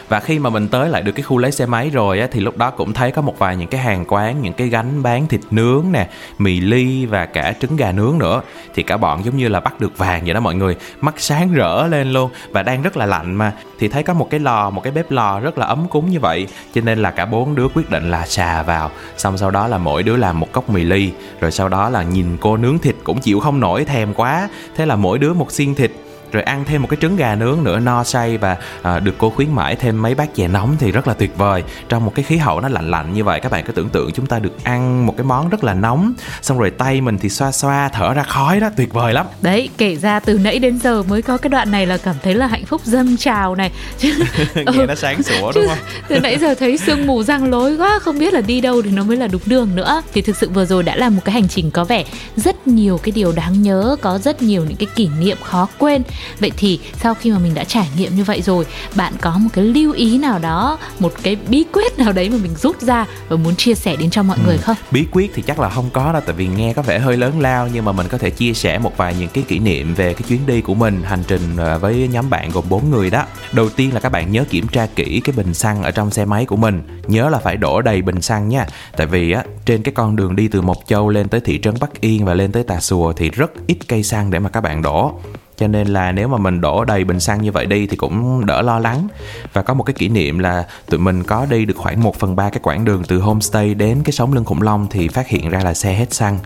và 0.10 0.20
khi 0.20 0.40
mà 0.40 0.50
mình 0.50 0.68
tới 0.68 0.90
lại 0.90 1.02
được 1.02 1.12
cái 1.12 1.24
khu 1.24 1.38
lấy 1.38 1.52
xe 1.52 1.66
máy 1.66 1.90
rồi 1.90 2.20
á, 2.20 2.28
thì 2.32 2.40
lúc 2.40 2.58
đó 2.58 2.72
cũng 2.72 2.94
thấy 2.94 3.12
có 3.12 3.22
một 3.22 3.40
vài 3.40 3.56
những 3.56 3.68
cái 3.68 3.82
hàng 3.82 4.06
quán, 4.08 4.42
những 4.42 4.54
cái 4.54 4.68
gánh 4.70 5.04
bán 5.04 5.28
thịt 5.28 5.42
nướng 5.52 5.86
nè, 5.92 6.10
mì 6.38 6.60
ly 6.60 7.06
và 7.06 7.26
cả 7.26 7.54
trứng 7.62 7.76
gà 7.76 7.92
nướng 7.92 8.18
nữa. 8.18 8.42
Thì 8.74 8.84
cả 8.84 8.98
bọn 8.98 9.26
giống 9.26 9.38
như 9.38 9.48
là 9.48 9.60
bắt 9.60 9.80
được 9.80 9.98
vàng 9.98 10.22
vậy 10.26 10.34
đó 10.34 10.40
mọi 10.40 10.56
người. 10.56 10.76
Mắt 11.02 11.16
sáng 11.18 11.54
rỡ 11.54 11.88
lên 11.88 12.14
luôn 12.14 12.32
và 12.52 12.64
đang 12.64 12.82
rất 12.82 12.98
là 12.98 13.06
lạnh 13.06 13.36
mà. 13.36 13.54
Thì 13.80 13.88
thấy 13.88 14.04
có 14.04 14.14
một 14.14 14.30
cái 14.30 14.40
lò, 14.40 14.70
một 14.70 14.82
cái 14.84 14.94
bếp 14.94 15.12
lò 15.12 15.40
rất 15.40 15.58
là 15.58 15.66
ấm 15.66 15.88
cúng 15.90 16.10
như 16.10 16.20
vậy. 16.20 16.48
Cho 16.74 16.82
nên 16.82 17.00
là 17.00 17.12
cả 17.12 17.26
bốn 17.26 17.56
đứa 17.56 17.68
quyết 17.74 17.90
định 17.90 18.12
là 18.12 18.26
xà 18.26 18.64
vào. 18.64 18.92
Xong 19.18 19.38
sau 19.38 19.52
đó 19.52 19.68
là 19.68 19.78
mỗi 19.78 20.04
đứa 20.04 20.18
làm 20.18 20.40
một 20.40 20.52
cốc 20.52 20.70
mì 20.70 20.84
ly. 20.84 21.12
Rồi 21.40 21.52
sau 21.52 21.70
đó 21.70 21.90
là 21.90 22.04
nhìn 22.04 22.38
cô 22.42 22.58
nướng 22.58 22.80
thịt 22.80 22.96
cũng 23.04 23.20
chịu 23.20 23.40
không 23.40 23.60
nổi, 23.60 23.86
thèm 23.86 24.14
quá. 24.14 24.50
Thế 24.76 24.86
là 24.86 24.96
mỗi 24.96 25.20
đứa 25.20 25.34
một 25.34 25.52
xiên 25.52 25.76
thịt 25.76 25.92
rồi 26.36 26.44
ăn 26.44 26.66
thêm 26.66 26.82
một 26.82 26.88
cái 26.88 26.98
trứng 27.02 27.16
gà 27.16 27.36
nướng 27.36 27.64
nữa 27.64 27.80
no 27.80 28.04
say 28.04 28.38
và 28.38 28.58
à, 28.82 29.00
được 29.00 29.16
cô 29.18 29.30
khuyến 29.30 29.52
mãi 29.56 29.76
thêm 29.76 30.02
mấy 30.02 30.16
bát 30.16 30.36
chè 30.36 30.48
nóng 30.48 30.76
thì 30.80 30.92
rất 30.92 31.08
là 31.08 31.14
tuyệt 31.14 31.38
vời. 31.38 31.64
Trong 31.90 32.06
một 32.06 32.12
cái 32.16 32.24
khí 32.26 32.38
hậu 32.38 32.62
nó 32.62 32.68
lạnh 32.70 32.92
lạnh 32.92 33.14
như 33.14 33.24
vậy 33.24 33.40
các 33.40 33.52
bạn 33.52 33.64
cứ 33.68 33.74
tưởng 33.74 33.90
tượng 33.90 34.12
chúng 34.12 34.26
ta 34.26 34.40
được 34.40 34.64
ăn 34.64 35.06
một 35.06 35.14
cái 35.18 35.26
món 35.26 35.50
rất 35.50 35.64
là 35.64 35.74
nóng. 35.74 36.14
Xong 36.42 36.60
rồi 36.60 36.70
tay 36.72 37.02
mình 37.02 37.18
thì 37.18 37.30
xoa 37.30 37.52
xoa 37.52 37.90
thở 37.90 38.14
ra 38.14 38.24
khói 38.24 38.60
đó 38.60 38.70
tuyệt 38.78 38.94
vời 38.94 39.14
lắm. 39.14 39.26
Đấy 39.42 39.70
kể 39.78 39.96
ra 39.96 40.20
từ 40.20 40.38
nãy 40.38 40.60
đến 40.60 40.80
giờ 40.80 41.04
mới 41.04 41.22
có 41.22 41.38
cái 41.38 41.50
đoạn 41.50 41.72
này 41.72 41.86
là 41.86 41.98
cảm 41.98 42.16
thấy 42.24 42.36
là 42.36 42.48
hạnh 42.48 42.66
phúc 42.66 42.82
dâng 42.84 43.18
trào 43.18 43.56
này. 43.56 43.72
Chứ 44.00 44.14
nghe 44.56 44.64
Ừ. 44.66 44.86
nó 44.88 44.96
sáng 44.96 45.24
sủa 45.24 45.52
đúng 45.56 45.68
không? 45.68 45.78
từ 46.08 46.20
nãy 46.20 46.38
giờ 46.38 46.54
thấy 46.60 46.78
sương 46.78 47.08
mù 47.08 47.24
răng 47.24 47.50
lối 47.50 47.76
quá 47.78 48.00
không 48.02 48.20
biết 48.20 48.34
là 48.34 48.42
đi 48.42 48.62
đâu 48.62 48.82
thì 48.82 48.90
nó 48.92 49.04
mới 49.04 49.18
là 49.18 49.28
đúng 49.28 49.42
đường 49.46 49.76
nữa. 49.76 50.02
Thì 50.14 50.22
thực 50.22 50.38
sự 50.38 50.50
vừa 50.50 50.66
rồi 50.66 50.84
đã 50.84 50.96
là 50.96 51.10
một 51.10 51.22
cái 51.26 51.34
hành 51.34 51.48
trình 51.48 51.72
có 51.72 51.84
vẻ 51.84 52.04
rất 52.36 52.55
nhiều 52.68 52.98
cái 52.98 53.12
điều 53.12 53.32
đáng 53.32 53.62
nhớ 53.62 53.96
có 54.02 54.18
rất 54.18 54.42
nhiều 54.42 54.66
những 54.66 54.78
cái 54.78 54.88
kỷ 54.96 55.10
niệm 55.20 55.38
khó 55.44 55.68
quên. 55.78 56.04
Vậy 56.40 56.52
thì 56.58 56.80
sau 57.02 57.14
khi 57.14 57.32
mà 57.32 57.40
mình 57.40 57.54
đã 57.54 57.64
trải 57.64 57.90
nghiệm 57.98 58.16
như 58.16 58.24
vậy 58.24 58.42
rồi 58.42 58.66
bạn 58.96 59.14
có 59.22 59.38
một 59.38 59.50
cái 59.54 59.64
lưu 59.64 59.94
ý 59.94 60.18
nào 60.18 60.40
đó 60.40 60.78
một 61.00 61.14
cái 61.24 61.38
bí 61.48 61.66
quyết 61.74 62.00
nào 62.00 62.12
đấy 62.12 62.30
mà 62.30 62.38
mình 62.44 62.56
rút 62.56 62.82
ra 62.82 63.06
và 63.30 63.36
muốn 63.36 63.56
chia 63.56 63.76
sẻ 63.76 63.96
đến 63.96 64.10
cho 64.10 64.24
mọi 64.24 64.38
người 64.46 64.58
không? 64.58 64.76
bí 64.92 65.06
quyết 65.12 65.32
thì 65.36 65.42
chắc 65.42 65.60
là 65.60 65.70
không 65.70 65.90
có 65.94 66.14
đâu 66.14 66.22
tại 66.26 66.36
vì 66.36 66.48
nghe 66.48 66.74
có 66.74 66.82
vẻ 66.82 67.00
hơi 67.00 67.18
lớn 67.18 67.40
lao 67.40 67.68
nhưng 67.74 67.86
mà 67.86 67.92
mình 67.92 68.08
có 68.08 68.18
thể 68.18 68.30
chia 68.30 68.54
sẻ 68.54 68.80
một 68.80 68.98
vài 68.98 69.16
những 69.20 69.30
cái 69.30 69.44
kỷ 69.48 69.60
niệm 69.60 69.94
về 69.96 70.14
cái 70.14 70.24
chuyến 70.28 70.46
đi 70.46 70.62
của 70.62 70.74
mình 70.74 71.02
hành 71.04 71.24
trình 71.28 71.58
ờ, 71.58 71.80
với 71.80 72.10
nhóm 72.12 72.30
bạn 72.30 72.50
gồm 72.50 72.64
bốn 72.70 72.92
người 72.92 73.10
đó. 73.10 73.24
Đầu 73.52 73.70
tiên 73.70 73.94
là 73.94 74.00
các 74.00 74.12
bạn 74.12 74.32
nhớ 74.32 74.44
kiểm 74.50 74.68
tra 74.68 74.88
kỹ 74.96 75.22
cái 75.24 75.34
bình 75.38 75.54
xăng 75.54 75.84
ở 75.84 75.92
trong 75.92 76.12
xe 76.12 76.26
máy 76.26 76.46
của 76.46 76.56
mình 76.56 76.82
nhớ 77.08 77.30
là 77.30 77.40
phải 77.40 77.58
đổ 77.58 77.82
đầy 77.82 78.02
bình 78.02 78.22
xăng 78.22 78.50
nha. 78.50 78.68
Tại 78.98 79.08
vì 79.08 79.32
á, 79.32 79.44
trên 79.66 79.84
cái 79.84 79.94
con 79.94 80.16
đường 80.16 80.36
đi 80.36 80.48
từ 80.48 80.62
mộc 80.62 80.78
châu 80.88 81.10
lên 81.10 81.28
tới 81.28 81.42
thị 81.42 81.60
trấn 81.62 81.74
bắc 81.80 82.02
yên 82.02 82.26
và 82.26 82.34
lên 82.34 82.52
tới 82.52 82.64
tà 82.64 82.80
xùa 82.80 83.14
thì 83.14 83.30
rất 83.30 83.52
ít 83.68 83.78
cây 83.88 84.04
xăng 84.04 84.32
để 84.32 84.40
mà 84.40 84.50
các 84.50 84.62
bạn 84.62 84.82
đổ. 84.82 85.20
Cho 85.58 85.68
nên 85.68 85.88
là 85.88 86.12
nếu 86.12 86.28
mà 86.28 86.38
mình 86.38 86.62
đổ 86.62 86.86
đầy 86.86 87.04
bình 87.04 87.20
xăng 87.20 87.42
như 87.42 87.52
vậy 87.52 87.66
đi 87.66 87.88
thì 87.88 87.98
cũng 87.98 88.46
đỡ 88.46 88.62
lo 88.62 88.80
lắng. 88.80 89.08
Và 89.54 89.62
có 89.62 89.74
một 89.74 89.84
cái 89.84 89.94
kỷ 89.94 90.08
niệm 90.08 90.40
là 90.40 90.68
tụi 90.90 91.00
mình 91.00 91.24
có 91.24 91.46
đi 91.46 91.66
được 91.66 91.78
khoảng 91.78 92.04
1 92.04 92.16
phần 92.20 92.36
ba 92.36 92.50
cái 92.50 92.60
quãng 92.64 92.86
đường 92.86 93.04
từ 93.08 93.20
homestay 93.20 93.74
đến 93.74 94.02
cái 94.04 94.12
sống 94.12 94.34
lưng 94.34 94.46
khủng 94.46 94.62
long 94.62 94.88
thì 94.92 95.08
phát 95.08 95.28
hiện 95.28 95.50
ra 95.50 95.60
là 95.64 95.74
xe 95.74 95.94
hết 95.94 96.14
xăng. 96.14 96.40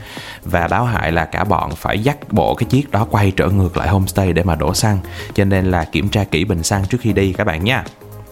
Và 0.44 0.68
báo 0.68 0.86
hại 0.86 1.12
là 1.12 1.26
cả 1.26 1.44
bọn 1.44 1.76
phải 1.76 2.00
dắt 2.00 2.18
bộ 2.32 2.56
cái 2.56 2.66
chiếc 2.70 2.92
đó 2.92 3.08
quay 3.12 3.32
trở 3.32 3.50
ngược 3.50 3.78
lại 3.78 3.88
homestay 3.88 4.34
để 4.34 4.44
mà 4.44 4.56
đổ 4.56 4.74
xăng. 4.74 4.98
Cho 5.34 5.46
nên 5.46 5.72
là 5.72 5.84
kiểm 5.84 6.10
tra 6.10 6.24
kỹ 6.24 6.44
bình 6.44 6.64
xăng 6.64 6.86
trước 6.86 6.98
khi 7.02 7.14
đi 7.14 7.34
các 7.34 7.44
bạn 7.44 7.64
nha 7.64 7.84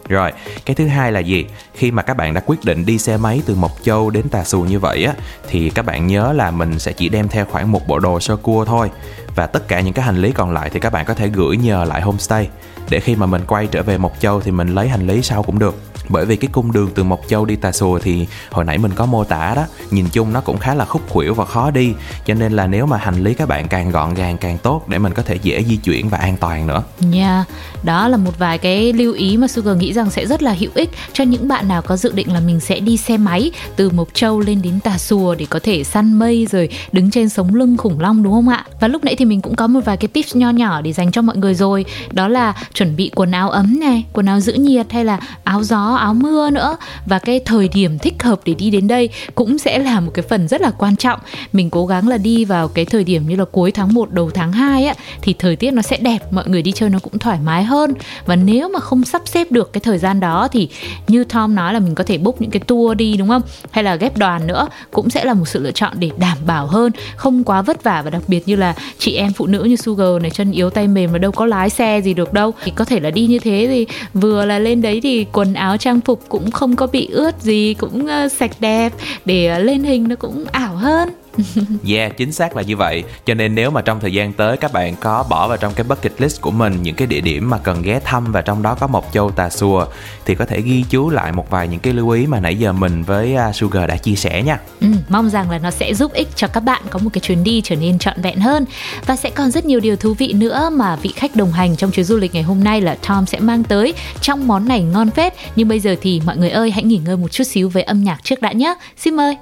rồi, 0.09 0.31
cái 0.65 0.75
thứ 0.75 0.87
hai 0.87 1.11
là 1.11 1.19
gì? 1.19 1.45
Khi 1.73 1.91
mà 1.91 2.01
các 2.01 2.17
bạn 2.17 2.33
đã 2.33 2.41
quyết 2.45 2.65
định 2.65 2.85
đi 2.85 2.97
xe 2.97 3.17
máy 3.17 3.41
từ 3.45 3.55
Mộc 3.55 3.71
Châu 3.83 4.09
đến 4.09 4.29
Tà 4.29 4.43
Xù 4.43 4.61
như 4.61 4.79
vậy 4.79 5.03
á 5.03 5.13
thì 5.49 5.69
các 5.69 5.85
bạn 5.85 6.07
nhớ 6.07 6.33
là 6.33 6.51
mình 6.51 6.79
sẽ 6.79 6.93
chỉ 6.93 7.09
đem 7.09 7.27
theo 7.27 7.45
khoảng 7.45 7.71
một 7.71 7.87
bộ 7.87 7.99
đồ 7.99 8.19
sơ 8.19 8.35
cua 8.35 8.65
thôi 8.65 8.91
và 9.35 9.47
tất 9.47 9.67
cả 9.67 9.81
những 9.81 9.93
cái 9.93 10.05
hành 10.05 10.17
lý 10.17 10.31
còn 10.31 10.53
lại 10.53 10.69
thì 10.73 10.79
các 10.79 10.93
bạn 10.93 11.05
có 11.05 11.13
thể 11.13 11.27
gửi 11.27 11.57
nhờ 11.57 11.85
lại 11.85 12.01
homestay 12.01 12.49
để 12.89 12.99
khi 12.99 13.15
mà 13.15 13.25
mình 13.25 13.41
quay 13.47 13.67
trở 13.67 13.83
về 13.83 13.97
Mộc 13.97 14.19
Châu 14.19 14.41
thì 14.41 14.51
mình 14.51 14.67
lấy 14.67 14.87
hành 14.87 15.07
lý 15.07 15.21
sau 15.21 15.43
cũng 15.43 15.59
được. 15.59 15.75
Bởi 16.09 16.25
vì 16.25 16.35
cái 16.35 16.49
cung 16.51 16.71
đường 16.71 16.89
từ 16.95 17.03
Mộc 17.03 17.21
Châu 17.27 17.45
đi 17.45 17.55
Tà 17.55 17.71
Xùa 17.71 17.99
thì 17.99 18.27
hồi 18.51 18.65
nãy 18.65 18.77
mình 18.77 18.91
có 18.95 19.05
mô 19.05 19.23
tả 19.23 19.53
đó, 19.55 19.65
nhìn 19.91 20.05
chung 20.11 20.33
nó 20.33 20.41
cũng 20.41 20.57
khá 20.57 20.73
là 20.73 20.85
khúc 20.85 21.09
khuỷu 21.09 21.33
và 21.33 21.45
khó 21.45 21.71
đi, 21.71 21.93
cho 22.25 22.33
nên 22.33 22.51
là 22.53 22.67
nếu 22.67 22.85
mà 22.85 22.97
hành 22.97 23.23
lý 23.23 23.33
các 23.33 23.47
bạn 23.47 23.67
càng 23.67 23.91
gọn 23.91 24.13
gàng 24.13 24.37
càng 24.37 24.57
tốt 24.57 24.83
để 24.87 24.97
mình 24.97 25.13
có 25.13 25.23
thể 25.23 25.35
dễ 25.43 25.63
di 25.63 25.77
chuyển 25.77 26.09
và 26.09 26.17
an 26.17 26.37
toàn 26.37 26.67
nữa. 26.67 26.83
Nha, 26.99 27.45
đó 27.83 28.07
là 28.07 28.17
một 28.17 28.39
vài 28.39 28.57
cái 28.57 28.93
lưu 28.93 29.13
ý 29.13 29.37
mà 29.37 29.47
Sugar 29.47 29.77
nghĩ 29.77 29.93
rằng 29.93 30.09
sẽ 30.09 30.25
rất 30.25 30.43
là 30.43 30.53
hữu 30.59 30.71
ích 30.73 30.89
cho 31.13 31.23
những 31.23 31.47
bạn 31.47 31.67
nào 31.67 31.81
có 31.81 31.97
dự 31.97 32.11
định 32.11 32.33
là 32.33 32.39
mình 32.39 32.59
sẽ 32.59 32.79
đi 32.79 32.97
xe 32.97 33.17
máy 33.17 33.51
từ 33.75 33.89
Mộc 33.89 34.07
Châu 34.13 34.39
lên 34.39 34.61
đến 34.61 34.79
Tà 34.79 34.97
Xùa 34.97 35.35
để 35.35 35.45
có 35.49 35.59
thể 35.63 35.83
săn 35.83 36.13
mây 36.13 36.47
rồi 36.51 36.69
đứng 36.91 37.11
trên 37.11 37.29
sống 37.29 37.55
lưng 37.55 37.77
khủng 37.77 37.99
long 37.99 38.23
đúng 38.23 38.33
không 38.33 38.49
ạ? 38.49 38.65
Và 38.79 38.87
lúc 38.87 39.03
nãy 39.03 39.15
thì 39.15 39.25
mình 39.25 39.41
cũng 39.41 39.55
có 39.55 39.67
một 39.67 39.79
vài 39.85 39.97
cái 39.97 40.07
tips 40.07 40.35
nho 40.35 40.49
nhỏ 40.49 40.81
để 40.81 40.93
dành 40.93 41.11
cho 41.11 41.21
mọi 41.21 41.37
người 41.37 41.53
rồi, 41.53 41.85
đó 42.11 42.27
là 42.27 42.53
chuẩn 42.73 42.95
bị 42.95 43.11
quần 43.15 43.31
áo 43.31 43.49
ấm 43.49 43.79
này, 43.79 44.05
quần 44.13 44.25
áo 44.25 44.39
giữ 44.39 44.53
nhiệt 44.53 44.91
hay 44.91 45.05
là 45.05 45.19
áo 45.43 45.63
gió, 45.63 45.96
áo 45.97 46.13
mưa 46.13 46.49
nữa 46.49 46.77
và 47.05 47.19
cái 47.19 47.39
thời 47.45 47.67
điểm 47.67 47.99
thích 47.99 48.23
hợp 48.23 48.39
để 48.45 48.53
đi 48.53 48.69
đến 48.69 48.87
đây 48.87 49.09
cũng 49.35 49.57
sẽ 49.57 49.79
là 49.79 49.99
một 49.99 50.11
cái 50.13 50.23
phần 50.29 50.47
rất 50.47 50.61
là 50.61 50.71
quan 50.71 50.95
trọng. 50.95 51.19
Mình 51.53 51.69
cố 51.69 51.85
gắng 51.85 52.07
là 52.07 52.17
đi 52.17 52.45
vào 52.45 52.67
cái 52.67 52.85
thời 52.85 53.03
điểm 53.03 53.27
như 53.27 53.35
là 53.35 53.45
cuối 53.51 53.71
tháng 53.71 53.93
1 53.93 54.11
đầu 54.11 54.31
tháng 54.33 54.51
2 54.51 54.85
á 54.85 54.93
thì 55.21 55.33
thời 55.39 55.55
tiết 55.55 55.71
nó 55.71 55.81
sẽ 55.81 55.97
đẹp, 55.97 56.19
mọi 56.31 56.49
người 56.49 56.61
đi 56.61 56.71
chơi 56.71 56.89
nó 56.89 56.99
cũng 56.99 57.19
thoải 57.19 57.39
mái 57.43 57.63
hơn 57.63 57.93
và 58.25 58.35
nếu 58.35 58.69
mà 58.69 58.79
không 58.79 59.03
sắp 59.03 59.21
xếp 59.25 59.51
được 59.51 59.73
cái 59.73 59.81
thời 59.81 59.97
gian 59.97 60.19
đó 60.19 60.47
thì 60.51 60.69
như 61.07 61.23
Tom 61.23 61.55
nói 61.55 61.73
là 61.73 61.79
mình 61.79 61.95
có 61.95 62.03
thể 62.03 62.17
book 62.17 62.41
những 62.41 62.51
cái 62.51 62.59
tour 62.59 62.97
đi 62.97 63.17
đúng 63.17 63.27
không? 63.27 63.41
Hay 63.71 63.83
là 63.83 63.95
ghép 63.95 64.17
đoàn 64.17 64.47
nữa 64.47 64.67
cũng 64.91 65.09
sẽ 65.09 65.25
là 65.25 65.33
một 65.33 65.45
sự 65.45 65.59
lựa 65.59 65.71
chọn 65.71 65.93
để 65.99 66.11
đảm 66.17 66.37
bảo 66.45 66.67
hơn, 66.67 66.91
không 67.15 67.43
quá 67.43 67.61
vất 67.61 67.83
vả 67.83 68.01
và 68.01 68.09
đặc 68.09 68.21
biệt 68.27 68.47
như 68.47 68.55
là 68.55 68.75
chị 68.97 69.15
em 69.15 69.33
phụ 69.33 69.47
nữ 69.47 69.63
như 69.63 69.75
Sugar 69.75 70.21
này 70.21 70.31
chân 70.31 70.51
yếu 70.51 70.69
tay 70.69 70.87
mềm 70.87 71.11
mà 71.11 71.17
đâu 71.17 71.31
có 71.31 71.45
lái 71.45 71.69
xe 71.69 72.01
gì 72.01 72.13
được 72.13 72.33
đâu 72.33 72.53
thì 72.63 72.71
có 72.75 72.85
thể 72.85 72.99
là 72.99 73.11
đi 73.11 73.27
như 73.27 73.39
thế 73.39 73.67
thì 73.69 73.87
vừa 74.13 74.45
là 74.45 74.59
lên 74.59 74.81
đấy 74.81 74.99
thì 75.03 75.25
quần 75.31 75.53
áo 75.53 75.77
trang 75.87 76.01
phục 76.01 76.21
cũng 76.29 76.51
không 76.51 76.75
có 76.75 76.87
bị 76.87 77.07
ướt 77.11 77.41
gì 77.41 77.73
cũng 77.73 78.05
uh, 78.05 78.31
sạch 78.31 78.51
đẹp 78.59 78.93
để 79.25 79.57
uh, 79.57 79.65
lên 79.65 79.83
hình 79.83 80.07
nó 80.07 80.15
cũng 80.15 80.45
ảo 80.51 80.75
hơn. 80.75 81.09
Yeah, 81.87 82.17
chính 82.17 82.31
xác 82.31 82.55
là 82.55 82.61
như 82.61 82.77
vậy. 82.77 83.03
Cho 83.25 83.33
nên 83.33 83.55
nếu 83.55 83.71
mà 83.71 83.81
trong 83.81 83.99
thời 83.99 84.13
gian 84.13 84.33
tới 84.33 84.57
các 84.57 84.73
bạn 84.73 84.95
có 84.95 85.25
bỏ 85.29 85.47
vào 85.47 85.57
trong 85.57 85.73
cái 85.73 85.83
bucket 85.83 86.21
list 86.21 86.41
của 86.41 86.51
mình 86.51 86.81
những 86.81 86.95
cái 86.95 87.07
địa 87.07 87.21
điểm 87.21 87.49
mà 87.49 87.57
cần 87.57 87.81
ghé 87.81 87.99
thăm 88.03 88.31
và 88.31 88.41
trong 88.41 88.61
đó 88.61 88.75
có 88.75 88.87
Mộc 88.87 89.13
Châu 89.13 89.31
Tà 89.31 89.49
Xùa 89.49 89.85
thì 90.25 90.35
có 90.35 90.45
thể 90.45 90.61
ghi 90.61 90.83
chú 90.89 91.09
lại 91.09 91.31
một 91.31 91.49
vài 91.49 91.67
những 91.67 91.79
cái 91.79 91.93
lưu 91.93 92.09
ý 92.09 92.27
mà 92.27 92.39
nãy 92.39 92.55
giờ 92.55 92.73
mình 92.73 93.03
với 93.03 93.35
à, 93.35 93.51
Sugar 93.53 93.89
đã 93.89 93.97
chia 93.97 94.15
sẻ 94.15 94.43
nha. 94.43 94.59
Ừ, 94.81 94.87
mong 95.09 95.29
rằng 95.29 95.51
là 95.51 95.57
nó 95.57 95.71
sẽ 95.71 95.93
giúp 95.93 96.13
ích 96.13 96.27
cho 96.35 96.47
các 96.47 96.59
bạn 96.59 96.81
có 96.89 96.99
một 96.99 97.09
cái 97.13 97.21
chuyến 97.21 97.43
đi 97.43 97.61
trở 97.63 97.75
nên 97.75 97.99
trọn 97.99 98.21
vẹn 98.21 98.39
hơn 98.39 98.65
và 99.05 99.15
sẽ 99.15 99.29
còn 99.29 99.51
rất 99.51 99.65
nhiều 99.65 99.79
điều 99.79 99.95
thú 99.95 100.13
vị 100.13 100.33
nữa 100.33 100.69
mà 100.73 100.95
vị 100.95 101.13
khách 101.15 101.35
đồng 101.35 101.51
hành 101.51 101.75
trong 101.75 101.91
chuyến 101.91 102.05
du 102.05 102.17
lịch 102.17 102.33
ngày 102.33 102.43
hôm 102.43 102.63
nay 102.63 102.81
là 102.81 102.97
Tom 103.07 103.25
sẽ 103.25 103.39
mang 103.39 103.63
tới 103.63 103.93
trong 104.21 104.47
món 104.47 104.67
này 104.67 104.81
ngon 104.81 105.11
phết 105.11 105.33
nhưng 105.55 105.67
bây 105.67 105.79
giờ 105.79 105.95
thì 106.01 106.21
mọi 106.25 106.37
người 106.37 106.49
ơi 106.49 106.71
hãy 106.71 106.83
nghỉ 106.83 106.97
ngơi 106.97 107.17
một 107.17 107.31
chút 107.31 107.43
xíu 107.43 107.69
với 107.69 107.83
âm 107.83 108.03
nhạc 108.03 108.19
trước 108.23 108.41
đã 108.41 108.51
nhé 108.51 108.75
xin 108.97 109.15
mời 109.15 109.37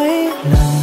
theo 0.00 0.50
là 0.50 0.50
lần 0.50 0.82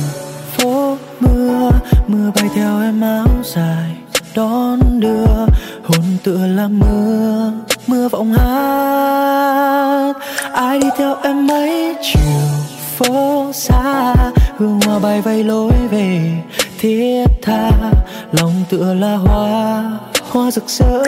phố 0.58 0.98
mưa 1.20 1.72
mưa 2.08 2.32
bay 2.36 2.50
theo 2.56 2.82
em 2.82 3.02
áo 3.02 3.28
dài 3.44 3.96
đón 4.36 5.00
đưa 5.00 5.46
hồn 5.84 6.18
tựa 6.24 6.48
là 6.48 6.68
mưa 6.68 7.52
mưa 7.88 8.08
vọng 8.08 8.34
hát. 8.34 10.14
Ai 10.54 10.80
đi 10.80 10.88
theo 10.98 11.16
em 11.24 11.48
mấy 11.48 11.96
chiều 12.02 12.22
phố 12.98 13.52
xa 13.54 14.14
hương 14.58 14.80
hoa 14.86 15.00
bay 15.00 15.22
vây 15.22 15.44
lối 15.44 15.72
về 15.92 16.32
thiết 16.80 17.26
tha. 17.42 17.72
Lòng 18.32 18.54
tựa 18.70 18.94
là 18.94 19.16
hoa 19.16 19.84
hoa 20.30 20.52
rực 20.52 20.70
rỡ. 20.70 21.02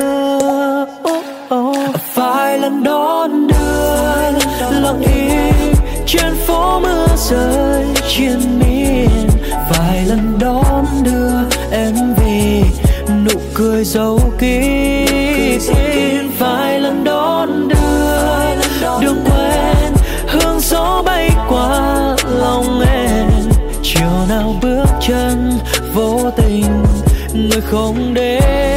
Oh, 1.03 1.25
oh. 1.55 1.95
vài 2.13 2.59
lần 2.59 2.83
đón 2.83 3.47
đưa 3.47 3.59
lặng 4.79 5.01
yêu 5.01 5.58
trên 6.11 6.35
phố 6.47 6.79
mưa 6.79 7.07
rơi 7.17 7.85
trên 8.07 8.59
miền 8.59 9.29
vài 9.69 10.05
lần 10.05 10.39
đón 10.39 10.85
đưa 11.03 11.57
em 11.71 11.95
về, 12.17 12.61
nụ 13.23 13.39
cười 13.53 13.83
dấu 13.83 14.19
kín. 14.39 15.59
Vài 16.39 16.79
lần 16.79 17.03
đón 17.03 17.67
đưa, 17.67 19.01
đường 19.01 19.23
quen, 19.25 19.93
hương 20.27 20.59
gió 20.59 21.03
bay 21.05 21.29
qua 21.49 22.15
lòng 22.39 22.81
em. 22.81 23.29
Chiều 23.83 24.25
nào 24.29 24.55
bước 24.61 24.87
chân, 25.07 25.59
vô 25.93 26.31
tình, 26.37 26.83
người 27.33 27.61
không 27.61 28.13
đến. 28.13 28.68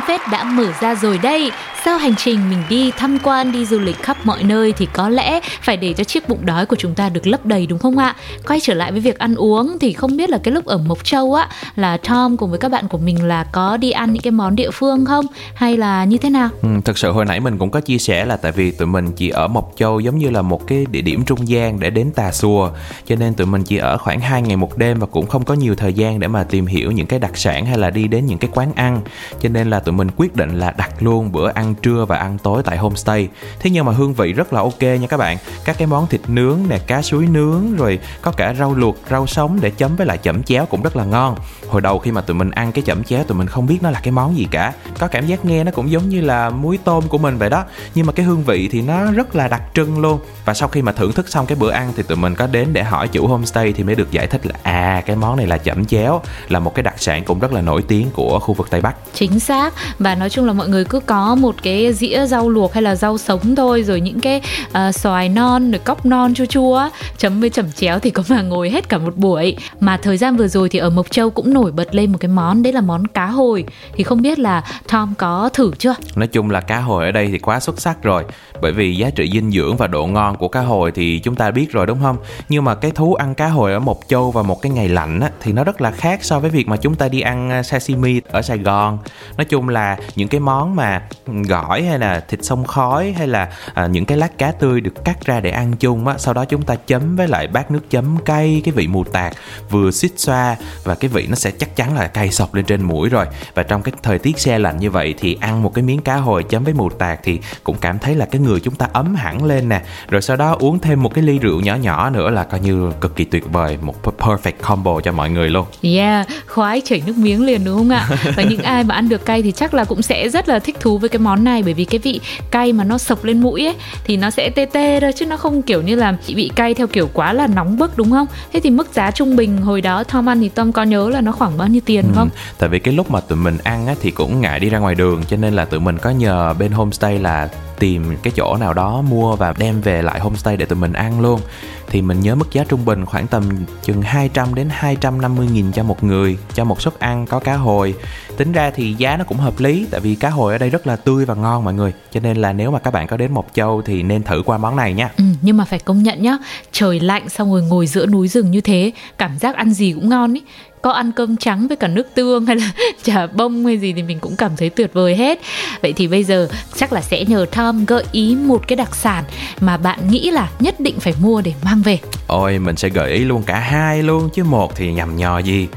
Fanpage 0.00 0.30
đã 0.30 0.44
mở 0.44 0.72
ra 0.80 0.94
rồi 0.94 1.18
đây. 1.18 1.52
Sau 1.86 1.98
hành 1.98 2.14
trình 2.16 2.50
mình 2.50 2.62
đi 2.68 2.90
tham 2.96 3.18
quan, 3.22 3.52
đi 3.52 3.64
du 3.64 3.78
lịch 3.78 4.02
khắp 4.02 4.16
mọi 4.24 4.42
nơi 4.42 4.72
Thì 4.72 4.86
có 4.92 5.08
lẽ 5.08 5.40
phải 5.62 5.76
để 5.76 5.92
cho 5.92 6.04
chiếc 6.04 6.28
bụng 6.28 6.46
đói 6.46 6.66
của 6.66 6.76
chúng 6.76 6.94
ta 6.94 7.08
được 7.08 7.26
lấp 7.26 7.46
đầy 7.46 7.66
đúng 7.66 7.78
không 7.78 7.98
ạ? 7.98 8.16
Quay 8.46 8.60
trở 8.60 8.74
lại 8.74 8.92
với 8.92 9.00
việc 9.00 9.18
ăn 9.18 9.34
uống 9.34 9.76
Thì 9.80 9.92
không 9.92 10.16
biết 10.16 10.30
là 10.30 10.38
cái 10.38 10.54
lúc 10.54 10.64
ở 10.64 10.78
Mộc 10.78 11.04
Châu 11.04 11.34
á 11.34 11.48
Là 11.76 11.96
Tom 11.96 12.36
cùng 12.36 12.50
với 12.50 12.58
các 12.58 12.68
bạn 12.70 12.88
của 12.88 12.98
mình 12.98 13.28
là 13.28 13.44
có 13.44 13.76
đi 13.76 13.90
ăn 13.90 14.12
những 14.12 14.22
cái 14.22 14.30
món 14.30 14.56
địa 14.56 14.70
phương 14.70 15.04
không? 15.04 15.26
Hay 15.54 15.76
là 15.76 16.04
như 16.04 16.16
thế 16.18 16.30
nào? 16.30 16.48
Ừ, 16.62 16.68
thực 16.84 16.98
sự 16.98 17.12
hồi 17.12 17.24
nãy 17.24 17.40
mình 17.40 17.58
cũng 17.58 17.70
có 17.70 17.80
chia 17.80 17.98
sẻ 17.98 18.24
là 18.24 18.36
tại 18.36 18.52
vì 18.52 18.70
tụi 18.70 18.86
mình 18.86 19.12
chỉ 19.12 19.28
ở 19.28 19.48
Mộc 19.48 19.72
Châu 19.76 20.00
giống 20.00 20.18
như 20.18 20.30
là 20.30 20.42
một 20.42 20.66
cái 20.66 20.86
địa 20.90 21.00
điểm 21.00 21.24
trung 21.24 21.48
gian 21.48 21.80
để 21.80 21.90
đến 21.90 22.10
Tà 22.10 22.32
Xùa 22.32 22.70
cho 23.06 23.16
nên 23.16 23.34
tụi 23.34 23.46
mình 23.46 23.62
chỉ 23.62 23.76
ở 23.76 23.98
khoảng 23.98 24.20
2 24.20 24.42
ngày 24.42 24.56
một 24.56 24.78
đêm 24.78 24.98
và 24.98 25.06
cũng 25.06 25.26
không 25.26 25.44
có 25.44 25.54
nhiều 25.54 25.74
thời 25.74 25.92
gian 25.92 26.20
để 26.20 26.28
mà 26.28 26.44
tìm 26.44 26.66
hiểu 26.66 26.90
những 26.90 27.06
cái 27.06 27.18
đặc 27.18 27.36
sản 27.36 27.66
hay 27.66 27.78
là 27.78 27.90
đi 27.90 28.08
đến 28.08 28.26
những 28.26 28.38
cái 28.38 28.50
quán 28.54 28.72
ăn 28.74 29.00
cho 29.40 29.48
nên 29.48 29.70
là 29.70 29.80
tụi 29.80 29.92
mình 29.92 30.08
quyết 30.16 30.36
định 30.36 30.58
là 30.58 30.74
đặt 30.76 31.02
luôn 31.02 31.32
bữa 31.32 31.48
ăn 31.48 31.74
trưa 31.82 32.04
và 32.04 32.16
ăn 32.16 32.38
tối 32.38 32.62
tại 32.62 32.76
homestay. 32.76 33.28
Thế 33.60 33.70
nhưng 33.70 33.84
mà 33.84 33.92
hương 33.92 34.14
vị 34.14 34.32
rất 34.32 34.52
là 34.52 34.60
ok 34.60 34.82
nha 34.82 35.06
các 35.08 35.16
bạn. 35.16 35.38
Các 35.64 35.78
cái 35.78 35.86
món 35.86 36.06
thịt 36.06 36.20
nướng 36.28 36.58
nè, 36.68 36.78
cá 36.78 37.02
suối 37.02 37.26
nướng, 37.26 37.76
rồi 37.76 37.98
có 38.22 38.32
cả 38.32 38.54
rau 38.58 38.74
luộc, 38.74 38.96
rau 39.10 39.26
sống 39.26 39.58
để 39.60 39.70
chấm 39.70 39.96
với 39.96 40.06
lại 40.06 40.18
chẩm 40.22 40.42
chéo 40.42 40.66
cũng 40.66 40.82
rất 40.82 40.96
là 40.96 41.04
ngon 41.04 41.36
hồi 41.68 41.80
đầu 41.82 41.98
khi 41.98 42.12
mà 42.12 42.20
tụi 42.20 42.34
mình 42.34 42.50
ăn 42.50 42.72
cái 42.72 42.84
chẩm 42.86 43.04
chéo 43.04 43.24
tụi 43.24 43.38
mình 43.38 43.46
không 43.46 43.66
biết 43.66 43.78
nó 43.82 43.90
là 43.90 44.00
cái 44.02 44.12
món 44.12 44.36
gì 44.36 44.46
cả. 44.50 44.72
Có 44.98 45.08
cảm 45.08 45.26
giác 45.26 45.44
nghe 45.44 45.64
nó 45.64 45.70
cũng 45.70 45.90
giống 45.90 46.08
như 46.08 46.20
là 46.20 46.50
muối 46.50 46.78
tôm 46.84 47.04
của 47.08 47.18
mình 47.18 47.38
vậy 47.38 47.50
đó. 47.50 47.64
Nhưng 47.94 48.06
mà 48.06 48.12
cái 48.12 48.26
hương 48.26 48.42
vị 48.42 48.68
thì 48.72 48.82
nó 48.82 49.12
rất 49.12 49.36
là 49.36 49.48
đặc 49.48 49.62
trưng 49.74 49.98
luôn. 49.98 50.20
Và 50.44 50.54
sau 50.54 50.68
khi 50.68 50.82
mà 50.82 50.92
thưởng 50.92 51.12
thức 51.12 51.28
xong 51.28 51.46
cái 51.46 51.56
bữa 51.56 51.70
ăn 51.70 51.92
thì 51.96 52.02
tụi 52.02 52.16
mình 52.16 52.34
có 52.34 52.46
đến 52.46 52.68
để 52.72 52.82
hỏi 52.82 53.08
chủ 53.08 53.26
homestay 53.26 53.72
thì 53.72 53.84
mới 53.84 53.94
được 53.94 54.10
giải 54.10 54.26
thích 54.26 54.46
là 54.46 54.54
à 54.62 55.02
cái 55.06 55.16
món 55.16 55.36
này 55.36 55.46
là 55.46 55.58
chẩm 55.58 55.84
chéo 55.84 56.20
là 56.48 56.58
một 56.58 56.74
cái 56.74 56.82
đặc 56.82 56.94
sản 56.98 57.24
cũng 57.24 57.38
rất 57.38 57.52
là 57.52 57.60
nổi 57.60 57.82
tiếng 57.88 58.10
của 58.10 58.38
khu 58.38 58.54
vực 58.54 58.70
tây 58.70 58.80
bắc. 58.80 58.96
Chính 59.14 59.40
xác. 59.40 59.74
Và 59.98 60.14
nói 60.14 60.30
chung 60.30 60.46
là 60.46 60.52
mọi 60.52 60.68
người 60.68 60.84
cứ 60.84 61.00
có 61.00 61.34
một 61.34 61.54
cái 61.62 61.92
dĩa 61.92 62.26
rau 62.26 62.48
luộc 62.48 62.72
hay 62.72 62.82
là 62.82 62.94
rau 62.94 63.18
sống 63.18 63.56
thôi 63.56 63.82
rồi 63.82 64.00
những 64.00 64.20
cái 64.20 64.42
uh, 64.68 64.94
xoài 64.94 65.28
non 65.28 65.70
rồi 65.70 65.78
cóc 65.78 66.06
non 66.06 66.34
chua 66.34 66.46
chua 66.46 66.88
chấm 67.18 67.40
với 67.40 67.50
chẩm 67.50 67.72
chéo 67.72 67.98
thì 67.98 68.10
có 68.10 68.22
mà 68.28 68.42
ngồi 68.42 68.70
hết 68.70 68.88
cả 68.88 68.98
một 68.98 69.16
buổi. 69.16 69.56
Mà 69.80 69.96
thời 69.96 70.16
gian 70.16 70.36
vừa 70.36 70.48
rồi 70.48 70.68
thì 70.68 70.78
ở 70.78 70.90
mộc 70.90 71.10
châu 71.10 71.30
cũng 71.30 71.54
nổi 71.56 71.72
bật 71.72 71.94
lên 71.94 72.12
một 72.12 72.18
cái 72.20 72.28
món 72.28 72.62
đấy 72.62 72.72
là 72.72 72.80
món 72.80 73.06
cá 73.06 73.26
hồi. 73.26 73.64
Thì 73.94 74.04
không 74.04 74.22
biết 74.22 74.38
là 74.38 74.64
tom 74.88 75.14
có 75.18 75.50
thử 75.52 75.70
chưa? 75.78 75.94
Nói 76.16 76.26
chung 76.26 76.50
là 76.50 76.60
cá 76.60 76.78
hồi 76.78 77.04
ở 77.04 77.12
đây 77.12 77.28
thì 77.32 77.38
quá 77.38 77.60
xuất 77.60 77.80
sắc 77.80 78.02
rồi. 78.02 78.24
Bởi 78.60 78.72
vì 78.72 78.96
giá 78.96 79.10
trị 79.10 79.30
dinh 79.32 79.50
dưỡng 79.50 79.76
và 79.76 79.86
độ 79.86 80.06
ngon 80.06 80.36
của 80.36 80.48
cá 80.48 80.60
hồi 80.60 80.92
thì 80.94 81.18
chúng 81.18 81.34
ta 81.34 81.50
biết 81.50 81.72
rồi 81.72 81.86
đúng 81.86 81.98
không? 82.02 82.16
Nhưng 82.48 82.64
mà 82.64 82.74
cái 82.74 82.90
thú 82.90 83.14
ăn 83.14 83.34
cá 83.34 83.48
hồi 83.48 83.72
ở 83.72 83.78
mộc 83.78 84.00
châu 84.08 84.30
vào 84.30 84.44
một 84.44 84.62
cái 84.62 84.72
ngày 84.72 84.88
lạnh 84.88 85.20
á, 85.20 85.30
thì 85.40 85.52
nó 85.52 85.64
rất 85.64 85.80
là 85.80 85.90
khác 85.90 86.24
so 86.24 86.40
với 86.40 86.50
việc 86.50 86.68
mà 86.68 86.76
chúng 86.76 86.94
ta 86.94 87.08
đi 87.08 87.20
ăn 87.20 87.50
à, 87.50 87.62
sashimi 87.62 88.20
ở 88.30 88.42
sài 88.42 88.58
gòn. 88.58 88.98
Nói 89.36 89.44
chung 89.44 89.68
là 89.68 89.96
những 90.16 90.28
cái 90.28 90.40
món 90.40 90.76
mà 90.76 91.02
gỏi 91.26 91.82
hay 91.82 91.98
là 91.98 92.20
thịt 92.28 92.44
sông 92.44 92.64
khói 92.64 93.14
hay 93.18 93.26
là 93.26 93.48
à, 93.74 93.86
những 93.86 94.04
cái 94.04 94.18
lát 94.18 94.38
cá 94.38 94.52
tươi 94.52 94.80
được 94.80 95.04
cắt 95.04 95.24
ra 95.24 95.40
để 95.40 95.50
ăn 95.50 95.72
chung 95.76 96.06
á 96.06 96.14
sau 96.18 96.34
đó 96.34 96.44
chúng 96.44 96.62
ta 96.62 96.74
chấm 96.86 97.16
với 97.16 97.28
lại 97.28 97.46
bát 97.46 97.70
nước 97.70 97.90
chấm 97.90 98.16
cay 98.24 98.62
cái 98.64 98.72
vị 98.72 98.86
mù 98.86 99.04
tạt 99.04 99.32
vừa 99.70 99.90
xít 99.90 100.12
xoa 100.16 100.56
và 100.84 100.94
cái 100.94 101.08
vị 101.08 101.26
nó 101.28 101.34
sẽ 101.34 101.45
chắc 101.50 101.76
chắn 101.76 101.94
là 101.94 102.06
cay 102.06 102.30
sọc 102.30 102.54
lên 102.54 102.64
trên 102.64 102.82
mũi 102.82 103.08
rồi. 103.08 103.26
Và 103.54 103.62
trong 103.62 103.82
cái 103.82 103.94
thời 104.02 104.18
tiết 104.18 104.38
xe 104.38 104.58
lạnh 104.58 104.78
như 104.78 104.90
vậy 104.90 105.14
thì 105.18 105.36
ăn 105.40 105.62
một 105.62 105.74
cái 105.74 105.84
miếng 105.84 106.00
cá 106.00 106.16
hồi 106.16 106.42
chấm 106.42 106.64
với 106.64 106.74
mù 106.74 106.90
tạt 106.90 107.20
thì 107.22 107.40
cũng 107.64 107.76
cảm 107.80 107.98
thấy 107.98 108.14
là 108.14 108.26
cái 108.26 108.40
người 108.40 108.60
chúng 108.60 108.74
ta 108.74 108.88
ấm 108.92 109.14
hẳn 109.14 109.44
lên 109.44 109.68
nè. 109.68 109.82
Rồi 110.08 110.22
sau 110.22 110.36
đó 110.36 110.56
uống 110.58 110.78
thêm 110.78 111.02
một 111.02 111.14
cái 111.14 111.24
ly 111.24 111.38
rượu 111.38 111.60
nhỏ 111.60 111.74
nhỏ 111.74 112.10
nữa 112.10 112.30
là 112.30 112.44
coi 112.44 112.60
như 112.60 112.92
cực 113.00 113.16
kỳ 113.16 113.24
tuyệt 113.24 113.44
vời 113.52 113.78
một 113.82 113.94
perfect 114.18 114.52
combo 114.62 115.00
cho 115.00 115.12
mọi 115.12 115.30
người 115.30 115.48
luôn. 115.50 115.66
Yeah 115.82 116.26
khoái 116.56 116.80
chảy 116.84 117.02
nước 117.06 117.18
miếng 117.18 117.46
liền 117.46 117.64
đúng 117.64 117.76
không 117.76 117.90
ạ? 117.90 118.08
Và 118.36 118.42
những 118.42 118.62
ai 118.62 118.84
mà 118.84 118.94
ăn 118.94 119.08
được 119.08 119.24
cay 119.24 119.42
thì 119.42 119.52
chắc 119.52 119.74
là 119.74 119.84
cũng 119.84 120.02
sẽ 120.02 120.28
rất 120.28 120.48
là 120.48 120.58
thích 120.58 120.76
thú 120.80 120.98
với 120.98 121.08
cái 121.08 121.18
món 121.18 121.44
này. 121.44 121.62
Bởi 121.62 121.74
vì 121.74 121.84
cái 121.84 121.98
vị 121.98 122.20
cay 122.50 122.72
mà 122.72 122.84
nó 122.84 122.98
sộc 122.98 123.24
lên 123.24 123.40
mũi 123.40 123.66
ấy 123.66 123.74
thì 124.04 124.16
nó 124.16 124.30
sẽ 124.30 124.50
tê 124.50 124.64
tê 124.64 125.00
thôi 125.00 125.12
chứ 125.16 125.26
nó 125.26 125.36
không 125.36 125.62
kiểu 125.62 125.82
như 125.82 125.94
là 125.94 126.16
bị 126.34 126.50
cay 126.54 126.74
theo 126.74 126.86
kiểu 126.86 127.08
quá 127.12 127.32
là 127.32 127.46
nóng 127.46 127.78
bức 127.78 127.96
đúng 127.96 128.10
không? 128.10 128.26
Thế 128.52 128.60
thì 128.60 128.70
mức 128.70 128.94
giá 128.94 129.10
trung 129.10 129.36
bình 129.36 129.56
hồi 129.56 129.80
đó 129.80 130.04
Tom 130.04 130.28
ăn 130.28 130.40
thì 130.40 130.48
Tom 130.48 130.72
có 130.72 130.82
nhớ 130.82 131.08
là 131.08 131.20
nó 131.20 131.32
khoảng 131.38 131.58
bao 131.58 131.68
nhiêu 131.68 131.80
tiền 131.86 132.04
ừ, 132.04 132.12
không? 132.14 132.28
tại 132.58 132.68
vì 132.68 132.78
cái 132.78 132.94
lúc 132.94 133.10
mà 133.10 133.20
tụi 133.20 133.38
mình 133.38 133.58
ăn 133.62 133.86
á, 133.86 133.94
thì 134.00 134.10
cũng 134.10 134.40
ngại 134.40 134.60
đi 134.60 134.70
ra 134.70 134.78
ngoài 134.78 134.94
đường 134.94 135.22
cho 135.28 135.36
nên 135.36 135.54
là 135.54 135.64
tụi 135.64 135.80
mình 135.80 135.98
có 135.98 136.10
nhờ 136.10 136.54
bên 136.58 136.72
homestay 136.72 137.18
là 137.18 137.48
tìm 137.78 138.16
cái 138.22 138.32
chỗ 138.36 138.56
nào 138.56 138.74
đó 138.74 139.02
mua 139.02 139.36
và 139.36 139.54
đem 139.58 139.80
về 139.80 140.02
lại 140.02 140.20
homestay 140.20 140.56
để 140.56 140.66
tụi 140.66 140.78
mình 140.78 140.92
ăn 140.92 141.20
luôn. 141.20 141.40
Thì 141.88 142.02
mình 142.02 142.20
nhớ 142.20 142.34
mức 142.34 142.52
giá 142.52 142.64
trung 142.64 142.84
bình 142.84 143.06
khoảng 143.06 143.26
tầm 143.26 143.64
chừng 143.82 144.02
200 144.02 144.54
đến 144.54 144.68
250 144.70 145.48
nghìn 145.52 145.72
cho 145.72 145.82
một 145.82 146.04
người 146.04 146.38
cho 146.54 146.64
một 146.64 146.80
suất 146.80 146.98
ăn 146.98 147.26
có 147.26 147.38
cá 147.38 147.56
hồi. 147.56 147.94
Tính 148.36 148.52
ra 148.52 148.70
thì 148.70 148.94
giá 148.98 149.16
nó 149.16 149.24
cũng 149.24 149.38
hợp 149.38 149.60
lý 149.60 149.86
tại 149.90 150.00
vì 150.00 150.14
cá 150.14 150.30
hồi 150.30 150.52
ở 150.52 150.58
đây 150.58 150.70
rất 150.70 150.86
là 150.86 150.96
tươi 150.96 151.24
và 151.24 151.34
ngon 151.34 151.64
mọi 151.64 151.74
người. 151.74 151.92
Cho 152.12 152.20
nên 152.20 152.36
là 152.36 152.52
nếu 152.52 152.70
mà 152.70 152.78
các 152.78 152.90
bạn 152.90 153.06
có 153.06 153.16
đến 153.16 153.32
Mộc 153.32 153.46
Châu 153.54 153.82
thì 153.82 154.02
nên 154.02 154.22
thử 154.22 154.42
qua 154.46 154.58
món 154.58 154.76
này 154.76 154.92
nha. 154.94 155.10
Ừ, 155.16 155.24
nhưng 155.42 155.56
mà 155.56 155.64
phải 155.64 155.78
công 155.78 156.02
nhận 156.02 156.22
nhá 156.22 156.38
trời 156.72 157.00
lạnh 157.00 157.28
xong 157.28 157.52
rồi 157.52 157.62
ngồi 157.62 157.86
giữa 157.86 158.06
núi 158.06 158.28
rừng 158.28 158.50
như 158.50 158.60
thế 158.60 158.92
cảm 159.18 159.38
giác 159.38 159.56
ăn 159.56 159.72
gì 159.72 159.92
cũng 159.92 160.08
ngon 160.08 160.34
ý 160.34 160.42
có 160.86 160.92
ăn 160.92 161.12
cơm 161.12 161.36
trắng 161.36 161.68
với 161.68 161.76
cả 161.76 161.88
nước 161.88 162.14
tương 162.14 162.46
hay 162.46 162.56
là 162.56 162.70
chả 163.04 163.26
bông 163.26 163.66
hay 163.66 163.78
gì 163.78 163.92
thì 163.92 164.02
mình 164.02 164.18
cũng 164.18 164.36
cảm 164.36 164.50
thấy 164.56 164.70
tuyệt 164.70 164.92
vời 164.92 165.16
hết. 165.16 165.40
Vậy 165.82 165.92
thì 165.92 166.08
bây 166.08 166.24
giờ 166.24 166.48
chắc 166.76 166.92
là 166.92 167.00
sẽ 167.00 167.24
nhờ 167.24 167.46
Tom 167.56 167.84
gợi 167.84 168.04
ý 168.12 168.36
một 168.36 168.68
cái 168.68 168.76
đặc 168.76 168.96
sản 168.96 169.24
mà 169.60 169.76
bạn 169.76 169.98
nghĩ 170.10 170.30
là 170.30 170.50
nhất 170.60 170.80
định 170.80 171.00
phải 171.00 171.14
mua 171.20 171.40
để 171.40 171.52
mang 171.64 171.82
về. 171.82 171.98
Ôi, 172.26 172.58
mình 172.58 172.76
sẽ 172.76 172.88
gợi 172.88 173.12
ý 173.12 173.24
luôn 173.24 173.42
cả 173.42 173.58
hai 173.58 174.02
luôn, 174.02 174.28
chứ 174.34 174.44
một 174.44 174.76
thì 174.76 174.92
nhầm 174.92 175.16
nhò 175.16 175.38
gì. 175.38 175.68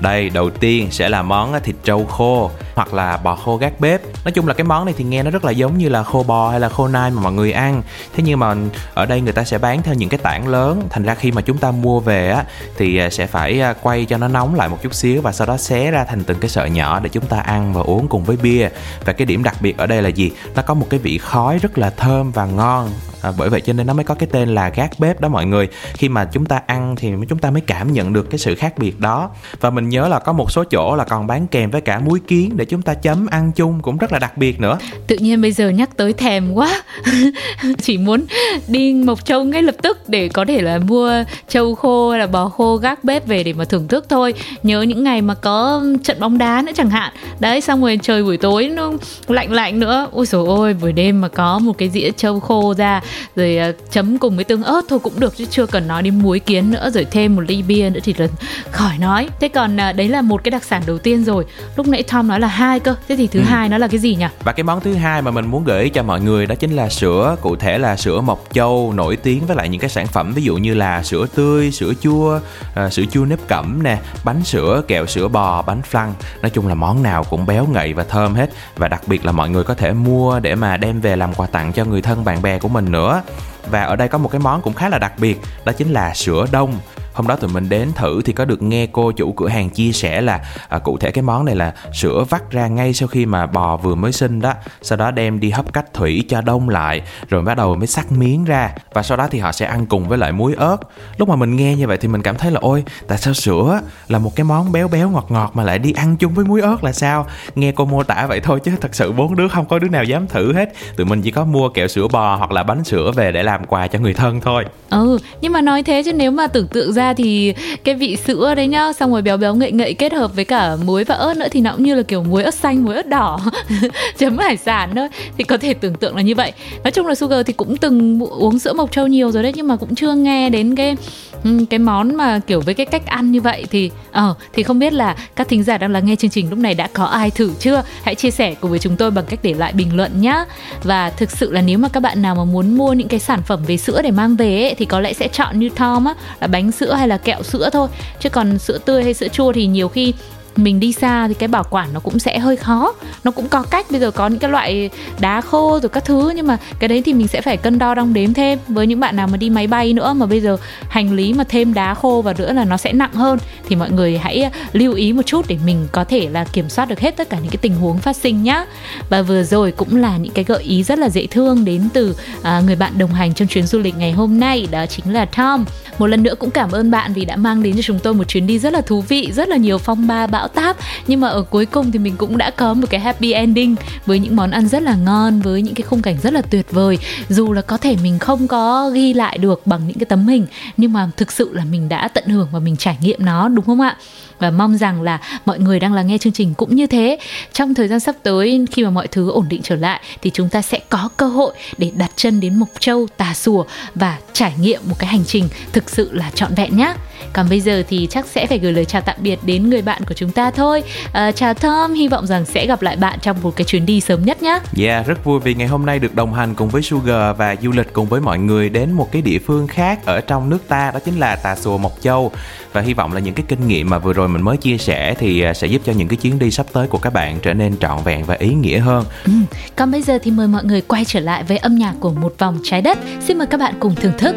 Đây, 0.00 0.30
đầu 0.30 0.50
tiên 0.50 0.88
sẽ 0.90 1.08
là 1.08 1.22
món 1.22 1.62
thịt 1.64 1.76
trâu 1.84 2.04
khô 2.04 2.50
hoặc 2.76 2.94
là 2.94 3.16
bò 3.16 3.36
khô 3.36 3.56
gác 3.56 3.80
bếp. 3.80 4.00
Nói 4.24 4.32
chung 4.32 4.46
là 4.46 4.54
cái 4.54 4.64
món 4.64 4.84
này 4.84 4.94
thì 4.98 5.04
nghe 5.04 5.22
nó 5.22 5.30
rất 5.30 5.44
là 5.44 5.50
giống 5.50 5.78
như 5.78 5.88
là 5.88 6.02
khô 6.02 6.22
bò 6.22 6.50
hay 6.50 6.60
là 6.60 6.68
khô 6.68 6.88
nai 6.88 7.10
mà 7.10 7.22
mọi 7.22 7.32
người 7.32 7.52
ăn. 7.52 7.82
Thế 8.14 8.22
nhưng 8.26 8.38
mà 8.38 8.54
ở 8.94 9.06
đây 9.06 9.20
người 9.20 9.32
ta 9.32 9.44
sẽ 9.44 9.58
bán 9.58 9.82
theo 9.82 9.94
những 9.94 10.08
cái 10.08 10.18
tảng 10.22 10.48
lớn. 10.48 10.82
Thành 10.90 11.02
ra 11.02 11.14
khi 11.14 11.32
mà 11.32 11.42
chúng 11.42 11.58
ta 11.58 11.70
mua 11.70 12.00
về 12.00 12.30
á 12.30 12.44
thì 12.76 12.98
à, 12.98 13.10
sẽ 13.10 13.26
phải 13.26 13.60
à, 13.60 13.74
quay 13.82 14.04
cho 14.04 14.18
nó 14.18 14.28
nóng 14.28 14.54
lại 14.54 14.68
một 14.68 14.82
chút 14.82 14.94
xíu 14.94 15.22
và 15.22 15.32
sau 15.32 15.46
đó 15.46 15.56
xé 15.56 15.90
ra 15.90 16.04
thành 16.04 16.24
từng 16.24 16.38
cái 16.38 16.48
sợi 16.48 16.70
nhỏ 16.70 17.00
để 17.00 17.08
chúng 17.08 17.26
ta 17.26 17.38
ăn 17.38 17.72
và 17.72 17.82
uống 17.82 18.08
cùng 18.08 18.24
với 18.24 18.36
bia. 18.36 18.68
Và 19.04 19.12
cái 19.12 19.26
điểm 19.26 19.42
đặc 19.42 19.56
biệt 19.60 19.78
ở 19.78 19.86
đây 19.86 20.02
là 20.02 20.08
gì? 20.08 20.30
Nó 20.54 20.62
có 20.62 20.74
một 20.74 20.86
cái 20.90 21.00
vị 21.00 21.18
khói 21.18 21.58
rất 21.58 21.78
là 21.78 21.90
thơm 21.90 22.30
và 22.30 22.46
ngon. 22.46 22.90
À, 23.22 23.32
bởi 23.38 23.48
vậy 23.48 23.60
cho 23.60 23.72
nên 23.72 23.86
nó 23.86 23.92
mới 23.92 24.04
có 24.04 24.14
cái 24.14 24.28
tên 24.32 24.48
là 24.48 24.68
gác 24.68 24.90
bếp 24.98 25.20
đó 25.20 25.28
mọi 25.28 25.46
người. 25.46 25.68
Khi 25.94 26.08
mà 26.08 26.24
chúng 26.24 26.46
ta 26.46 26.60
ăn 26.66 26.96
thì 26.96 27.12
chúng 27.28 27.38
ta 27.38 27.50
mới 27.50 27.60
cảm 27.60 27.92
nhận 27.92 28.12
được 28.12 28.30
cái 28.30 28.38
sự 28.38 28.54
khác 28.54 28.78
biệt 28.78 29.00
đó. 29.00 29.30
Và 29.60 29.70
mình 29.70 29.88
nhớ 29.88 30.08
là 30.08 30.18
có 30.18 30.32
một 30.32 30.50
số 30.50 30.64
chỗ 30.64 30.96
là 30.96 31.04
còn 31.04 31.26
bán 31.26 31.46
kèm 31.46 31.70
với 31.70 31.80
cả 31.80 31.98
muối 31.98 32.20
kiến 32.28 32.56
để 32.56 32.65
chúng 32.68 32.82
ta 32.82 32.94
chấm 32.94 33.26
ăn 33.26 33.52
chung 33.52 33.80
cũng 33.82 33.96
rất 33.96 34.12
là 34.12 34.18
đặc 34.18 34.36
biệt 34.38 34.60
nữa. 34.60 34.78
Tự 35.06 35.16
nhiên 35.16 35.40
bây 35.42 35.52
giờ 35.52 35.68
nhắc 35.68 35.96
tới 35.96 36.12
thèm 36.12 36.52
quá. 36.52 36.82
Chỉ 37.82 37.98
muốn 37.98 38.24
đi 38.68 38.94
mộc 38.94 39.24
châu 39.24 39.44
ngay 39.44 39.62
lập 39.62 39.74
tức 39.82 40.08
để 40.08 40.28
có 40.28 40.44
thể 40.48 40.62
là 40.62 40.78
mua 40.78 41.24
trâu 41.48 41.74
khô 41.74 42.10
hay 42.10 42.20
là 42.20 42.26
bò 42.26 42.48
khô 42.48 42.76
gác 42.76 43.04
bếp 43.04 43.26
về 43.26 43.44
để 43.44 43.52
mà 43.52 43.64
thưởng 43.64 43.88
thức 43.88 44.06
thôi. 44.08 44.34
Nhớ 44.62 44.82
những 44.82 45.04
ngày 45.04 45.22
mà 45.22 45.34
có 45.34 45.82
trận 46.04 46.20
bóng 46.20 46.38
đá 46.38 46.62
nữa 46.66 46.72
chẳng 46.74 46.90
hạn. 46.90 47.12
Đấy, 47.40 47.60
xong 47.60 47.82
rồi 47.82 47.98
trời 48.02 48.22
buổi 48.22 48.36
tối 48.36 48.68
nó 48.68 48.92
lạnh 49.28 49.52
lạnh 49.52 49.80
nữa. 49.80 50.08
Ôi 50.12 50.26
rồi 50.26 50.46
ôi, 50.46 50.74
buổi 50.74 50.92
đêm 50.92 51.20
mà 51.20 51.28
có 51.28 51.58
một 51.58 51.78
cái 51.78 51.88
dĩa 51.88 52.10
trâu 52.16 52.40
khô 52.40 52.74
ra, 52.74 53.00
rồi 53.36 53.56
à, 53.56 53.72
chấm 53.90 54.18
cùng 54.18 54.36
với 54.36 54.44
tương 54.44 54.62
ớt 54.62 54.82
thôi 54.88 54.98
cũng 54.98 55.20
được 55.20 55.36
chứ 55.36 55.44
chưa 55.50 55.66
cần 55.66 55.88
nói 55.88 56.02
đến 56.02 56.22
muối 56.22 56.38
kiến 56.38 56.70
nữa, 56.70 56.90
rồi 56.94 57.06
thêm 57.10 57.36
một 57.36 57.42
ly 57.48 57.62
bia 57.62 57.90
nữa 57.90 58.00
thì 58.04 58.14
là 58.18 58.26
khỏi 58.70 58.98
nói. 58.98 59.28
Thế 59.40 59.48
còn 59.48 59.80
à, 59.80 59.92
đấy 59.92 60.08
là 60.08 60.22
một 60.22 60.44
cái 60.44 60.50
đặc 60.50 60.64
sản 60.64 60.82
đầu 60.86 60.98
tiên 60.98 61.24
rồi. 61.24 61.44
Lúc 61.76 61.88
nãy 61.88 62.02
Tom 62.02 62.28
nói 62.28 62.40
là 62.40 62.48
hai 62.56 62.80
cơ. 62.80 62.94
Thế 63.08 63.16
thì 63.16 63.26
thứ 63.26 63.40
ừ. 63.40 63.44
hai 63.44 63.68
nó 63.68 63.78
là 63.78 63.88
cái 63.88 64.00
gì 64.00 64.14
nhỉ? 64.14 64.26
Và 64.44 64.52
cái 64.52 64.64
món 64.64 64.80
thứ 64.80 64.94
hai 64.94 65.22
mà 65.22 65.30
mình 65.30 65.46
muốn 65.46 65.64
gửi 65.64 65.82
ý 65.82 65.88
cho 65.88 66.02
mọi 66.02 66.20
người 66.20 66.46
đó 66.46 66.54
chính 66.54 66.70
là 66.70 66.88
sữa 66.88 67.36
cụ 67.40 67.56
thể 67.56 67.78
là 67.78 67.96
sữa 67.96 68.20
mộc 68.20 68.44
châu 68.52 68.92
nổi 68.96 69.16
tiếng 69.16 69.46
với 69.46 69.56
lại 69.56 69.68
những 69.68 69.80
cái 69.80 69.90
sản 69.90 70.06
phẩm 70.06 70.32
ví 70.32 70.42
dụ 70.42 70.56
như 70.56 70.74
là 70.74 71.02
sữa 71.02 71.26
tươi 71.34 71.70
sữa 71.70 71.92
chua 72.00 72.40
uh, 72.86 72.92
sữa 72.92 73.02
chua 73.10 73.24
nếp 73.24 73.38
cẩm 73.48 73.82
nè 73.82 73.98
bánh 74.24 74.44
sữa 74.44 74.82
kẹo 74.88 75.06
sữa 75.06 75.28
bò 75.28 75.62
bánh 75.62 75.80
flan. 75.90 76.08
Nói 76.42 76.50
chung 76.50 76.66
là 76.66 76.74
món 76.74 77.02
nào 77.02 77.24
cũng 77.24 77.46
béo 77.46 77.66
ngậy 77.66 77.92
và 77.92 78.04
thơm 78.04 78.34
hết. 78.34 78.50
Và 78.76 78.88
đặc 78.88 79.02
biệt 79.06 79.24
là 79.24 79.32
mọi 79.32 79.50
người 79.50 79.64
có 79.64 79.74
thể 79.74 79.92
mua 79.92 80.40
để 80.40 80.54
mà 80.54 80.76
đem 80.76 81.00
về 81.00 81.16
làm 81.16 81.34
quà 81.34 81.46
tặng 81.46 81.72
cho 81.72 81.84
người 81.84 82.02
thân 82.02 82.24
bạn 82.24 82.42
bè 82.42 82.58
của 82.58 82.68
mình 82.68 82.92
nữa. 82.92 83.22
Và 83.70 83.82
ở 83.82 83.96
đây 83.96 84.08
có 84.08 84.18
một 84.18 84.28
cái 84.28 84.38
món 84.38 84.62
cũng 84.62 84.74
khá 84.74 84.88
là 84.88 84.98
đặc 84.98 85.12
biệt 85.18 85.40
đó 85.64 85.72
chính 85.72 85.90
là 85.90 86.14
sữa 86.14 86.46
đông 86.52 86.78
hôm 87.16 87.26
đó 87.26 87.36
tụi 87.36 87.50
mình 87.50 87.68
đến 87.68 87.92
thử 87.94 88.22
thì 88.22 88.32
có 88.32 88.44
được 88.44 88.62
nghe 88.62 88.86
cô 88.86 89.12
chủ 89.12 89.32
cửa 89.32 89.48
hàng 89.48 89.70
chia 89.70 89.92
sẻ 89.92 90.20
là 90.20 90.40
à, 90.68 90.78
cụ 90.78 90.98
thể 90.98 91.10
cái 91.10 91.22
món 91.22 91.44
này 91.44 91.54
là 91.54 91.74
sữa 91.92 92.24
vắt 92.30 92.50
ra 92.50 92.68
ngay 92.68 92.92
sau 92.92 93.08
khi 93.08 93.26
mà 93.26 93.46
bò 93.46 93.76
vừa 93.76 93.94
mới 93.94 94.12
sinh 94.12 94.40
đó. 94.40 94.52
Sau 94.82 94.98
đó 94.98 95.10
đem 95.10 95.40
đi 95.40 95.50
hấp 95.50 95.72
cách 95.72 95.94
thủy 95.94 96.24
cho 96.28 96.40
đông 96.40 96.68
lại 96.68 97.02
rồi 97.28 97.42
bắt 97.42 97.56
đầu 97.56 97.76
mới 97.76 97.86
sắc 97.86 98.12
miếng 98.12 98.44
ra. 98.44 98.74
Và 98.92 99.02
sau 99.02 99.16
đó 99.16 99.28
thì 99.30 99.38
họ 99.38 99.52
sẽ 99.52 99.66
ăn 99.66 99.86
cùng 99.86 100.08
với 100.08 100.18
lại 100.18 100.32
muối 100.32 100.54
ớt. 100.54 100.76
Lúc 101.16 101.28
mà 101.28 101.36
mình 101.36 101.56
nghe 101.56 101.76
như 101.76 101.86
vậy 101.86 101.96
thì 101.96 102.08
mình 102.08 102.22
cảm 102.22 102.36
thấy 102.36 102.50
là 102.50 102.60
ôi 102.62 102.84
tại 103.08 103.18
sao 103.18 103.34
sữa 103.34 103.80
là 104.08 104.18
một 104.18 104.36
cái 104.36 104.44
món 104.44 104.72
béo 104.72 104.88
béo 104.88 105.10
ngọt 105.10 105.26
ngọt 105.28 105.50
mà 105.54 105.64
lại 105.64 105.78
đi 105.78 105.92
ăn 105.92 106.16
chung 106.16 106.34
với 106.34 106.44
muối 106.44 106.60
ớt 106.60 106.84
là 106.84 106.92
sao? 106.92 107.26
Nghe 107.54 107.72
cô 107.72 107.84
mô 107.84 108.02
tả 108.02 108.26
vậy 108.26 108.40
thôi 108.40 108.60
chứ 108.64 108.72
thật 108.80 108.94
sự 108.94 109.12
bốn 109.12 109.36
đứa 109.36 109.48
không 109.48 109.66
có 109.66 109.78
đứa 109.78 109.88
nào 109.88 110.04
dám 110.04 110.26
thử 110.26 110.52
hết. 110.52 110.72
Tụi 110.96 111.06
mình 111.06 111.22
chỉ 111.22 111.30
có 111.30 111.44
mua 111.44 111.68
kẹo 111.68 111.88
sữa 111.88 112.08
bò 112.12 112.36
hoặc 112.36 112.52
là 112.52 112.62
bánh 112.62 112.84
sữa 112.84 113.12
về 113.16 113.32
để 113.32 113.42
làm 113.42 113.64
quà 113.64 113.86
cho 113.86 113.98
người 113.98 114.14
thân 114.14 114.40
thôi. 114.40 114.64
Ừ 114.90 115.18
nhưng 115.40 115.52
mà 115.52 115.60
nói 115.60 115.82
thế 115.82 116.02
chứ 116.02 116.12
nếu 116.12 116.30
mà 116.30 116.46
tưởng 116.46 116.68
tượng 116.68 116.92
ra 116.92 117.05
thì 117.14 117.54
cái 117.84 117.94
vị 117.94 118.16
sữa 118.16 118.54
đấy 118.54 118.66
nhá, 118.66 118.92
xong 118.92 119.12
rồi 119.12 119.22
béo 119.22 119.36
béo 119.36 119.54
ngậy 119.54 119.72
ngậy 119.72 119.94
kết 119.94 120.12
hợp 120.12 120.34
với 120.34 120.44
cả 120.44 120.76
muối 120.84 121.04
và 121.04 121.14
ớt 121.14 121.36
nữa 121.36 121.46
thì 121.50 121.60
nó 121.60 121.72
cũng 121.72 121.82
như 121.82 121.94
là 121.94 122.02
kiểu 122.02 122.22
muối 122.22 122.42
ớt 122.42 122.54
xanh, 122.54 122.84
muối 122.84 122.94
ớt 122.94 123.08
đỏ, 123.08 123.40
chấm 124.18 124.38
hải 124.38 124.56
sản 124.56 124.90
thôi. 124.96 125.08
Thì 125.38 125.44
có 125.44 125.56
thể 125.56 125.74
tưởng 125.74 125.94
tượng 125.94 126.16
là 126.16 126.22
như 126.22 126.34
vậy. 126.34 126.52
Nói 126.84 126.90
chung 126.90 127.06
là 127.06 127.14
sugar 127.14 127.46
thì 127.46 127.52
cũng 127.52 127.76
từng 127.76 128.20
uống 128.20 128.58
sữa 128.58 128.72
mộc 128.72 128.92
châu 128.92 129.06
nhiều 129.06 129.30
rồi 129.30 129.42
đấy, 129.42 129.52
nhưng 129.56 129.68
mà 129.68 129.76
cũng 129.76 129.94
chưa 129.94 130.14
nghe 130.14 130.50
đến 130.50 130.74
cái 130.76 130.96
ừ, 131.44 131.64
cái 131.70 131.78
món 131.78 132.14
mà 132.14 132.38
kiểu 132.46 132.60
với 132.60 132.74
cái 132.74 132.86
cách 132.86 133.06
ăn 133.06 133.30
như 133.30 133.40
vậy 133.40 133.64
thì 133.70 133.90
ờ 134.12 134.30
uh, 134.30 134.36
thì 134.52 134.62
không 134.62 134.78
biết 134.78 134.92
là 134.92 135.16
các 135.36 135.48
thính 135.48 135.62
giả 135.62 135.78
đang 135.78 135.90
lắng 135.90 136.06
nghe 136.06 136.16
chương 136.16 136.30
trình 136.30 136.50
lúc 136.50 136.58
này 136.58 136.74
đã 136.74 136.88
có 136.92 137.04
ai 137.04 137.30
thử 137.30 137.50
chưa? 137.58 137.82
Hãy 138.02 138.14
chia 138.14 138.30
sẻ 138.30 138.54
cùng 138.54 138.70
với 138.70 138.78
chúng 138.78 138.96
tôi 138.96 139.10
bằng 139.10 139.24
cách 139.28 139.40
để 139.42 139.54
lại 139.54 139.72
bình 139.72 139.96
luận 139.96 140.20
nhé 140.20 140.44
và 140.82 141.10
thực 141.10 141.30
sự 141.30 141.52
là 141.52 141.60
nếu 141.62 141.78
mà 141.78 141.88
các 141.88 142.00
bạn 142.00 142.22
nào 142.22 142.34
mà 142.34 142.44
muốn 142.44 142.76
mua 142.76 142.92
những 142.92 143.08
cái 143.08 143.20
sản 143.20 143.42
phẩm 143.42 143.64
về 143.66 143.76
sữa 143.76 144.02
để 144.02 144.10
mang 144.10 144.36
về 144.36 144.62
ấy, 144.62 144.74
thì 144.74 144.84
có 144.84 145.00
lẽ 145.00 145.12
sẽ 145.12 145.28
chọn 145.28 145.58
như 145.58 145.68
Tom 145.68 146.04
á 146.04 146.14
là 146.40 146.46
bánh 146.46 146.72
sữa 146.72 146.94
hay 146.94 147.08
là 147.08 147.18
kẹo 147.18 147.42
sữa 147.42 147.70
thôi. 147.72 147.88
Chứ 148.20 148.28
còn 148.30 148.58
sữa 148.58 148.78
tươi 148.84 149.04
hay 149.04 149.14
sữa 149.14 149.28
chua 149.28 149.52
thì 149.52 149.66
nhiều 149.66 149.88
khi 149.88 150.14
mình 150.56 150.80
đi 150.80 150.92
xa 150.92 151.28
thì 151.28 151.34
cái 151.34 151.48
bảo 151.48 151.64
quản 151.70 151.88
nó 151.92 152.00
cũng 152.00 152.18
sẽ 152.18 152.38
hơi 152.38 152.56
khó. 152.56 152.94
Nó 153.24 153.30
cũng 153.30 153.48
có 153.48 153.62
cách 153.62 153.86
bây 153.90 154.00
giờ 154.00 154.10
có 154.10 154.28
những 154.28 154.38
cái 154.38 154.50
loại 154.50 154.90
đá 155.20 155.40
khô 155.40 155.80
rồi 155.82 155.88
các 155.88 156.04
thứ 156.04 156.32
nhưng 156.36 156.46
mà 156.46 156.58
cái 156.78 156.88
đấy 156.88 157.02
thì 157.04 157.12
mình 157.12 157.28
sẽ 157.28 157.40
phải 157.40 157.56
cân 157.56 157.78
đo 157.78 157.94
đong 157.94 158.14
đếm 158.14 158.34
thêm. 158.34 158.58
Với 158.68 158.86
những 158.86 159.00
bạn 159.00 159.16
nào 159.16 159.26
mà 159.26 159.36
đi 159.36 159.50
máy 159.50 159.66
bay 159.66 159.92
nữa 159.92 160.12
mà 160.12 160.26
bây 160.26 160.40
giờ 160.40 160.56
hành 160.88 161.12
lý 161.12 161.32
mà 161.32 161.44
thêm 161.48 161.74
đá 161.74 161.94
khô 161.94 162.22
vào 162.22 162.34
nữa 162.38 162.52
là 162.52 162.64
nó 162.64 162.76
sẽ 162.76 162.92
nặng 162.92 163.12
hơn 163.12 163.38
thì 163.68 163.76
mọi 163.76 163.90
người 163.90 164.18
hãy 164.18 164.50
lưu 164.72 164.94
ý 164.94 165.12
một 165.12 165.26
chút 165.26 165.44
để 165.48 165.58
mình 165.64 165.88
có 165.92 166.04
thể 166.04 166.28
là 166.32 166.44
kiểm 166.44 166.68
soát 166.68 166.88
được 166.88 167.00
hết 167.00 167.16
tất 167.16 167.30
cả 167.30 167.38
những 167.38 167.50
cái 167.50 167.58
tình 167.62 167.74
huống 167.74 167.98
phát 167.98 168.16
sinh 168.16 168.42
nhá. 168.42 168.64
Và 169.08 169.22
vừa 169.22 169.42
rồi 169.42 169.72
cũng 169.72 169.96
là 169.96 170.16
những 170.16 170.32
cái 170.32 170.44
gợi 170.44 170.62
ý 170.62 170.82
rất 170.82 170.98
là 170.98 171.08
dễ 171.08 171.26
thương 171.26 171.64
đến 171.64 171.88
từ 171.92 172.16
à, 172.42 172.60
người 172.66 172.76
bạn 172.76 172.98
đồng 172.98 173.12
hành 173.12 173.34
trong 173.34 173.48
chuyến 173.48 173.66
du 173.66 173.78
lịch 173.78 173.96
ngày 173.98 174.12
hôm 174.12 174.40
nay 174.40 174.68
đó 174.70 174.86
chính 174.86 175.14
là 175.14 175.24
Tom. 175.24 175.64
Một 175.98 176.06
lần 176.06 176.22
nữa 176.22 176.34
cũng 176.34 176.50
cảm 176.50 176.70
ơn 176.70 176.90
bạn 176.90 177.12
vì 177.12 177.24
đã 177.24 177.36
mang 177.36 177.62
đến 177.62 177.76
cho 177.76 177.82
chúng 177.82 177.98
tôi 177.98 178.14
một 178.14 178.28
chuyến 178.28 178.46
đi 178.46 178.58
rất 178.58 178.72
là 178.72 178.80
thú 178.80 179.00
vị 179.00 179.32
rất 179.32 179.48
là 179.48 179.56
nhiều 179.56 179.78
phong 179.78 180.06
ba 180.06 180.26
bão 180.26 180.45
táp. 180.48 180.76
Nhưng 181.06 181.20
mà 181.20 181.28
ở 181.28 181.42
cuối 181.42 181.66
cùng 181.66 181.92
thì 181.92 181.98
mình 181.98 182.16
cũng 182.16 182.38
đã 182.38 182.50
có 182.50 182.74
một 182.74 182.86
cái 182.90 183.00
happy 183.00 183.32
ending 183.32 183.76
với 184.06 184.18
những 184.18 184.36
món 184.36 184.50
ăn 184.50 184.68
rất 184.68 184.82
là 184.82 184.96
ngon, 184.96 185.40
với 185.40 185.62
những 185.62 185.74
cái 185.74 185.82
khung 185.82 186.02
cảnh 186.02 186.16
rất 186.22 186.32
là 186.32 186.42
tuyệt 186.42 186.66
vời. 186.70 186.98
Dù 187.28 187.52
là 187.52 187.62
có 187.62 187.76
thể 187.76 187.96
mình 188.02 188.18
không 188.18 188.48
có 188.48 188.90
ghi 188.90 189.14
lại 189.14 189.38
được 189.38 189.66
bằng 189.66 189.88
những 189.88 189.98
cái 189.98 190.06
tấm 190.06 190.26
hình, 190.26 190.46
nhưng 190.76 190.92
mà 190.92 191.10
thực 191.16 191.32
sự 191.32 191.52
là 191.52 191.64
mình 191.64 191.88
đã 191.88 192.08
tận 192.08 192.24
hưởng 192.26 192.48
và 192.52 192.58
mình 192.58 192.76
trải 192.76 192.98
nghiệm 193.00 193.24
nó, 193.24 193.48
đúng 193.48 193.64
không 193.64 193.80
ạ? 193.80 193.96
Và 194.38 194.50
mong 194.50 194.76
rằng 194.76 195.02
là 195.02 195.20
mọi 195.46 195.58
người 195.58 195.80
đang 195.80 195.92
lắng 195.92 196.06
nghe 196.06 196.18
chương 196.18 196.32
trình 196.32 196.54
cũng 196.54 196.76
như 196.76 196.86
thế. 196.86 197.18
Trong 197.52 197.74
thời 197.74 197.88
gian 197.88 198.00
sắp 198.00 198.16
tới, 198.22 198.66
khi 198.70 198.84
mà 198.84 198.90
mọi 198.90 199.06
thứ 199.06 199.30
ổn 199.30 199.48
định 199.48 199.60
trở 199.62 199.76
lại, 199.76 200.00
thì 200.22 200.30
chúng 200.34 200.48
ta 200.48 200.62
sẽ 200.62 200.78
có 200.88 201.08
cơ 201.16 201.26
hội 201.26 201.54
để 201.78 201.92
đặt 201.96 202.10
chân 202.16 202.40
đến 202.40 202.58
mộc 202.58 202.68
châu, 202.80 203.06
tà 203.16 203.34
sùa 203.34 203.64
và 203.94 204.18
trải 204.32 204.52
nghiệm 204.60 204.80
một 204.88 204.94
cái 204.98 205.06
hành 205.06 205.24
trình 205.24 205.48
thực 205.72 205.90
sự 205.90 206.12
là 206.12 206.30
trọn 206.30 206.54
vẹn 206.54 206.76
nhé 206.76 206.94
còn 207.32 207.48
bây 207.48 207.60
giờ 207.60 207.82
thì 207.88 208.06
chắc 208.10 208.26
sẽ 208.26 208.46
phải 208.46 208.58
gửi 208.58 208.72
lời 208.72 208.84
chào 208.84 209.02
tạm 209.02 209.16
biệt 209.18 209.38
đến 209.42 209.70
người 209.70 209.82
bạn 209.82 210.02
của 210.08 210.14
chúng 210.14 210.30
ta 210.30 210.50
thôi 210.50 210.82
à, 211.12 211.32
chào 211.32 211.54
Tom 211.54 211.94
hy 211.94 212.08
vọng 212.08 212.26
rằng 212.26 212.44
sẽ 212.44 212.66
gặp 212.66 212.82
lại 212.82 212.96
bạn 212.96 213.18
trong 213.22 213.36
một 213.42 213.56
cái 213.56 213.64
chuyến 213.64 213.86
đi 213.86 214.00
sớm 214.00 214.24
nhất 214.24 214.42
nhé 214.42 214.58
Yeah, 214.78 215.06
rất 215.06 215.24
vui 215.24 215.40
vì 215.40 215.54
ngày 215.54 215.68
hôm 215.68 215.86
nay 215.86 215.98
được 215.98 216.14
đồng 216.14 216.34
hành 216.34 216.54
cùng 216.54 216.68
với 216.68 216.82
Sugar 216.82 217.36
và 217.36 217.56
du 217.62 217.72
lịch 217.72 217.92
cùng 217.92 218.06
với 218.06 218.20
mọi 218.20 218.38
người 218.38 218.68
đến 218.68 218.92
một 218.92 219.12
cái 219.12 219.22
địa 219.22 219.38
phương 219.38 219.66
khác 219.66 220.04
ở 220.04 220.20
trong 220.20 220.50
nước 220.50 220.68
ta 220.68 220.90
đó 220.90 221.00
chính 221.04 221.20
là 221.20 221.36
Tà 221.36 221.56
Xùa 221.56 221.78
Mộc 221.78 221.92
Châu 222.00 222.32
và 222.72 222.80
hy 222.80 222.94
vọng 222.94 223.12
là 223.12 223.20
những 223.20 223.34
cái 223.34 223.46
kinh 223.48 223.68
nghiệm 223.68 223.90
mà 223.90 223.98
vừa 223.98 224.12
rồi 224.12 224.28
mình 224.28 224.42
mới 224.42 224.56
chia 224.56 224.78
sẻ 224.78 225.14
thì 225.18 225.40
à, 225.42 225.54
sẽ 225.54 225.66
giúp 225.66 225.82
cho 225.84 225.92
những 225.92 226.08
cái 226.08 226.16
chuyến 226.16 226.38
đi 226.38 226.50
sắp 226.50 226.66
tới 226.72 226.88
của 226.88 226.98
các 226.98 227.12
bạn 227.12 227.38
trở 227.42 227.54
nên 227.54 227.78
trọn 227.78 228.02
vẹn 228.04 228.24
và 228.24 228.34
ý 228.34 228.54
nghĩa 228.54 228.78
hơn. 228.78 229.04
Ừ. 229.24 229.32
Còn 229.76 229.90
bây 229.90 230.02
giờ 230.02 230.18
thì 230.22 230.30
mời 230.30 230.48
mọi 230.48 230.64
người 230.64 230.80
quay 230.80 231.04
trở 231.04 231.20
lại 231.20 231.44
với 231.44 231.58
âm 231.58 231.74
nhạc 231.74 231.94
của 232.00 232.12
một 232.12 232.34
vòng 232.38 232.58
trái 232.62 232.82
đất. 232.82 232.98
Xin 233.26 233.38
mời 233.38 233.46
các 233.46 233.60
bạn 233.60 233.74
cùng 233.80 233.94
thưởng 233.94 234.18
thức. 234.18 234.36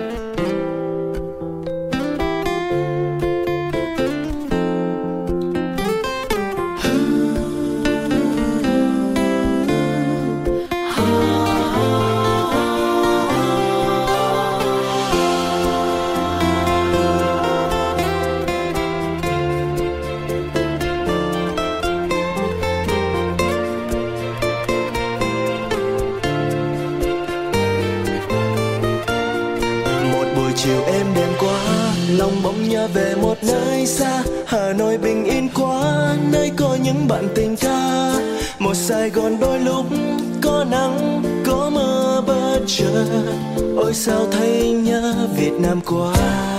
Năm 45.70 45.82
qua 45.86 46.59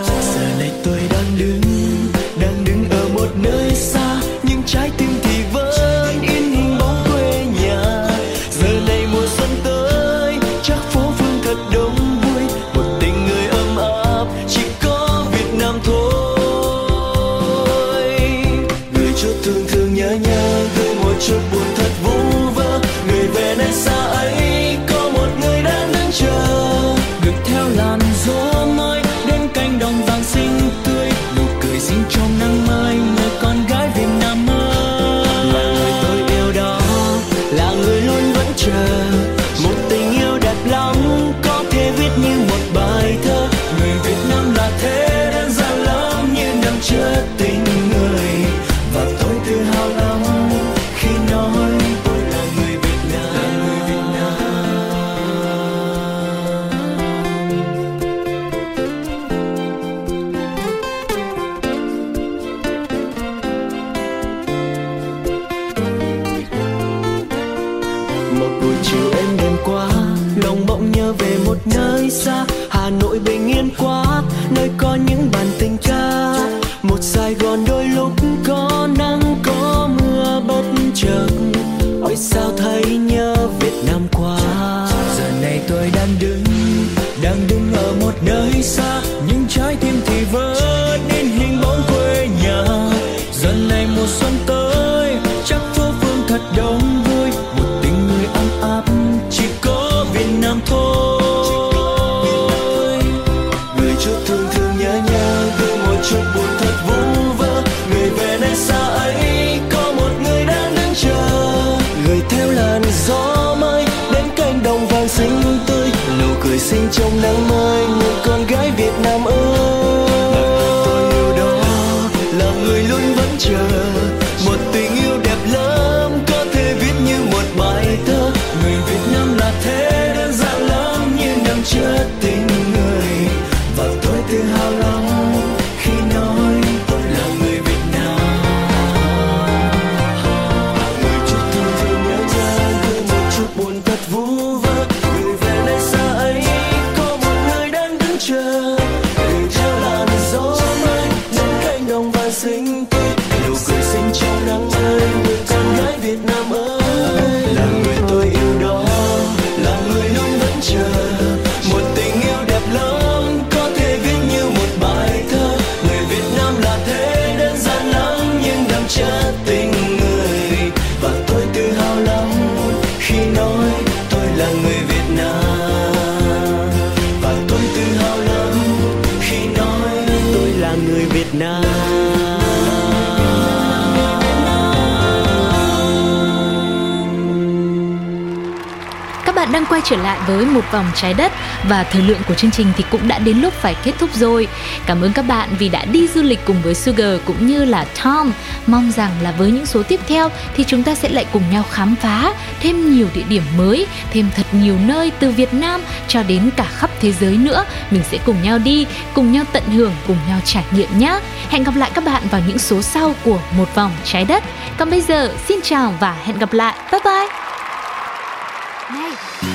bạn 189.51 189.63
đang 189.63 189.67
quay 189.67 189.81
trở 189.85 189.97
lại 189.97 190.19
với 190.27 190.45
một 190.45 190.65
vòng 190.73 190.87
trái 190.95 191.15
đất 191.15 191.33
và 191.69 191.85
thời 191.85 192.03
lượng 192.03 192.21
của 192.29 192.35
chương 192.35 192.51
trình 192.51 192.73
thì 192.77 192.85
cũng 192.91 193.09
đã 193.09 193.19
đến 193.19 193.41
lúc 193.41 193.55
phải 193.55 193.77
kết 193.85 193.93
thúc 193.99 194.11
rồi. 194.15 194.49
Cảm 194.87 195.03
ơn 195.03 195.13
các 195.13 195.23
bạn 195.23 195.49
vì 195.59 195.69
đã 195.69 195.85
đi 195.85 196.09
du 196.09 196.23
lịch 196.23 196.39
cùng 196.45 196.63
với 196.63 196.75
Sugar 196.75 197.21
cũng 197.25 197.47
như 197.47 197.65
là 197.65 197.87
Tom. 198.05 198.33
Mong 198.67 198.93
rằng 198.93 199.11
là 199.23 199.31
với 199.31 199.51
những 199.51 199.67
số 199.67 199.83
tiếp 199.83 200.01
theo 200.09 200.29
thì 200.57 200.65
chúng 200.65 200.83
ta 200.83 200.95
sẽ 200.95 201.09
lại 201.09 201.27
cùng 201.33 201.43
nhau 201.51 201.65
khám 201.71 201.97
phá 201.97 202.35
thêm 202.61 202.95
nhiều 202.95 203.09
địa 203.15 203.23
điểm 203.29 203.43
mới, 203.57 203.87
thêm 204.13 204.31
thật 204.37 204.47
nhiều 204.53 204.77
nơi 204.87 205.13
từ 205.19 205.31
Việt 205.31 205.55
Nam 205.55 205.81
cho 206.09 206.23
đến 206.23 206.51
cả 206.57 206.67
khắp 206.77 206.91
thế 207.01 207.13
giới 207.13 207.37
nữa. 207.37 207.65
Mình 207.91 208.03
sẽ 208.11 208.19
cùng 208.27 208.43
nhau 208.43 208.59
đi, 208.59 208.87
cùng 209.15 209.33
nhau 209.33 209.45
tận 209.53 209.65
hưởng, 209.65 209.93
cùng 210.07 210.19
nhau 210.29 210.41
trải 210.45 210.65
nghiệm 210.71 210.99
nhé. 210.99 211.21
Hẹn 211.49 211.65
gặp 211.65 211.77
lại 211.77 211.91
các 211.95 212.05
bạn 212.05 212.23
vào 212.31 212.41
những 212.47 212.59
số 212.59 212.83
sau 212.83 213.15
của 213.25 213.41
một 213.57 213.75
vòng 213.75 213.91
trái 214.05 214.25
đất. 214.25 214.45
Còn 214.79 214.91
bây 214.91 215.01
giờ 215.01 215.33
xin 215.49 215.61
chào 215.63 215.95
và 216.01 216.17
hẹn 216.25 216.39
gặp 216.39 216.53
lại. 216.53 216.75
Bye 216.93 217.01
bye. 217.05 217.40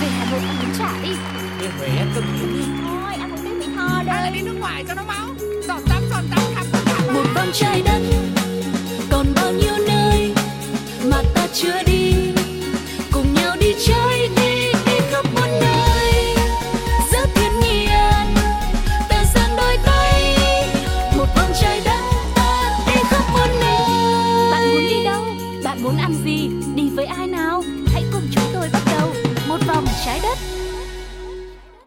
Về 0.01 0.07
Hà 0.17 0.25
Nội 0.31 0.39
ăn 0.39 0.55
bún 0.61 0.69
chả 0.79 0.91
đi. 1.03 1.09
Về 1.59 1.67
Huế 1.77 1.87
ăn 1.87 2.11
cơm 2.15 2.23
hến 2.23 2.49
Thôi, 2.83 3.13
ăn 3.19 3.31
một 3.31 3.37
tiếng 3.43 3.59
Mỹ 3.59 3.65
Tho 3.75 3.87
Hay 3.87 4.05
là 4.05 4.21
đây 4.23 4.31
đi. 4.33 4.41
nước 4.41 4.55
ngoài 4.59 4.85
cho 4.87 4.93
nó 4.93 5.03
máu. 5.07 5.27
Giọt 5.67 5.79
tắm 5.89 6.03
giọt 6.09 6.21
tắm 6.31 6.39
tất 6.71 6.79
cả 6.85 7.13
Một 7.13 7.25
vòng 7.35 7.49
trái 7.53 7.81
đất 7.85 7.94